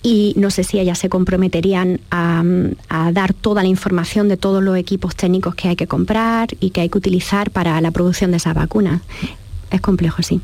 y 0.03 0.35
no 0.37 0.51
sé 0.51 0.65
si 0.65 0.79
ellas 0.79 0.99
se 0.99 1.09
comprometerían 1.09 2.01
a, 2.11 2.43
dar 3.13 3.35
toda 3.35 3.63
la 3.63 3.69
información 3.69 4.29
de 4.29 4.37
todos 4.37 4.63
los 4.63 4.77
equipos 4.77 5.17
técnicos 5.17 5.55
que 5.55 5.69
hay 5.69 5.77
que 5.77 5.87
comprar 5.87 6.49
y 6.61 6.71
que 6.71 6.81
hay 6.81 6.89
que 6.89 6.99
utilizar 6.99 7.51
para 7.51 7.81
la 7.81 7.91
producción 7.91 8.31
de 8.31 8.39
esas 8.39 8.55
vacunas 8.55 9.03
es 9.71 9.81
complejo, 9.81 10.23
sí. 10.23 10.41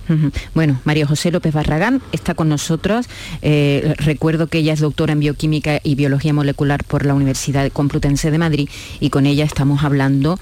Bueno, 0.54 0.80
María 0.82 1.06
José 1.06 1.30
López 1.30 1.54
Barragán 1.54 2.02
está 2.10 2.34
con 2.34 2.48
nosotros. 2.48 3.06
Eh, 3.42 3.94
recuerdo 3.98 4.48
que 4.48 4.58
ella 4.58 4.72
es 4.72 4.80
doctora 4.80 5.12
en 5.12 5.20
bioquímica 5.20 5.80
y 5.84 5.94
biología 5.94 6.32
molecular 6.32 6.82
por 6.82 7.06
la 7.06 7.14
Universidad 7.14 7.70
Complutense 7.70 8.32
de 8.32 8.38
Madrid 8.38 8.68
y 8.98 9.10
con 9.10 9.26
ella 9.26 9.44
estamos 9.44 9.84
hablando 9.84 10.38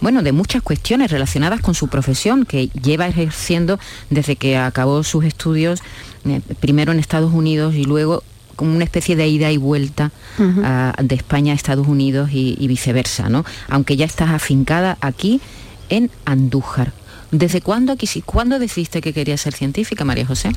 bueno, 0.00 0.22
de 0.22 0.32
muchas 0.32 0.62
cuestiones 0.62 1.10
relacionadas 1.10 1.60
con 1.60 1.74
su 1.74 1.88
profesión 1.88 2.44
que 2.44 2.68
lleva 2.68 3.06
ejerciendo 3.06 3.78
desde 4.08 4.36
que 4.36 4.56
acabó 4.56 5.02
sus 5.04 5.24
estudios, 5.24 5.80
eh, 6.24 6.40
primero 6.60 6.92
en 6.92 6.98
Estados 6.98 7.32
Unidos 7.32 7.74
y 7.74 7.84
luego 7.84 8.22
como 8.56 8.74
una 8.74 8.84
especie 8.84 9.16
de 9.16 9.26
ida 9.26 9.50
y 9.50 9.56
vuelta 9.56 10.10
de 10.36 11.14
España 11.14 11.54
a 11.54 11.56
Estados 11.56 11.88
Unidos 11.88 12.28
y, 12.30 12.66
viceversa, 12.68 13.30
¿no? 13.30 13.46
Aunque 13.68 13.96
ya 13.96 14.04
estás 14.04 14.28
afincada 14.28 14.98
aquí 15.00 15.40
en 15.88 16.10
Andújar. 16.26 16.92
¿Desde 17.30 17.62
cuándo, 17.62 17.96
cuándo 18.26 18.58
decidiste 18.58 19.00
que 19.00 19.14
querías 19.14 19.40
ser 19.40 19.54
científica, 19.54 20.04
María 20.04 20.26
José? 20.26 20.52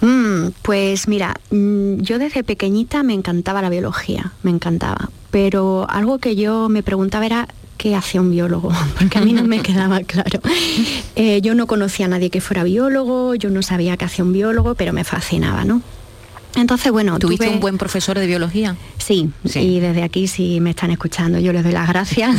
Mm, 0.00 0.52
pues 0.62 1.06
mira, 1.06 1.34
mm, 1.50 2.00
yo 2.00 2.18
desde 2.18 2.44
pequeñita 2.44 3.02
me 3.02 3.12
encantaba 3.12 3.60
la 3.60 3.68
biología, 3.68 4.32
me 4.42 4.50
encantaba. 4.50 5.10
Pero 5.30 5.86
algo 5.90 6.18
que 6.18 6.34
yo 6.34 6.70
me 6.70 6.82
preguntaba 6.82 7.26
era 7.26 7.48
qué 7.78 7.94
hacía 7.94 8.20
un 8.20 8.30
biólogo, 8.30 8.70
porque 8.98 9.18
a 9.18 9.22
mí 9.22 9.32
no 9.32 9.44
me 9.44 9.62
quedaba 9.62 10.00
claro. 10.00 10.40
Eh, 11.16 11.40
yo 11.40 11.54
no 11.54 11.66
conocía 11.66 12.06
a 12.06 12.08
nadie 12.10 12.28
que 12.28 12.42
fuera 12.42 12.64
biólogo, 12.64 13.34
yo 13.34 13.48
no 13.48 13.62
sabía 13.62 13.96
qué 13.96 14.04
hacía 14.04 14.24
un 14.24 14.32
biólogo, 14.34 14.74
pero 14.74 14.92
me 14.92 15.04
fascinaba, 15.04 15.64
¿no? 15.64 15.80
Entonces, 16.56 16.90
bueno, 16.90 17.18
¿Tuviste 17.18 17.48
un 17.48 17.60
buen 17.60 17.78
profesor 17.78 18.18
de 18.18 18.26
biología? 18.26 18.74
Sí, 18.96 19.30
y 19.54 19.80
desde 19.80 20.02
aquí 20.02 20.26
si 20.26 20.60
me 20.60 20.70
están 20.70 20.90
escuchando 20.90 21.38
yo 21.38 21.52
les 21.52 21.62
doy 21.62 21.72
las 21.72 21.86
gracias 21.86 22.36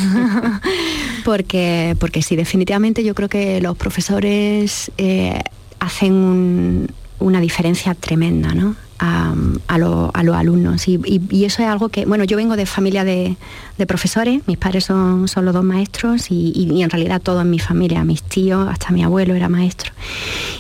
porque, 1.23 1.95
porque 1.99 2.21
sí, 2.21 2.35
definitivamente 2.35 3.03
yo 3.03 3.15
creo 3.15 3.29
que 3.29 3.61
los 3.61 3.77
profesores 3.77 4.91
eh, 4.97 5.39
hacen 5.79 6.89
una 7.19 7.39
diferencia 7.39 7.93
tremenda, 7.93 8.53
¿no? 8.53 8.75
A, 8.99 9.77
los 9.77 10.35
alumnos. 10.35 10.87
Y, 10.87 11.45
eso 11.45 11.61
es 11.61 11.67
algo 11.67 11.89
que, 11.89 12.05
bueno, 12.05 12.23
yo 12.23 12.37
vengo 12.37 12.55
de 12.55 12.65
familia 12.65 13.03
de, 13.03 13.35
profesores, 13.87 14.41
mis 14.45 14.57
padres 14.57 14.85
son, 14.85 15.27
son, 15.27 15.45
los 15.45 15.53
dos 15.53 15.63
maestros 15.63 16.29
y, 16.29 16.81
en 16.81 16.89
realidad 16.89 17.21
todo 17.21 17.41
en 17.41 17.49
mi 17.49 17.59
familia, 17.59 18.03
mis 18.03 18.23
tíos, 18.23 18.67
hasta 18.67 18.91
mi 18.91 19.03
abuelo 19.03 19.35
era 19.35 19.49
maestro. 19.49 19.91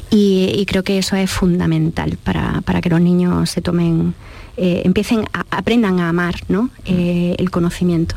Y, 0.09 0.65
creo 0.67 0.83
que 0.83 0.97
eso 0.97 1.15
es 1.15 1.29
fundamental 1.29 2.17
para, 2.23 2.61
para 2.61 2.81
que 2.81 2.89
los 2.89 3.01
niños 3.01 3.49
se 3.49 3.61
tomen 3.61 4.13
eh, 4.61 4.81
empiecen 4.83 5.23
a, 5.31 5.45
aprendan 5.51 6.01
a 6.01 6.09
amar 6.09 6.35
eh, 6.83 7.33
el 7.37 7.49
conocimiento. 7.49 8.15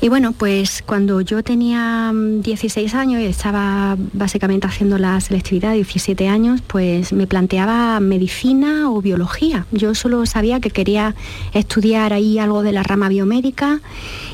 Y 0.00 0.08
bueno, 0.08 0.32
pues 0.32 0.82
cuando 0.86 1.20
yo 1.20 1.42
tenía 1.42 2.10
16 2.14 2.94
mm, 2.94 2.96
años 2.96 3.20
y 3.20 3.26
estaba 3.26 3.94
básicamente 4.14 4.66
haciendo 4.66 4.96
la 4.96 5.20
selectividad, 5.20 5.74
17 5.74 6.26
años, 6.26 6.62
pues 6.66 7.12
me 7.12 7.26
planteaba 7.26 8.00
medicina 8.00 8.90
o 8.90 9.02
biología. 9.02 9.66
Yo 9.70 9.94
solo 9.94 10.24
sabía 10.24 10.58
que 10.60 10.70
quería 10.70 11.14
estudiar 11.52 12.14
ahí 12.14 12.38
algo 12.38 12.62
de 12.62 12.72
la 12.72 12.82
rama 12.82 13.10
biomédica 13.10 13.80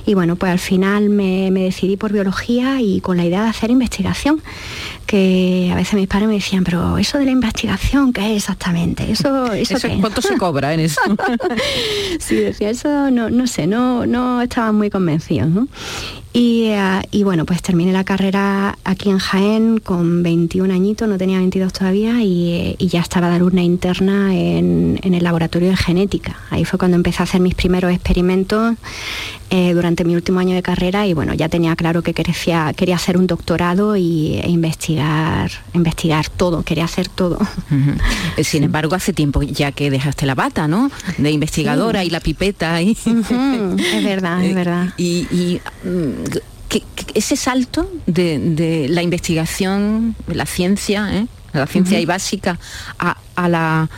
y 0.06 0.14
bueno, 0.14 0.36
pues 0.36 0.52
al 0.52 0.60
final 0.60 1.10
me, 1.10 1.50
decidí 1.50 1.96
por 1.96 2.12
biología 2.12 2.80
y 2.80 3.00
con 3.00 3.16
la 3.16 3.24
idea 3.24 3.42
de 3.42 3.48
hacer 3.48 3.72
investigación 3.72 4.40
que 5.06 5.70
a 5.72 5.76
veces 5.76 5.94
mis 5.94 6.06
padres 6.06 6.28
me 6.28 6.34
decían, 6.34 6.64
pero 6.64 6.96
eso 6.96 7.18
de 7.18 7.24
la 7.24 7.30
investigación, 7.30 8.12
¿qué 8.12 8.32
es 8.32 8.42
exactamente? 8.42 9.10
Eso, 9.10 9.52
eso, 9.52 9.76
¿Cuánto 10.00 10.22
se 10.22 10.36
cobra 10.36 10.72
en 10.72 10.80
eso? 10.80 11.00
sí, 12.18 12.36
decía, 12.36 12.70
eso 12.70 13.10
no, 13.10 13.30
no 13.30 13.46
sé, 13.46 13.66
no, 13.66 14.06
no 14.06 14.42
estaban 14.42 14.74
muy 14.76 14.90
convencidos. 14.90 15.48
¿no? 15.48 15.68
Eh, 16.36 17.00
y, 17.12 17.22
bueno, 17.22 17.46
pues 17.46 17.62
terminé 17.62 17.92
la 17.92 18.02
carrera 18.02 18.76
aquí 18.82 19.08
en 19.08 19.18
Jaén 19.18 19.78
con 19.78 20.24
21 20.24 20.74
añitos, 20.74 21.08
no 21.08 21.16
tenía 21.16 21.38
22 21.38 21.72
todavía, 21.72 22.22
y, 22.22 22.76
ya 22.80 23.00
estaba 23.00 23.28
de 23.28 23.36
alumna 23.36 23.62
interna 23.62 24.34
en, 24.34 24.98
el 25.00 25.22
laboratorio 25.22 25.68
de 25.68 25.76
genética. 25.76 26.36
Ahí 26.50 26.64
fue 26.64 26.76
cuando 26.76 26.96
empecé 26.96 27.22
a 27.22 27.24
hacer 27.24 27.40
mis 27.40 27.54
primeros 27.54 27.92
experimentos 27.92 28.74
eh, 29.50 29.74
durante 29.74 30.04
mi 30.04 30.16
último 30.16 30.40
año 30.40 30.56
de 30.56 30.62
carrera 30.62 31.06
y 31.06 31.14
bueno, 31.14 31.34
ya 31.34 31.48
tenía 31.48 31.76
claro 31.76 32.02
que 32.02 32.14
quería, 32.14 32.72
quería 32.74 32.96
hacer 32.96 33.16
un 33.16 33.28
doctorado 33.28 33.94
y, 33.96 34.40
e 34.42 34.50
investigar, 34.50 35.52
investigar 35.72 36.28
todo, 36.30 36.64
quería 36.64 36.84
hacer 36.84 37.08
todo. 37.08 37.38
Eh, 38.36 38.42
sin 38.42 38.64
embargo, 38.64 38.96
hace 38.96 39.12
tiempo 39.12 39.42
ya 39.42 39.70
que 39.70 39.90
dejaste 39.90 40.26
la 40.26 40.34
bata, 40.34 40.66
¿no? 40.66 40.90
De 41.18 41.30
investigadora 41.30 42.02
y 42.02 42.10
la 42.10 42.18
pipeta. 42.18 42.82
Y... 42.82 42.92
Es 42.92 44.04
verdad, 44.04 44.44
es 44.44 44.54
verdad. 44.64 44.88
y 44.98 45.60
mm, 46.24 46.54
ese 47.14 47.36
salto 47.36 47.88
de, 48.06 48.86
la 48.90 49.02
investigación, 49.02 50.16
de 50.26 50.34
la 50.34 50.46
ciencia, 50.46 51.08
¿eh? 51.16 51.26
la 51.52 51.66
ciencia 51.66 52.00
y 52.00 52.04
básica, 52.04 52.58
a, 52.98 53.48
la 53.48 53.88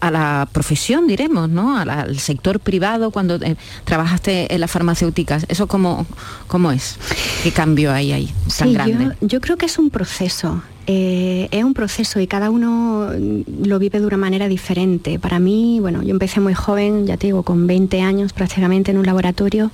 a 0.00 0.10
la 0.10 0.48
profesión, 0.52 1.06
diremos, 1.06 1.48
¿no? 1.48 1.76
al 1.76 2.18
sector 2.18 2.60
privado 2.60 3.10
cuando 3.10 3.36
eh, 3.36 3.56
trabajaste 3.84 4.54
en 4.54 4.60
las 4.60 4.70
farmacéuticas. 4.70 5.44
¿Eso 5.48 5.66
cómo, 5.66 6.06
cómo 6.46 6.72
es? 6.72 6.96
¿Qué 7.42 7.50
cambio 7.50 7.92
hay 7.92 8.12
ahí 8.12 8.34
tan 8.56 8.72
grande? 8.72 9.16
yo, 9.20 9.40
creo 9.40 9.56
que 9.56 9.66
es 9.66 9.78
un 9.78 9.90
proceso. 9.90 10.62
Eh, 10.86 11.48
es 11.50 11.62
un 11.62 11.74
proceso 11.74 12.18
y 12.18 12.26
cada 12.26 12.50
uno 12.50 13.10
lo 13.12 13.78
vive 13.78 14.00
de 14.00 14.06
una 14.06 14.16
manera 14.16 14.48
diferente. 14.48 15.18
Para 15.18 15.38
mí, 15.38 15.78
bueno, 15.80 16.02
yo 16.02 16.10
empecé 16.10 16.40
muy 16.40 16.54
joven, 16.54 17.06
ya 17.06 17.16
te 17.16 17.28
digo, 17.28 17.42
con 17.44 17.66
20 17.66 18.00
años 18.00 18.32
prácticamente 18.32 18.90
en 18.90 18.98
un 18.98 19.06
laboratorio 19.06 19.70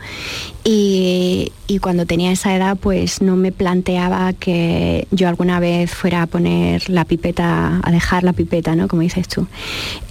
y, 0.64 1.52
cuando 1.80 2.06
tenía 2.06 2.32
esa 2.32 2.54
edad 2.56 2.76
pues 2.76 3.22
no 3.22 3.36
me 3.36 3.52
planteaba 3.52 4.32
que 4.32 5.06
yo 5.10 5.28
alguna 5.28 5.60
vez 5.60 5.90
fuera 5.90 6.22
a 6.22 6.26
poner 6.26 6.90
la 6.90 7.04
pipeta, 7.04 7.80
a 7.82 7.90
dejar 7.92 8.24
la 8.24 8.32
pipeta, 8.32 8.74
¿no? 8.74 8.88
Como 8.88 9.02
dices 9.02 9.28
tú. 9.28 9.46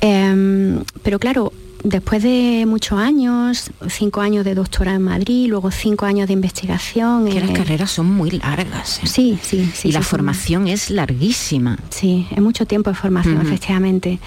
Em, 0.01 0.83
pero 1.03 1.19
claro, 1.19 1.51
después 1.83 2.23
de 2.23 2.65
muchos 2.67 2.99
años, 2.99 3.71
cinco 3.89 4.21
años 4.21 4.45
de 4.45 4.55
doctorado 4.55 4.97
en 4.97 5.03
Madrid, 5.03 5.47
luego 5.49 5.71
cinco 5.71 6.05
años 6.05 6.27
de 6.27 6.33
investigación. 6.33 7.25
Que 7.29 7.39
las 7.39 7.51
carreras 7.51 7.91
son 7.91 8.07
muy 8.07 8.31
largas. 8.31 8.99
¿eh? 9.03 9.07
Sí, 9.07 9.39
sí, 9.41 9.69
sí. 9.73 9.89
Y 9.89 9.91
la 9.91 10.01
formación 10.01 10.67
es 10.67 10.89
larguísima. 10.89 11.77
Sí, 11.89 12.27
es 12.31 12.41
mucho 12.41 12.65
tiempo 12.65 12.89
de 12.89 12.95
formación, 12.95 13.41
efectivamente. 13.41 14.19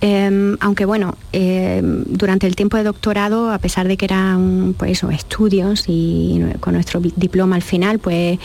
Em, 0.00 0.56
aunque 0.60 0.84
bueno, 0.84 1.16
em, 1.32 2.04
durante 2.06 2.46
el 2.46 2.56
tiempo 2.56 2.76
de 2.76 2.84
doctorado, 2.84 3.52
a 3.52 3.58
pesar 3.58 3.88
de 3.88 3.96
que 3.96 4.04
eran 4.04 4.74
pues, 4.78 5.02
estudios 5.02 5.84
y 5.88 6.40
con 6.60 6.74
nuestro 6.74 7.00
diploma 7.00 7.56
al 7.56 7.62
final, 7.62 7.98
pues 7.98 8.38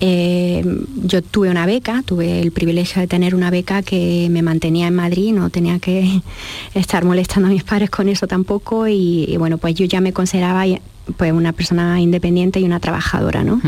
em, 0.00 0.84
yo 1.04 1.22
tuve 1.22 1.50
una 1.50 1.66
beca, 1.66 2.02
tuve 2.04 2.40
el 2.40 2.52
privilegio 2.52 3.00
de 3.00 3.08
tener 3.08 3.34
una 3.34 3.50
beca 3.50 3.82
que 3.82 4.28
me 4.30 4.42
mantenía 4.42 4.86
en 4.86 4.94
Madrid, 4.94 5.32
no 5.32 5.50
tenía 5.50 5.78
que 5.78 6.22
estar 6.74 7.04
molestando 7.04 7.48
a 7.48 7.52
mis 7.52 7.64
padres 7.64 7.90
con 7.90 8.01
eso 8.08 8.26
tampoco 8.26 8.88
y, 8.88 9.36
bueno, 9.38 9.58
pues 9.58 9.74
yo 9.74 9.84
ya 9.84 10.00
me 10.00 10.12
consideraba 10.12 10.64
pues 11.16 11.32
una 11.32 11.52
persona 11.52 12.00
independiente 12.00 12.60
y 12.60 12.64
una 12.64 12.80
trabajadora, 12.80 13.42
¿no? 13.42 13.60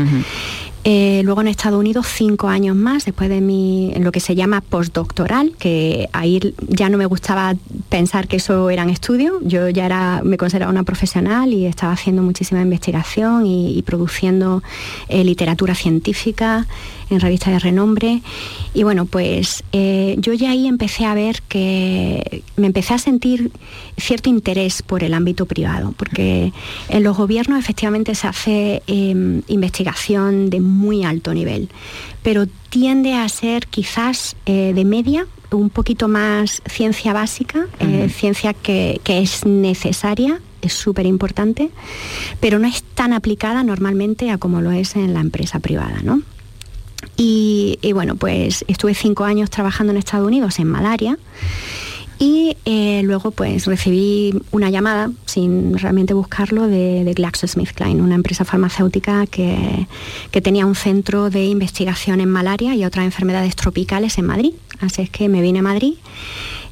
Eh, 0.87 1.23
luego 1.23 1.41
en 1.41 1.47
Estados 1.47 1.79
Unidos 1.79 2.05
cinco 2.07 2.47
años 2.47 2.75
más, 2.75 3.05
después 3.05 3.27
de 3.27 3.41
mi, 3.41 3.91
en 3.95 4.03
lo 4.03 4.11
que 4.11 4.19
se 4.19 4.35
llama 4.35 4.61
postdoctoral, 4.61 5.53
que 5.57 6.07
ahí 6.13 6.53
ya 6.67 6.89
no 6.89 6.99
me 6.99 7.07
gustaba 7.07 7.55
pensar 7.89 8.27
que 8.27 8.35
eso 8.35 8.69
eran 8.69 8.91
estudios, 8.91 9.33
yo 9.41 9.67
ya 9.69 9.87
era, 9.87 10.21
me 10.23 10.37
consideraba 10.37 10.71
una 10.71 10.83
profesional 10.83 11.51
y 11.53 11.65
estaba 11.65 11.93
haciendo 11.93 12.21
muchísima 12.21 12.61
investigación 12.61 13.47
y, 13.47 13.81
produciendo 13.81 14.61
eh, 15.09 15.23
literatura 15.23 15.73
científica 15.73 16.67
en 17.09 17.19
revistas 17.19 17.53
de 17.53 17.59
renombre. 17.59 18.21
Y 18.73 18.83
bueno, 18.83 19.05
pues 19.05 19.63
eh, 19.71 20.15
yo 20.19 20.33
ya 20.33 20.51
ahí 20.51 20.67
empecé 20.67 21.05
a 21.05 21.13
ver 21.13 21.41
que 21.43 22.43
me 22.55 22.67
empecé 22.67 22.93
a 22.93 22.97
sentir 22.97 23.51
cierto 23.97 24.29
interés 24.29 24.81
por 24.81 25.03
el 25.03 25.13
ámbito 25.13 25.45
privado, 25.45 25.93
porque 25.97 26.51
en 26.89 27.03
los 27.03 27.15
gobiernos 27.15 27.59
efectivamente 27.59 28.15
se 28.15 28.27
hace 28.27 28.83
em, 28.87 29.41
investigación 29.47 30.49
de 30.49 30.59
muy 30.59 31.03
alto 31.03 31.33
nivel, 31.33 31.69
pero 32.23 32.45
tiende 32.69 33.13
a 33.13 33.27
ser 33.29 33.67
quizás 33.67 34.35
eh, 34.45 34.73
de 34.75 34.85
media, 34.85 35.27
un 35.51 35.69
poquito 35.69 36.07
más 36.07 36.61
ciencia 36.65 37.13
básica, 37.13 37.67
eh, 37.79 38.09
ciencia 38.09 38.53
que, 38.53 38.99
que 39.03 39.19
es 39.19 39.45
necesaria 39.45 40.41
es 40.65 40.73
súper 40.73 41.05
importante, 41.05 41.69
pero 42.39 42.59
no 42.59 42.67
es 42.67 42.83
tan 42.83 43.13
aplicada 43.13 43.63
normalmente 43.63 44.31
a 44.31 44.37
como 44.37 44.61
lo 44.61 44.71
es 44.71 44.95
en 44.95 45.13
la 45.13 45.21
empresa 45.21 45.59
privada, 45.59 46.01
¿no? 46.03 46.21
Y, 47.17 47.79
bueno, 47.93 48.15
pues 48.15 48.65
estuve 48.67 48.93
cinco 48.93 49.23
años 49.23 49.49
trabajando 49.49 49.91
en 49.91 49.97
Estados 49.97 50.27
Unidos 50.27 50.59
en 50.59 50.67
malaria 50.67 51.17
y 52.17 52.55
eh, 52.63 53.01
luego 53.03 53.31
pues 53.31 53.65
recibí 53.65 54.33
una 54.51 54.69
llamada, 54.69 55.11
sin 55.25 55.77
realmente 55.77 56.13
buscarlo, 56.13 56.67
de, 56.67 57.03
de 57.03 57.13
GlaxoSmithKline, 57.13 57.99
una 57.99 58.15
empresa 58.15 58.45
farmacéutica 58.45 59.25
que, 59.27 59.87
que, 60.31 60.41
tenía 60.41 60.65
un 60.65 60.75
centro 60.75 61.29
de 61.29 61.45
investigación 61.45 62.21
en 62.21 62.29
malaria 62.29 62.73
y 62.73 62.85
otras 62.85 63.05
enfermedades 63.05 63.55
tropicales 63.57 64.17
en 64.17 64.25
Madrid. 64.27 64.53
Así 64.79 65.01
es 65.01 65.09
que 65.09 65.27
me 65.27 65.41
vine 65.41 65.59
a 65.59 65.63
Madrid 65.63 65.95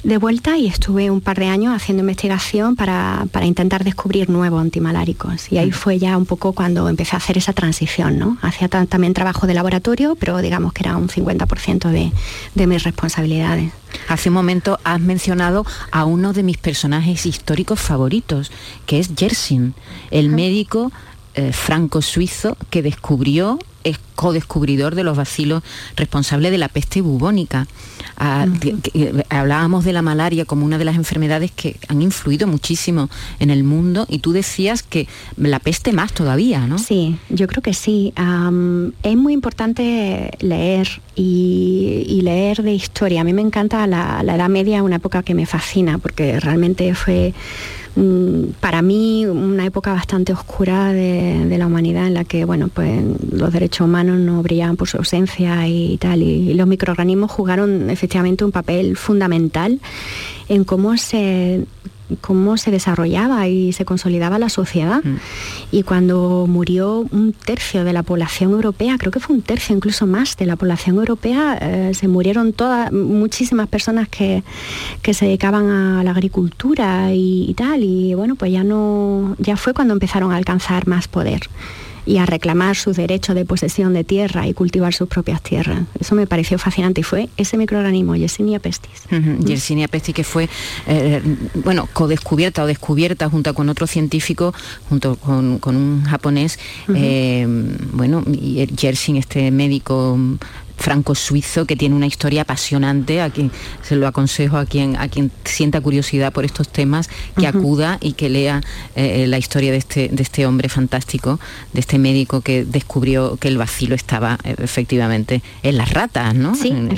de 0.03 0.17
vuelta 0.17 0.57
y 0.57 0.67
estuve 0.67 1.09
un 1.09 1.21
par 1.21 1.39
de 1.39 1.47
años 1.47 1.73
haciendo 1.73 2.01
investigación 2.01 2.75
para, 2.75 3.25
intentar 3.43 3.83
descubrir 3.83 4.29
nuevos 4.29 4.61
antimaláricos. 4.61 5.51
Y 5.51 5.57
ahí 5.57 5.69
mm. 5.69 5.73
fue 5.73 5.97
ya 5.97 6.17
un 6.17 6.25
poco 6.25 6.53
cuando 6.53 6.89
empecé 6.89 7.15
a 7.15 7.17
hacer 7.17 7.37
esa 7.37 7.53
transición, 7.53 8.19
¿no? 8.19 8.37
Hacía 8.41 8.67
también 8.67 9.13
trabajo 9.13 9.47
de 9.47 9.53
laboratorio, 9.53 10.15
pero 10.15 10.39
digamos 10.39 10.73
que 10.73 10.83
era 10.83 10.97
un 10.97 11.07
50% 11.07 11.89
de, 11.89 12.11
de 12.53 12.67
mis 12.67 12.83
responsabilidades. 12.83 13.71
Hace 14.09 14.29
un 14.29 14.35
momento 14.35 14.79
has 14.83 14.99
mencionado 14.99 15.65
a 15.91 16.05
uno 16.05 16.33
de 16.33 16.43
mis 16.43 16.57
personajes 16.57 17.25
históricos 17.25 17.79
favoritos, 17.79 18.51
que 18.85 18.99
es 18.99 19.15
Yersin, 19.15 19.73
el 20.11 20.29
médico 20.29 20.91
eh, 21.35 21.51
franco-suizo 21.53 22.57
que 22.69 22.81
descubrió 22.81 23.57
es 23.83 23.99
co-descubridor 24.15 24.95
de 24.95 25.03
los 25.03 25.17
vacilos 25.17 25.63
responsables 25.95 26.51
de 26.51 26.57
la 26.57 26.69
peste 26.69 27.01
bubónica. 27.01 27.67
Eh, 28.19 29.23
hablábamos 29.29 29.85
de 29.85 29.93
la 29.93 30.01
malaria 30.01 30.45
como 30.45 30.65
una 30.65 30.77
de 30.77 30.85
las 30.85 30.95
enfermedades 30.95 31.51
que 31.51 31.77
han 31.87 32.01
influido 32.01 32.47
muchísimo 32.47 33.09
en 33.39 33.49
el 33.49 33.63
mundo 33.63 34.05
y 34.09 34.19
tú 34.19 34.31
decías 34.31 34.83
que 34.83 35.07
la 35.37 35.59
peste 35.59 35.93
más 35.93 36.13
todavía, 36.13 36.67
¿no? 36.67 36.77
Sí, 36.77 37.17
yo 37.29 37.47
creo 37.47 37.61
que 37.61 37.73
sí. 37.73 38.13
es 38.15 39.17
muy 39.17 39.33
importante 39.33 40.31
leer 40.39 40.87
y, 41.15 42.21
leer 42.23 42.63
de 42.63 42.73
historia. 42.73 43.21
A 43.21 43.23
mí 43.25 43.33
me 43.33 43.41
encanta 43.41 43.85
la, 43.85 44.23
la 44.23 44.35
Edad 44.35 44.47
Media, 44.47 44.81
una 44.81 44.95
época 44.95 45.23
que 45.23 45.33
me 45.33 45.45
fascina 45.45 45.97
porque 45.97 46.39
realmente 46.39 46.95
fue 46.95 47.33
para 48.59 48.81
mí 48.81 49.25
una 49.27 49.65
época 49.65 49.93
bastante 49.93 50.33
oscura 50.33 50.91
de, 50.93 51.55
la 51.57 51.67
humanidad 51.67 52.07
en 52.07 52.15
la 52.15 52.23
que 52.23 52.43
bueno 52.43 52.67
pues 52.67 53.03
los 53.31 53.53
derechos 53.53 53.85
humanos 53.85 54.17
no 54.19 54.41
brillaban 54.41 54.77
por 54.77 54.87
su 54.87 54.97
ausencia 54.97 55.67
y 55.67 55.97
tal 55.97 56.23
y 56.23 56.53
los 56.55 56.65
microorganismos 56.65 57.29
jugaron 57.29 57.91
efectivamente 57.91 58.43
un 58.43 58.51
papel 58.51 58.97
fundamental 58.97 59.79
en 60.49 60.63
cómo 60.63 60.97
se 60.97 61.65
cómo 62.21 62.57
se 62.57 62.71
desarrollaba 62.71 63.47
y 63.47 63.73
se 63.73 63.85
consolidaba 63.85 64.39
la 64.39 64.49
sociedad. 64.49 65.03
Mm. 65.03 65.17
Y 65.71 65.83
cuando 65.83 66.45
murió 66.47 67.05
un 67.11 67.33
tercio 67.33 67.83
de 67.83 67.93
la 67.93 68.03
población 68.03 68.51
europea, 68.51 68.97
creo 68.97 69.11
que 69.11 69.19
fue 69.19 69.35
un 69.35 69.41
tercio 69.41 69.75
incluso 69.75 70.07
más 70.07 70.37
de 70.37 70.45
la 70.45 70.55
población 70.55 70.97
europea, 70.97 71.57
eh, 71.61 71.93
se 71.93 72.07
murieron 72.07 72.53
todas, 72.53 72.91
muchísimas 72.91 73.67
personas 73.67 74.07
que, 74.09 74.43
se 75.13 75.25
dedicaban 75.25 75.69
a 75.69 76.03
la 76.03 76.11
agricultura 76.11 77.13
y, 77.13 77.45
y, 77.49 77.53
tal. 77.53 77.83
Y 77.83 78.15
bueno, 78.15 78.35
pues 78.35 78.51
ya 78.51 78.63
no, 78.63 79.35
ya 79.37 79.57
fue 79.57 79.73
cuando 79.73 79.93
empezaron 79.93 80.31
a 80.31 80.37
alcanzar 80.37 80.87
más 80.87 81.07
poder 81.07 81.49
y 82.05 82.17
a 82.17 82.25
reclamar 82.25 82.75
sus 82.75 82.97
derechos 82.97 83.35
de 83.35 83.45
posesión 83.45 83.93
de 83.93 84.03
tierra 84.03 84.47
y 84.47 84.53
cultivar 84.53 84.93
sus 84.93 85.07
propias 85.07 85.41
tierras. 85.41 85.83
Eso 85.99 86.15
me 86.15 86.27
pareció 86.27 86.57
fascinante 86.57 87.01
y 87.01 87.03
fue 87.03 87.29
ese 87.37 87.57
microorganismo, 87.57 88.15
Yersinia 88.15 88.59
pestis. 88.59 89.03
Yersinia 89.45 89.87
pestis 89.87 90.15
que 90.15 90.23
fue, 90.23 90.49
eh, 90.87 91.21
bueno, 91.55 91.87
co-descubierta 91.93 92.63
o 92.63 92.67
descubierta 92.67 93.29
junto 93.29 93.53
con 93.53 93.69
otro 93.69 93.87
científico, 93.87 94.53
junto 94.89 95.15
con, 95.15 95.59
un 95.63 96.03
japonés, 96.03 96.59
eh, 96.93 97.45
bueno, 97.93 98.23
Yersin, 98.25 99.17
este 99.17 99.51
médico 99.51 100.17
franco-suizo 100.77 101.65
que 101.65 101.75
tiene 101.75 101.95
una 101.95 102.07
historia 102.07 102.41
apasionante, 102.41 103.21
a 103.21 103.29
quien 103.29 103.51
se 103.81 103.95
lo 103.95 104.07
aconsejo 104.07 104.57
a 104.57 104.65
quien, 104.65 104.95
a 104.97 105.07
quien 105.07 105.31
sienta 105.43 105.81
curiosidad 105.81 106.33
por 106.33 106.45
estos 106.45 106.69
temas, 106.69 107.09
que 107.37 107.47
acuda 107.47 107.97
y 108.01 108.13
que 108.13 108.29
lea 108.29 108.61
eh, 108.95 109.25
la 109.27 109.37
historia 109.37 109.71
de 109.71 109.77
este, 109.77 110.09
de 110.09 110.23
este 110.23 110.45
hombre 110.45 110.69
fantástico, 110.69 111.39
de 111.73 111.79
este 111.79 111.97
médico 111.97 112.41
que 112.41 112.65
descubrió 112.65 113.37
que 113.37 113.47
el 113.47 113.57
vacilo 113.57 113.95
estaba 113.95 114.37
eh, 114.43 114.55
efectivamente 114.59 115.41
en 115.63 115.77
las 115.77 115.91
ratas, 115.91 116.33
¿no? 116.35 116.55
Sí, 116.55 116.69
en. 116.69 116.91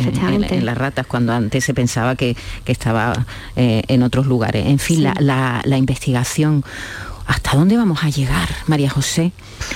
En, 0.46 0.66
las 0.66 0.78
ratas, 0.78 1.06
cuando 1.08 1.34
antes 1.34 1.64
se 1.64 1.74
pensaba 1.74 2.16
que, 2.16 2.36
estaba 2.66 3.26
eh, 3.56 3.84
en 3.88 4.04
otros 4.04 4.26
lugares. 4.26 4.66
En 4.66 4.80
fin, 4.80 5.04
la, 5.04 5.62
la 5.64 5.78
investigación 5.78 6.64
¿Hasta 7.26 7.58
dónde 7.58 7.76
vamos 7.76 8.04
a 8.04 8.10
llegar, 8.10 8.50
María 8.68 8.90
José? 8.90 9.32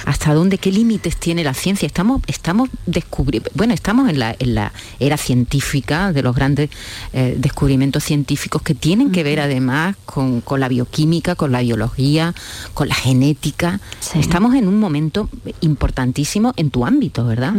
¿Hasta 0.05 0.33
dónde? 0.33 0.57
¿Qué 0.57 0.71
límites 0.71 1.17
tiene 1.17 1.43
la 1.43 1.53
ciencia? 1.53 1.87
Estamos, 1.87 2.21
estamos 2.27 2.69
descubriendo, 2.85 3.49
bueno, 3.55 3.73
estamos 3.73 4.09
en 4.09 4.19
la, 4.19 4.35
en 4.37 4.55
la, 4.55 4.71
era 4.99 5.17
científica 5.17 6.13
de 6.13 6.21
los 6.21 6.35
grandes 6.35 6.69
eh, 7.13 7.35
descubrimientos 7.37 8.03
científicos 8.03 8.61
que 8.61 8.75
tienen 8.75 9.11
que 9.11 9.23
ver 9.23 9.39
además 9.39 9.95
con, 10.05 10.43
la 10.59 10.67
bioquímica, 10.67 11.35
con 11.35 11.51
la 11.51 11.61
biología, 11.61 12.35
con 12.73 12.87
la 12.87 12.95
genética. 12.95 13.79
Estamos 14.13 14.53
en 14.55 14.67
un 14.67 14.79
momento 14.79 15.29
importantísimo 15.61 16.53
en 16.55 16.69
tu 16.69 16.85
ámbito, 16.85 17.25
¿verdad? 17.25 17.53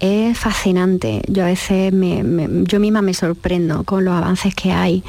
Es 0.00 0.36
fascinante. 0.36 1.22
Yo 1.28 1.44
a 1.44 1.46
veces 1.46 1.92
yo 1.92 2.80
misma 2.80 3.02
me 3.02 3.14
sorprendo 3.14 3.84
con 3.84 4.04
los 4.04 4.14
avances 4.14 4.54
que 4.54 4.72
hay 4.72 5.02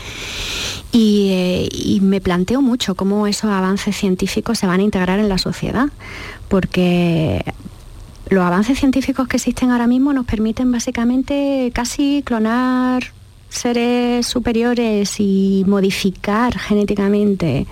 eh, 0.92 1.70
y, 1.72 2.00
me 2.02 2.20
planteo 2.20 2.62
mucho 2.62 2.96
cómo 2.96 3.28
esos 3.28 3.52
avances 3.52 3.96
científicos 3.96 4.19
se 4.28 4.68
van 4.68 4.80
a 4.80 4.84
integrar 4.84 5.20
en 5.20 5.30
la 5.30 5.38
sociedad, 5.38 5.88
porque 6.48 7.44
los 8.30 8.44
avances 8.44 8.80
científicos 8.80 9.28
que 9.28 9.38
existen 9.38 9.72
ahora 9.72 9.88
mismo 9.88 10.14
nos 10.14 10.26
permiten 10.26 10.72
básicamente 10.72 11.72
casi 11.74 12.22
clonar 12.26 13.12
seres 13.50 14.28
superiores 14.28 15.20
y 15.20 15.64
modificar 15.68 16.58
genéticamente 16.58 17.66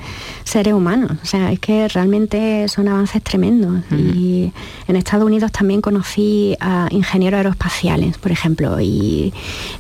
seres 0.44 0.74
humanos. 0.74 1.12
O 1.22 1.26
sea, 1.26 1.52
es 1.52 1.60
que 1.60 1.88
realmente 1.88 2.68
son 2.68 2.88
avances 2.88 3.22
tremendos. 3.22 3.84
Y 3.92 4.52
en 4.88 4.96
Estados 4.96 5.26
Unidos 5.26 5.52
también 5.52 5.82
conocí 5.82 6.56
a 6.60 6.88
ingenieros 6.92 7.38
aeroespaciales, 7.38 8.18
por 8.18 8.32
ejemplo, 8.32 8.80
y, 8.80 9.34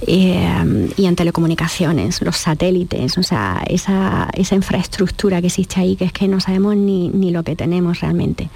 eh, 0.06 0.93
en 0.98 1.16
telecomunicaciones, 1.16 2.22
los 2.22 2.38
satélites, 2.38 3.18
o 3.18 3.24
sea, 3.24 3.64
esa, 3.68 4.30
infraestructura 4.52 5.41
que 5.41 5.48
existe 5.48 5.80
ahí, 5.80 5.95
que 5.95 6.06
es 6.06 6.14
que 6.14 6.28
no 6.28 6.39
sabemos 6.39 6.76
ni, 6.76 7.32
lo 7.32 7.43
que 7.43 7.56
tenemos 7.56 8.00
realmente 8.00 8.50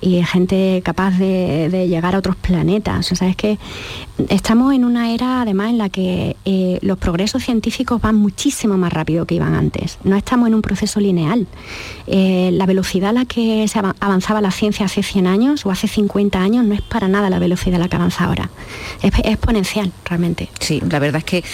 y 0.00 0.22
gente 0.24 0.82
capaz 0.84 1.18
de, 1.18 1.86
llegar 1.88 2.14
a 2.14 2.18
otros 2.18 2.36
planetas. 2.36 3.10
O 3.12 3.16
sea, 3.16 3.28
es 3.28 3.36
que 3.36 3.58
estamos 4.28 4.74
en 4.74 4.84
una 4.84 5.12
era 5.12 5.42
además 5.42 5.70
en 5.70 5.78
la 5.78 5.88
que 5.88 6.36
eh, 6.44 6.78
los 6.82 6.98
progresos 6.98 7.42
científicos 7.42 8.00
van 8.00 8.16
muchísimo 8.16 8.76
más 8.76 8.92
rápido 8.92 9.26
que 9.26 9.34
iban 9.34 9.54
antes. 9.54 9.98
No 10.04 10.16
estamos 10.16 10.48
en 10.48 10.54
un 10.54 10.62
proceso 10.62 11.00
lineal. 11.00 11.46
Eh, 12.06 12.50
la 12.52 12.66
velocidad 12.66 13.10
a 13.10 13.12
la 13.12 13.24
que 13.24 13.66
se 13.68 13.78
avanzaba 13.78 14.40
la 14.40 14.50
ciencia 14.50 14.86
hace 14.86 15.02
100 15.02 15.26
años 15.26 15.66
o 15.66 15.70
hace 15.70 15.88
50 15.88 16.38
años 16.40 16.64
no 16.64 16.74
es 16.74 16.82
para 16.82 17.08
nada 17.08 17.30
la 17.30 17.38
velocidad 17.38 17.76
a 17.76 17.84
la 17.84 17.88
que 17.88 17.96
avanza 17.96 18.24
ahora. 18.24 18.50
Es, 19.02 19.12
es 19.14 19.32
exponencial, 19.32 19.92
realmente. 20.04 20.48
Sí, 20.60 20.82
la 20.88 20.98
verdad 20.98 21.18
es 21.18 21.24
que 21.24 21.44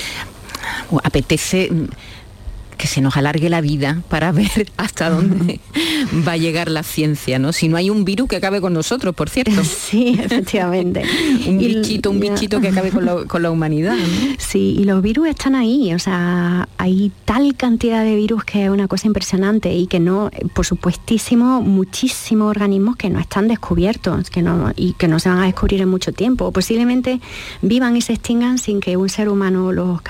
apetece 1.03 1.71
que 2.83 2.89
se 2.89 3.01
nos 3.01 3.17
alargue 3.17 3.49
la 3.49 3.61
vida 3.61 4.03
para 4.09 4.33
ver 4.33 4.73
hasta 4.77 5.09
dónde 5.09 5.61
va 6.27 6.33
a 6.33 6.37
llegar 6.37 6.69
la 6.69 6.83
ciencia, 6.83 7.39
¿no? 7.39 7.53
Si 7.53 7.69
no 7.69 7.77
hay 7.77 7.91
un 7.91 8.05
virus 8.05 8.29
que 8.29 8.35
acabe 8.35 8.61
con 8.61 8.73
nosotros, 8.73 9.15
por 9.15 9.31
cierto. 9.31 9.63
Sí, 9.93 10.19
efectivamente. 10.19 11.03
un 11.47 11.59
bichito, 11.59 12.11
un 12.11 12.19
bichito 12.19 12.61
que 12.61 12.69
acabe 12.69 12.91
con 12.91 13.43
la, 13.43 13.51
humanidad. 13.51 13.97
Sí, 14.39 14.77
y 14.79 14.85
los 14.85 15.03
virus 15.03 15.29
están 15.29 15.55
ahí, 15.55 15.93
o 15.93 15.99
sea, 15.99 16.69
hay 16.79 17.13
tal 17.25 17.55
cantidad 17.57 18.03
de 18.03 18.17
virus 18.17 18.45
que 18.45 18.65
es 18.65 18.71
una 18.71 18.89
cosa 18.89 19.07
impresionante 19.07 19.73
y 19.75 19.87
que 19.87 20.01
no, 20.01 20.31
por 20.55 20.65
supuestísimo, 20.65 21.61
muchísimos 21.61 22.51
organismos 22.51 22.97
que 22.97 23.11
no 23.11 23.21
están 23.21 23.49
descubiertos 23.49 24.31
que 24.31 24.43
no, 24.43 24.73
y 24.75 24.95
que 24.95 25.09
no 25.09 25.21
se 25.21 25.29
van 25.29 25.39
a 25.39 25.45
descubrir 25.45 25.83
en 25.83 25.89
mucho 25.89 26.13
tiempo. 26.13 26.51
Posiblemente 26.53 27.21
vivan 27.61 27.97
y 27.97 28.01
se 28.01 28.15
extingan 28.15 28.59
sin 28.59 28.81
que 28.81 28.97
un 28.97 29.09
ser 29.09 29.29
humano 29.29 29.73
los 29.73 30.01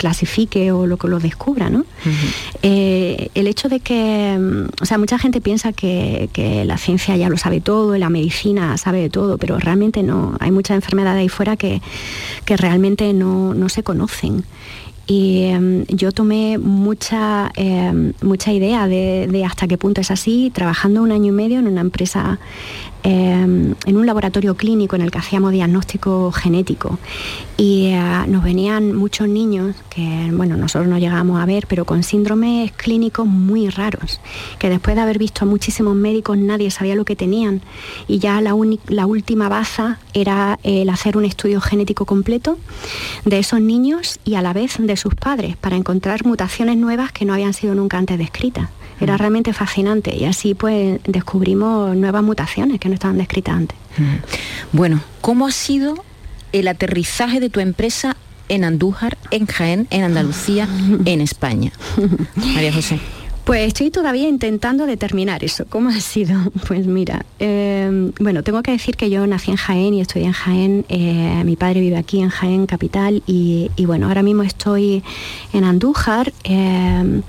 clasifique 0.00 0.72
o 0.72 0.86
lo 0.86 0.96
que 0.96 1.08
lo 1.08 1.20
descubra, 1.20 1.68
¿no? 1.68 1.84
Eh, 2.62 3.28
el 3.34 3.46
hecho 3.46 3.68
de 3.68 3.80
que, 3.80 4.34
mm, 4.40 4.82
o 4.82 4.86
sea, 4.86 4.96
mucha 4.96 5.18
gente 5.18 5.42
piensa 5.42 5.74
que, 5.74 6.30
la 6.64 6.78
ciencia 6.78 7.16
ya 7.16 7.28
lo 7.28 7.36
sabe 7.36 7.60
todo, 7.60 7.96
la 7.98 8.08
medicina 8.08 8.78
sabe 8.78 9.00
de 9.02 9.10
todo, 9.10 9.36
pero 9.36 9.58
realmente 9.58 10.02
no. 10.02 10.36
Hay 10.40 10.50
muchas 10.50 10.76
enfermedades 10.76 11.20
ahí 11.20 11.28
fuera 11.28 11.56
que, 11.56 11.82
realmente 12.46 13.12
no, 13.12 13.68
se 13.68 13.82
conocen. 13.82 14.44
Y 15.10 15.42
em, 15.42 15.86
yo 15.88 16.12
tomé 16.12 16.56
mucha, 16.56 17.50
em, 17.56 18.12
mucha 18.22 18.52
idea 18.52 18.86
de, 18.86 19.44
hasta 19.44 19.66
qué 19.66 19.76
punto 19.76 20.00
es 20.00 20.12
así, 20.12 20.52
trabajando 20.54 21.02
un 21.02 21.10
año 21.10 21.32
y 21.32 21.32
medio 21.32 21.58
en 21.58 21.66
una 21.66 21.80
empresa 21.80 22.38
Em, 23.02 23.74
en 23.86 23.96
un 23.96 24.04
laboratorio 24.04 24.56
clínico 24.56 24.94
en 24.94 25.00
el 25.00 25.10
que 25.10 25.18
hacíamos 25.18 25.52
diagnóstico 25.52 26.30
genético. 26.32 26.98
Y 27.56 27.86
eh, 27.86 28.00
nos 28.26 28.44
venían 28.44 28.94
muchos 28.94 29.26
niños 29.26 29.74
que, 29.88 30.30
bueno, 30.32 30.56
nosotros 30.58 30.86
no 30.86 30.98
llegábamos 30.98 31.40
a 31.40 31.46
ver, 31.46 31.66
pero 31.66 31.86
con 31.86 32.02
síndromes 32.02 32.72
clínicos 32.72 33.26
muy 33.26 33.70
raros, 33.70 34.20
que 34.58 34.68
después 34.68 34.96
de 34.96 35.02
haber 35.02 35.18
visto 35.18 35.44
a 35.44 35.48
muchísimos 35.48 35.96
médicos 35.96 36.36
nadie 36.36 36.70
sabía 36.70 36.94
lo 36.94 37.06
que 37.06 37.16
tenían. 37.16 37.62
Y 38.06 38.18
ya 38.18 38.40
la, 38.42 38.54
la 38.88 39.06
última 39.06 39.48
baza 39.48 39.98
era 40.12 40.58
el 40.62 40.90
hacer 40.90 41.16
un 41.16 41.24
estudio 41.24 41.62
genético 41.62 42.04
completo 42.04 42.58
de 43.24 43.38
esos 43.38 43.62
niños 43.62 44.20
y 44.26 44.34
a 44.34 44.42
la 44.42 44.52
vez 44.52 44.76
de 44.78 44.96
sus 45.00 45.14
padres 45.14 45.56
para 45.56 45.76
encontrar 45.76 46.24
mutaciones 46.24 46.76
nuevas 46.76 47.10
que 47.12 47.24
no 47.24 47.32
habían 47.32 47.54
sido 47.54 47.74
nunca 47.74 47.98
antes 47.98 48.18
descritas. 48.18 48.68
Era 49.00 49.16
realmente 49.16 49.52
fascinante 49.52 50.14
y 50.14 50.26
así 50.26 50.54
pues 50.54 51.00
descubrimos 51.04 51.96
nuevas 51.96 52.22
mutaciones 52.22 52.78
que 52.78 52.88
no 52.88 52.94
estaban 52.94 53.16
descritas 53.16 53.56
antes. 53.56 53.78
Bueno, 54.72 55.00
¿cómo 55.22 55.46
ha 55.46 55.52
sido 55.52 56.04
el 56.52 56.68
aterrizaje 56.68 57.40
de 57.40 57.48
tu 57.48 57.60
empresa 57.60 58.16
en 58.48 58.64
Andújar, 58.64 59.16
en 59.30 59.46
Jaén, 59.46 59.86
en 59.90 60.04
Andalucía, 60.04 60.68
en 61.06 61.20
España? 61.22 61.72
María 62.36 62.72
José. 62.72 63.00
Pues 63.50 63.66
estoy 63.66 63.90
todavía 63.90 64.28
intentando 64.28 64.86
determinar 64.86 65.42
eso. 65.42 65.64
¿Cómo 65.68 65.88
ha 65.88 66.00
sido? 66.00 66.38
Pues 66.68 66.86
mira, 66.86 67.26
em, 67.40 68.12
bueno, 68.20 68.44
tengo 68.44 68.62
que 68.62 68.70
decir 68.70 68.96
que 68.96 69.10
yo 69.10 69.26
nací 69.26 69.50
en 69.50 69.56
Jaén 69.56 69.92
y 69.92 70.00
estudié 70.00 70.26
en 70.26 70.32
Jaén. 70.32 70.84
Eh, 70.88 71.42
mi 71.44 71.56
padre 71.56 71.80
vive 71.80 71.96
aquí 71.96 72.20
en 72.20 72.28
Jaén, 72.28 72.66
capital, 72.66 73.24
y, 73.26 73.68
bueno, 73.86 74.06
ahora 74.06 74.22
mismo 74.22 74.44
estoy 74.44 75.02
en 75.52 75.64
Andújar. 75.64 76.32
Em, 76.44 77.22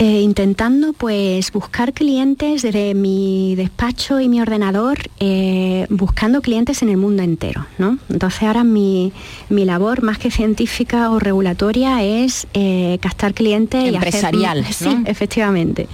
Eh, 0.00 0.20
intentando 0.20 0.92
pues 0.92 1.50
buscar 1.50 1.92
clientes 1.92 2.62
desde 2.62 2.94
mi 2.94 3.56
despacho 3.56 4.20
y 4.20 4.28
mi 4.28 4.40
ordenador, 4.40 4.96
eh, 5.18 5.88
buscando 5.90 6.40
clientes 6.40 6.82
en 6.82 6.90
el 6.90 6.98
mundo 6.98 7.24
entero. 7.24 7.66
¿no? 7.78 7.98
Entonces 8.08 8.44
ahora 8.44 8.62
mi, 8.62 9.12
labor 9.50 10.02
más 10.02 10.18
que 10.18 10.30
científica 10.30 11.10
o 11.10 11.18
regulatoria 11.18 12.04
es 12.04 12.46
eh, 12.54 12.98
captar 13.02 13.34
clientes 13.34 13.92
empresarial. 13.92 14.64
Y 14.70 14.72
Sí, 14.72 14.96
efectivamente. 15.04 15.88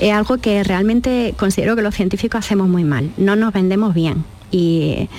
Es 0.00 0.14
algo 0.14 0.38
que 0.38 0.64
realmente 0.64 1.34
considero 1.36 1.76
que 1.76 1.82
los 1.82 1.94
científicos 1.94 2.38
hacemos 2.38 2.66
muy 2.66 2.84
mal. 2.84 3.10
No 3.18 3.36
nos 3.36 3.52
vendemos 3.52 3.92
bien. 3.92 4.24
Y 4.50 5.10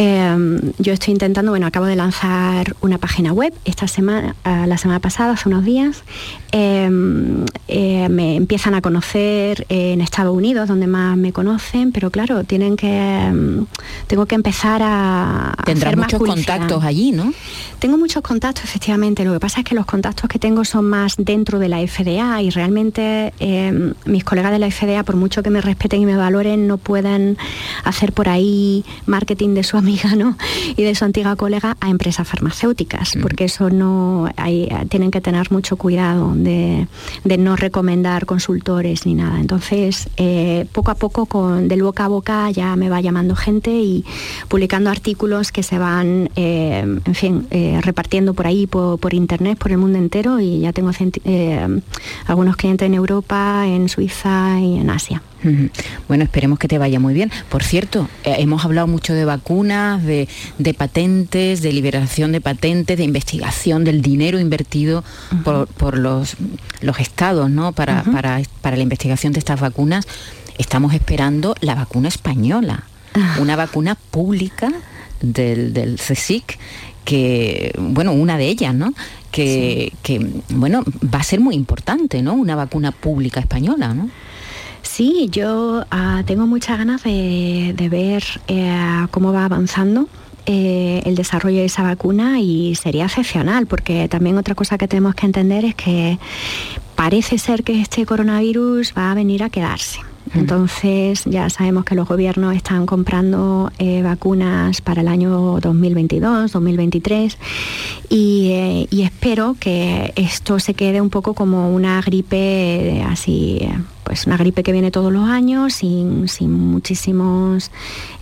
Em, 0.00 0.60
yo 0.78 0.92
estoy 0.92 1.10
intentando, 1.10 1.50
bueno, 1.50 1.66
acabo 1.66 1.86
de 1.86 1.96
lanzar 1.96 2.76
una 2.82 2.98
página 2.98 3.32
web 3.32 3.52
esta 3.64 3.88
semana, 3.88 4.36
eh, 4.44 4.64
la 4.68 4.78
semana 4.78 5.00
pasada, 5.00 5.32
hace 5.32 5.48
unos 5.48 5.64
días. 5.64 6.04
Em, 6.52 7.44
eh, 7.66 8.08
me 8.08 8.36
empiezan 8.36 8.76
a 8.76 8.80
conocer 8.80 9.66
en 9.68 10.00
Estados 10.00 10.36
Unidos, 10.36 10.68
donde 10.68 10.86
más 10.86 11.16
me 11.16 11.32
conocen, 11.32 11.90
pero 11.90 12.10
claro, 12.12 12.44
tienen 12.44 12.76
que 12.76 12.96
em, 12.96 13.66
tengo 14.06 14.26
que 14.26 14.36
empezar 14.36 14.82
a 14.84 15.56
Tendrás 15.64 15.96
muchos 15.96 16.22
contactos 16.22 16.84
allí, 16.84 17.10
¿no? 17.10 17.32
Tengo 17.80 17.98
muchos 17.98 18.22
contactos, 18.22 18.62
efectivamente. 18.64 19.24
Lo 19.24 19.32
que 19.32 19.40
pasa 19.40 19.60
es 19.60 19.64
que 19.66 19.74
los 19.74 19.84
contactos 19.84 20.28
que 20.28 20.38
tengo 20.38 20.64
son 20.64 20.84
más 20.84 21.16
dentro 21.18 21.58
de 21.58 21.68
la 21.68 21.80
FDA 21.80 22.40
y 22.40 22.50
realmente 22.50 23.32
mis 24.04 24.22
colegas 24.22 24.52
de 24.52 24.58
la 24.60 24.70
FDA, 24.70 25.02
por 25.02 25.16
mucho 25.16 25.42
que 25.42 25.50
me 25.50 25.60
respeten 25.60 26.02
y 26.02 26.06
me 26.06 26.16
valoren, 26.16 26.68
no 26.68 26.78
pueden 26.78 27.36
hacer 27.84 28.12
por 28.12 28.28
ahí 28.28 28.84
marketing 29.06 29.54
de 29.54 29.64
su 29.64 29.76
y 30.76 30.82
de 30.82 30.94
su 30.94 31.04
antigua 31.04 31.36
colega 31.36 31.76
a 31.80 31.88
empresas 31.88 32.26
farmacéuticas, 32.28 33.14
porque 33.20 33.44
eso 33.44 33.70
no 33.70 34.28
hay, 34.36 34.68
tienen 34.88 35.10
que 35.10 35.20
tener 35.20 35.50
mucho 35.50 35.76
cuidado 35.76 36.32
de, 36.34 36.86
no 37.38 37.56
recomendar 37.56 38.26
consultores 38.26 39.06
ni 39.06 39.14
nada. 39.14 39.40
Entonces, 39.40 40.08
eh, 40.16 40.66
poco 40.72 40.90
a 40.90 40.94
poco, 40.94 41.26
con, 41.26 41.68
del 41.68 41.82
boca 41.82 42.04
a 42.04 42.08
boca, 42.08 42.50
ya 42.50 42.74
me 42.76 42.88
va 42.88 43.00
llamando 43.00 43.36
gente 43.36 43.70
y 43.70 44.04
publicando 44.48 44.90
artículos 44.90 45.52
que 45.52 45.62
se 45.62 45.78
van, 45.78 46.30
eh, 46.36 46.80
en 47.04 47.14
fin, 47.14 47.46
eh, 47.50 47.80
repartiendo 47.82 48.34
por 48.34 48.46
ahí, 48.46 48.66
por, 48.66 48.98
por, 48.98 49.14
internet, 49.14 49.58
por 49.58 49.70
el 49.70 49.78
mundo 49.78 49.98
entero, 49.98 50.40
y 50.40 50.60
ya 50.60 50.72
tengo 50.72 50.90
algunos 52.26 52.56
clientes 52.56 52.86
en 52.86 52.94
Europa, 52.94 53.64
en 53.66 53.88
Suiza 53.88 54.58
y 54.60 54.78
en 54.78 54.90
Asia. 54.90 55.22
Bueno, 56.08 56.24
esperemos 56.24 56.58
que 56.58 56.68
te 56.68 56.78
vaya 56.78 56.98
muy 56.98 57.14
bien. 57.14 57.30
Por 57.48 57.62
cierto, 57.62 58.08
eh, 58.24 58.36
hemos 58.38 58.64
hablado 58.64 58.86
mucho 58.86 59.14
de 59.14 59.24
vacunas, 59.24 60.02
de, 60.04 60.28
patentes, 60.76 61.62
de 61.62 61.72
liberación 61.72 62.32
de 62.32 62.40
patentes, 62.40 62.96
de 62.96 63.04
investigación, 63.04 63.84
del 63.84 64.02
dinero 64.02 64.38
invertido 64.38 65.04
por, 65.44 65.98
los, 65.98 66.36
los, 66.80 66.98
estados 67.00 67.50
¿no? 67.50 67.72
para, 67.72 68.02
para, 68.02 68.76
la 68.76 68.82
investigación 68.82 69.32
de 69.32 69.38
estas 69.38 69.60
vacunas. 69.60 70.06
Estamos 70.58 70.92
esperando 70.92 71.54
la 71.60 71.74
vacuna 71.74 72.08
española, 72.08 72.82
ah. 73.14 73.36
una 73.40 73.54
vacuna 73.54 73.94
pública 73.94 74.72
del, 75.20 75.72
del 75.72 75.96
CSIC 75.96 76.58
que, 77.04 77.72
bueno, 77.78 78.12
una 78.12 78.36
de 78.36 78.48
ellas, 78.48 78.74
¿no? 78.74 78.92
Que, 79.30 79.94
que, 80.02 80.18
bueno, 80.50 80.84
va 81.02 81.20
a 81.20 81.22
ser 81.22 81.40
muy 81.40 81.54
importante, 81.54 82.20
¿no? 82.20 82.34
Una 82.34 82.54
vacuna 82.54 82.92
pública 82.92 83.40
española, 83.40 83.94
¿no? 83.94 84.10
Sí, 84.98 85.28
yo 85.30 85.84
ah, 85.92 86.24
tengo 86.26 86.48
muchas 86.48 86.76
ganas 86.76 87.04
de, 87.04 87.88
ver 87.88 88.24
eh, 88.48 89.06
cómo 89.12 89.32
va 89.32 89.44
avanzando 89.44 90.08
eh, 90.44 91.02
el 91.04 91.14
desarrollo 91.14 91.58
de 91.58 91.66
esa 91.66 91.84
vacuna 91.84 92.40
y 92.40 92.74
sería 92.74 93.04
excepcional, 93.04 93.68
porque 93.68 94.08
también 94.08 94.36
otra 94.38 94.56
cosa 94.56 94.76
que 94.76 94.88
tenemos 94.88 95.14
que 95.14 95.26
entender 95.26 95.64
es 95.64 95.76
que 95.76 96.18
parece 96.96 97.38
ser 97.38 97.62
que 97.62 97.80
este 97.80 98.06
coronavirus 98.06 98.92
va 98.98 99.12
a 99.12 99.14
venir 99.14 99.44
a 99.44 99.50
quedarse. 99.50 100.00
Entonces 100.34 101.22
ya 101.26 101.48
sabemos 101.48 101.84
que 101.84 101.94
los 101.94 102.08
gobiernos 102.08 102.56
están 102.56 102.84
comprando 102.84 103.70
eh, 103.78 104.02
vacunas 104.02 104.80
para 104.80 105.02
el 105.02 105.08
año 105.08 105.60
2022, 105.60 106.50
2023 106.50 107.38
y, 108.10 108.88
y, 108.90 109.02
espero 109.02 109.54
que 109.60 110.12
esto 110.16 110.58
se 110.58 110.74
quede 110.74 111.00
un 111.00 111.08
poco 111.08 111.34
como 111.34 111.72
una 111.72 112.02
gripe 112.02 113.02
así 113.06 113.60
pues 114.08 114.26
una 114.26 114.38
gripe 114.38 114.62
que 114.62 114.72
viene 114.72 114.90
todos 114.90 115.12
los 115.12 115.28
años 115.28 115.74
sin, 115.74 116.24
muchísimos 116.50 117.70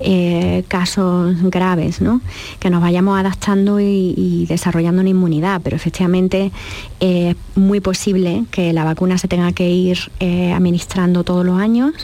eh, 0.00 0.64
casos 0.66 1.40
graves, 1.44 2.00
¿no? 2.00 2.20
que 2.58 2.70
nos 2.70 2.82
vayamos 2.82 3.16
adaptando 3.16 3.78
y, 3.78 4.46
desarrollando 4.48 5.02
una 5.02 5.10
inmunidad, 5.10 5.60
pero 5.62 5.76
efectivamente 5.76 6.50
es 6.98 7.36
muy 7.54 7.78
posible 7.78 8.46
que 8.50 8.72
la 8.72 8.82
vacuna 8.82 9.16
se 9.16 9.28
tenga 9.28 9.52
que 9.52 9.70
ir 9.70 10.10
eh, 10.18 10.52
administrando 10.52 11.22
todos 11.22 11.46
los 11.46 11.60
años 11.60 11.94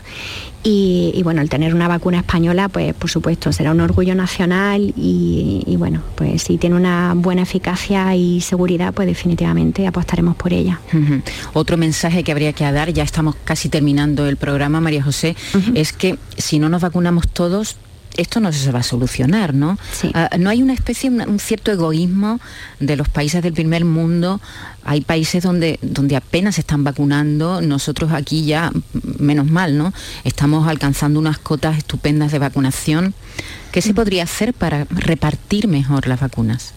y, 0.64 1.20
bueno, 1.24 1.40
el 1.40 1.48
tener 1.48 1.74
una 1.74 1.88
vacuna 1.88 2.18
española, 2.18 2.68
pues 2.68 2.94
por 2.94 3.10
supuesto, 3.10 3.52
será 3.52 3.72
un 3.72 3.80
orgullo 3.80 4.14
nacional 4.14 4.94
y, 4.96 5.74
bueno, 5.76 6.02
pues 6.14 6.42
si 6.42 6.56
tiene 6.56 6.76
una 6.76 7.14
buena 7.16 7.42
eficacia 7.42 8.14
y 8.14 8.40
seguridad, 8.40 8.94
pues 8.94 9.08
definitivamente 9.08 9.86
apostaremos 9.86 10.36
por 10.36 10.52
ella. 10.52 10.80
Otro 11.52 11.76
mensaje 11.76 12.22
que 12.22 12.30
habría 12.30 12.52
que 12.52 12.70
dar, 12.70 12.92
ya 12.92 13.02
estamos 13.02 13.34
casi 13.44 13.68
terminando 13.68 14.26
el 14.26 14.36
programa, 14.36 14.80
María 14.80 15.02
José, 15.02 15.34
es 15.74 15.92
que 15.92 16.18
si 16.36 16.58
no 16.58 16.68
nos 16.68 16.82
vacunamos 16.82 17.28
todos, 17.28 17.76
esto 18.16 18.40
no 18.40 18.52
se 18.52 18.70
va 18.72 18.80
a 18.80 18.82
solucionar, 18.82 19.54
¿no? 19.54 19.78
Ah, 20.14 20.30
no 20.38 20.50
hay 20.50 20.62
una 20.62 20.72
especie, 20.72 21.10
un, 21.10 21.38
cierto 21.38 21.72
egoísmo 21.72 22.40
de 22.80 22.96
los 22.96 23.08
países 23.08 23.42
del 23.42 23.52
primer 23.52 23.84
mundo. 23.84 24.40
Hay 24.84 25.00
países 25.00 25.42
donde, 25.42 25.78
donde 25.82 26.16
apenas 26.16 26.58
están 26.58 26.84
vacunando. 26.84 27.60
Nosotros 27.60 28.12
aquí 28.12 28.44
ya, 28.44 28.70
menos 29.18 29.50
mal, 29.50 29.78
¿no? 29.78 29.92
Estamos 30.24 30.68
alcanzando 30.68 31.20
unas 31.20 31.38
cotas 31.38 31.78
estupendas 31.78 32.32
de 32.32 32.38
vacunación. 32.38 33.14
¿Qué 33.70 33.82
se 33.82 33.92
mm. 33.92 33.96
podría 33.96 34.22
hacer 34.24 34.54
para 34.54 34.84
repartir 34.90 35.68
mejor 35.68 36.06
las 36.06 36.20
vacunas? 36.20 36.74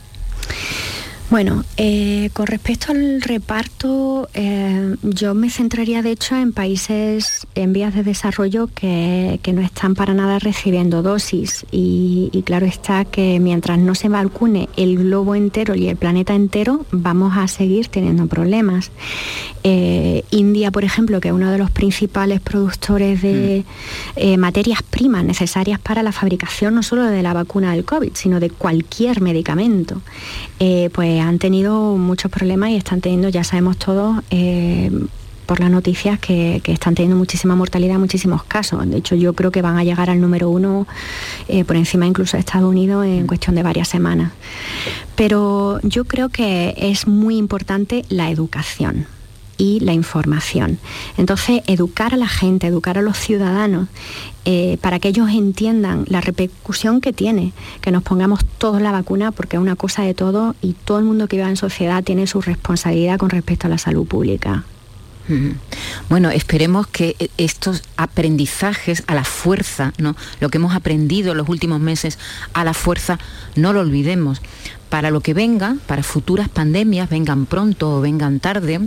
Bueno, 1.31 1.63
eh, 1.77 2.29
con 2.33 2.45
respecto 2.45 2.91
al 2.91 3.19
reparto, 3.19 4.29
eh, 4.35 4.95
yo 5.01 5.33
me 5.33 5.49
centraría 5.49 6.03
de 6.03 6.11
hecho 6.11 6.35
en 6.35 6.53
países 6.53 7.47
en 7.55 7.73
vías 7.73 7.95
de 7.95 8.03
desarrollo 8.03 8.69
que, 8.73 9.39
no 9.51 9.61
están 9.61 9.95
para 9.95 10.13
nada 10.13 10.37
recibiendo 10.37 11.01
dosis 11.01 11.65
y, 11.71 12.29
claro 12.45 12.65
está 12.65 13.05
que 13.05 13.39
mientras 13.39 13.79
no 13.79 13.95
se 13.95 14.09
vacune 14.09 14.69
el 14.75 14.97
globo 14.97 15.33
entero 15.33 15.73
y 15.73 15.87
el 15.87 15.95
planeta 15.95 16.35
entero, 16.35 16.85
vamos 16.91 17.37
a 17.37 17.47
seguir 17.47 17.87
teniendo 17.87 18.27
problemas. 18.27 18.91
Eh, 19.63 20.23
India, 20.29 20.69
por 20.69 20.83
ejemplo, 20.83 21.19
que 21.21 21.29
es 21.29 21.33
uno 21.33 21.51
de 21.51 21.57
los 21.57 21.71
principales 21.71 22.39
productores 22.39 23.21
de 23.23 23.63
mm. 24.15 24.39
materias 24.39 24.83
primas 24.83 25.23
necesarias 25.23 25.79
para 25.79 26.03
la 26.03 26.11
fabricación 26.11 26.75
no 26.75 26.83
solo 26.83 27.05
de 27.05 27.23
la 27.23 27.33
vacuna 27.33 27.71
del 27.71 27.83
COVID, 27.83 28.11
sino 28.13 28.39
de 28.39 28.51
cualquier 28.51 29.21
medicamento, 29.21 30.01
pues 30.93 31.14
han 31.21 31.39
tenido 31.39 31.97
muchos 31.97 32.31
problemas 32.31 32.69
y 32.71 32.75
están 32.75 33.01
teniendo, 33.01 33.29
ya 33.29 33.43
sabemos 33.43 33.77
todos, 33.77 34.17
eh, 34.29 34.91
por 35.45 35.59
las 35.59 35.69
noticias 35.69 36.19
que, 36.19 36.61
están 36.65 36.95
teniendo 36.95 37.15
muchísima 37.15 37.55
mortalidad, 37.55 37.99
muchísimos 37.99 38.43
casos. 38.43 38.89
De 38.89 38.97
hecho, 38.97 39.15
yo 39.15 39.33
creo 39.33 39.51
que 39.51 39.61
van 39.61 39.77
a 39.77 39.83
llegar 39.83 40.09
al 40.09 40.19
número 40.19 40.49
uno 40.49 40.87
eh, 41.47 41.63
por 41.63 41.75
encima 41.75 42.05
incluso 42.05 42.37
de 42.37 42.41
Estados 42.41 42.69
Unidos 42.69 43.05
en 43.05 43.27
cuestión 43.27 43.55
de 43.55 43.63
varias 43.63 43.87
semanas. 43.87 44.31
Pero 45.15 45.79
yo 45.83 46.05
creo 46.05 46.29
que 46.29 46.73
es 46.77 47.07
muy 47.07 47.37
importante 47.37 48.03
la 48.09 48.29
educación 48.29 49.07
y 49.57 49.79
la 49.79 49.93
información. 49.93 50.79
Entonces, 51.17 51.61
educar 51.67 52.13
a 52.13 52.17
la 52.17 52.27
gente, 52.27 52.67
educar 52.67 52.97
a 52.97 53.01
los 53.01 53.17
ciudadanos, 53.17 53.87
eh, 54.45 54.77
para 54.81 54.99
que 54.99 55.07
ellos 55.07 55.29
entiendan 55.29 56.05
la 56.07 56.21
repercusión 56.21 57.01
que 57.01 57.13
tiene 57.13 57.51
que 57.81 57.91
nos 57.91 58.03
pongamos 58.03 58.45
todos 58.57 58.81
la 58.81 58.91
vacuna, 58.91 59.31
porque 59.31 59.57
es 59.57 59.61
una 59.61 59.75
cosa 59.75 60.03
de 60.03 60.13
todo 60.13 60.55
y 60.61 60.73
todo 60.73 60.99
el 60.99 61.05
mundo 61.05 61.27
que 61.27 61.37
vive 61.37 61.49
en 61.49 61.57
sociedad 61.57 62.03
tiene 62.03 62.27
su 62.27 62.41
responsabilidad 62.41 63.17
con 63.17 63.29
respecto 63.31 63.67
a 63.67 63.69
la 63.69 63.77
salud 63.77 64.05
pública. 64.05 64.63
Bueno, 66.07 66.29
esperemos 66.29 66.85
que 66.85 67.15
estos 67.37 67.81
aprendizajes 67.97 69.03
a 69.07 69.15
la 69.15 69.23
fuerza, 69.23 69.91
¿no? 69.97 70.15
lo 70.39 70.49
que 70.49 70.59
hemos 70.59 70.75
aprendido 70.75 71.31
en 71.31 71.39
los 71.39 71.49
últimos 71.49 71.79
meses 71.79 72.19
a 72.53 72.63
la 72.63 72.75
fuerza, 72.75 73.17
no 73.55 73.73
lo 73.73 73.79
olvidemos. 73.79 74.41
Para 74.89 75.09
lo 75.09 75.21
que 75.21 75.33
venga, 75.33 75.77
para 75.87 76.03
futuras 76.03 76.47
pandemias, 76.47 77.09
vengan 77.09 77.47
pronto 77.47 77.97
o 77.97 78.01
vengan 78.01 78.39
tarde, 78.39 78.81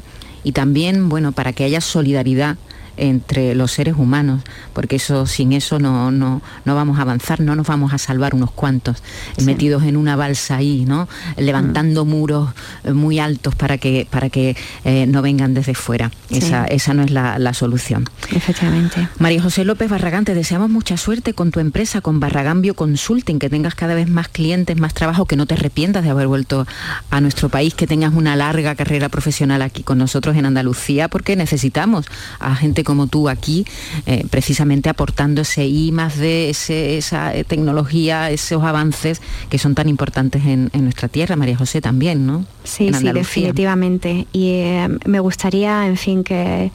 y 0.44 0.52
también, 0.52 1.08
bueno, 1.08 1.32
para 1.32 1.52
que 1.52 1.64
haya 1.64 1.80
solidaridad 1.80 2.56
entre 2.98 3.54
los 3.54 3.72
seres 3.72 3.94
humanos, 3.96 4.42
porque 4.72 4.96
eso 4.96 5.26
sin 5.26 5.52
eso 5.52 5.78
no, 5.78 6.10
no, 6.10 6.42
no 6.64 6.74
vamos 6.74 6.98
a 6.98 7.02
avanzar, 7.02 7.40
no 7.40 7.56
nos 7.56 7.66
vamos 7.66 7.92
a 7.92 7.98
salvar 7.98 8.34
unos 8.34 8.50
cuantos 8.50 9.02
metidos 9.44 9.84
en 9.84 9.96
una 9.96 10.16
balsa 10.16 10.56
ahí, 10.56 10.84
¿no? 10.86 11.08
levantando 11.36 12.04
mm. 12.04 12.08
muros 12.08 12.50
eh, 12.84 12.92
muy 12.92 13.18
altos 13.18 13.54
para 13.54 13.78
que, 13.78 14.06
para 14.10 14.30
que 14.30 14.56
eh, 14.84 15.06
no 15.06 15.22
vengan 15.22 15.54
desde 15.54 15.74
fuera. 15.74 16.10
Esa, 16.30 16.66
esa 16.66 16.94
no 16.94 17.02
es 17.02 17.10
la, 17.10 17.38
la, 17.38 17.54
solución. 17.54 18.04
Efectivamente. 18.30 19.08
María 19.18 19.42
José 19.42 19.64
López 19.64 19.88
Barragán, 19.88 20.24
te 20.24 20.34
deseamos 20.34 20.68
mucha 20.68 20.96
suerte 20.96 21.32
con 21.32 21.50
tu 21.50 21.60
empresa, 21.60 22.00
con 22.00 22.20
Barragán 22.20 22.60
Bioconsulting, 22.60 23.38
que 23.38 23.48
tengas 23.48 23.74
cada 23.74 23.94
vez 23.94 24.08
más 24.08 24.28
clientes, 24.28 24.76
más 24.76 24.94
trabajo, 24.94 25.24
que 25.24 25.36
no 25.36 25.46
te 25.46 25.54
arrepientas 25.54 26.04
de 26.04 26.10
haber 26.10 26.26
vuelto 26.26 26.66
a 27.10 27.20
nuestro 27.20 27.48
país, 27.48 27.74
que 27.74 27.86
tengas 27.86 28.14
una 28.14 28.36
larga 28.36 28.74
carrera 28.74 29.08
profesional 29.08 29.62
aquí 29.62 29.82
con 29.82 29.98
nosotros 29.98 30.36
en 30.36 30.46
Andalucía, 30.46 31.08
porque 31.08 31.34
necesitamos 31.34 32.06
a 32.38 32.54
gente 32.54 32.84
como 32.88 33.06
tú 33.06 33.28
aquí, 33.28 33.66
eh, 34.06 34.24
precisamente 34.30 34.88
aportando 34.88 35.42
ese 35.42 35.66
I 35.66 35.92
más 35.92 36.16
de 36.16 36.48
esa 36.48 37.36
eh, 37.36 37.44
tecnología, 37.44 38.30
esos 38.30 38.64
avances 38.64 39.20
que 39.50 39.58
son 39.58 39.74
tan 39.74 39.90
importantes 39.90 40.46
en, 40.46 40.70
nuestra 40.72 41.08
tierra, 41.08 41.36
María 41.36 41.54
José 41.54 41.82
también, 41.82 42.26
¿no? 42.26 42.46
Sí, 42.64 42.90
sí, 42.94 43.12
definitivamente. 43.12 44.26
Y 44.32 44.52
eh, 44.52 44.88
me 45.04 45.20
gustaría, 45.20 45.86
en 45.86 45.98
fin, 45.98 46.24
que 46.24 46.72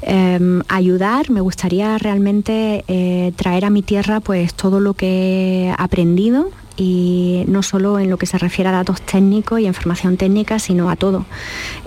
em, 0.00 0.62
ayudar, 0.68 1.28
me 1.28 1.42
gustaría 1.42 1.98
realmente 1.98 2.82
traer 3.36 3.66
a 3.66 3.70
mi 3.70 3.82
tierra 3.82 4.20
pues 4.20 4.54
todo 4.54 4.80
lo 4.80 4.94
que 4.94 5.66
he 5.66 5.74
aprendido 5.76 6.48
y 6.76 7.44
no 7.48 7.62
solo 7.62 7.98
en 7.98 8.10
lo 8.10 8.16
que 8.16 8.26
se 8.26 8.38
refiere 8.38 8.68
a 8.68 8.72
datos 8.72 9.02
técnicos 9.02 9.60
y 9.60 9.66
información 9.66 10.16
técnica, 10.16 10.58
sino 10.58 10.90
a 10.90 10.96
todo. 10.96 11.24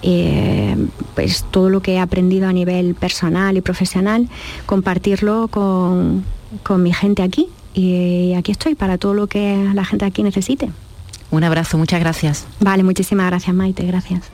Eh, 0.01 0.75
pues 1.15 1.45
todo 1.51 1.69
lo 1.69 1.81
que 1.81 1.93
he 1.93 1.99
aprendido 1.99 2.47
a 2.47 2.53
nivel 2.53 2.95
personal 2.95 3.57
y 3.57 3.61
profesional, 3.61 4.29
compartirlo 4.65 5.47
con, 5.47 6.23
con 6.63 6.83
mi 6.83 6.93
gente 6.93 7.23
aquí. 7.23 7.47
Y 7.73 8.33
aquí 8.33 8.51
estoy 8.51 8.75
para 8.75 8.97
todo 8.97 9.13
lo 9.13 9.27
que 9.27 9.69
la 9.73 9.83
gente 9.83 10.05
aquí 10.05 10.23
necesite. 10.23 10.69
Un 11.31 11.43
abrazo, 11.43 11.77
muchas 11.77 11.99
gracias. 11.99 12.47
Vale, 12.59 12.83
muchísimas 12.83 13.27
gracias 13.27 13.53
Maite, 13.53 13.85
gracias. 13.85 14.31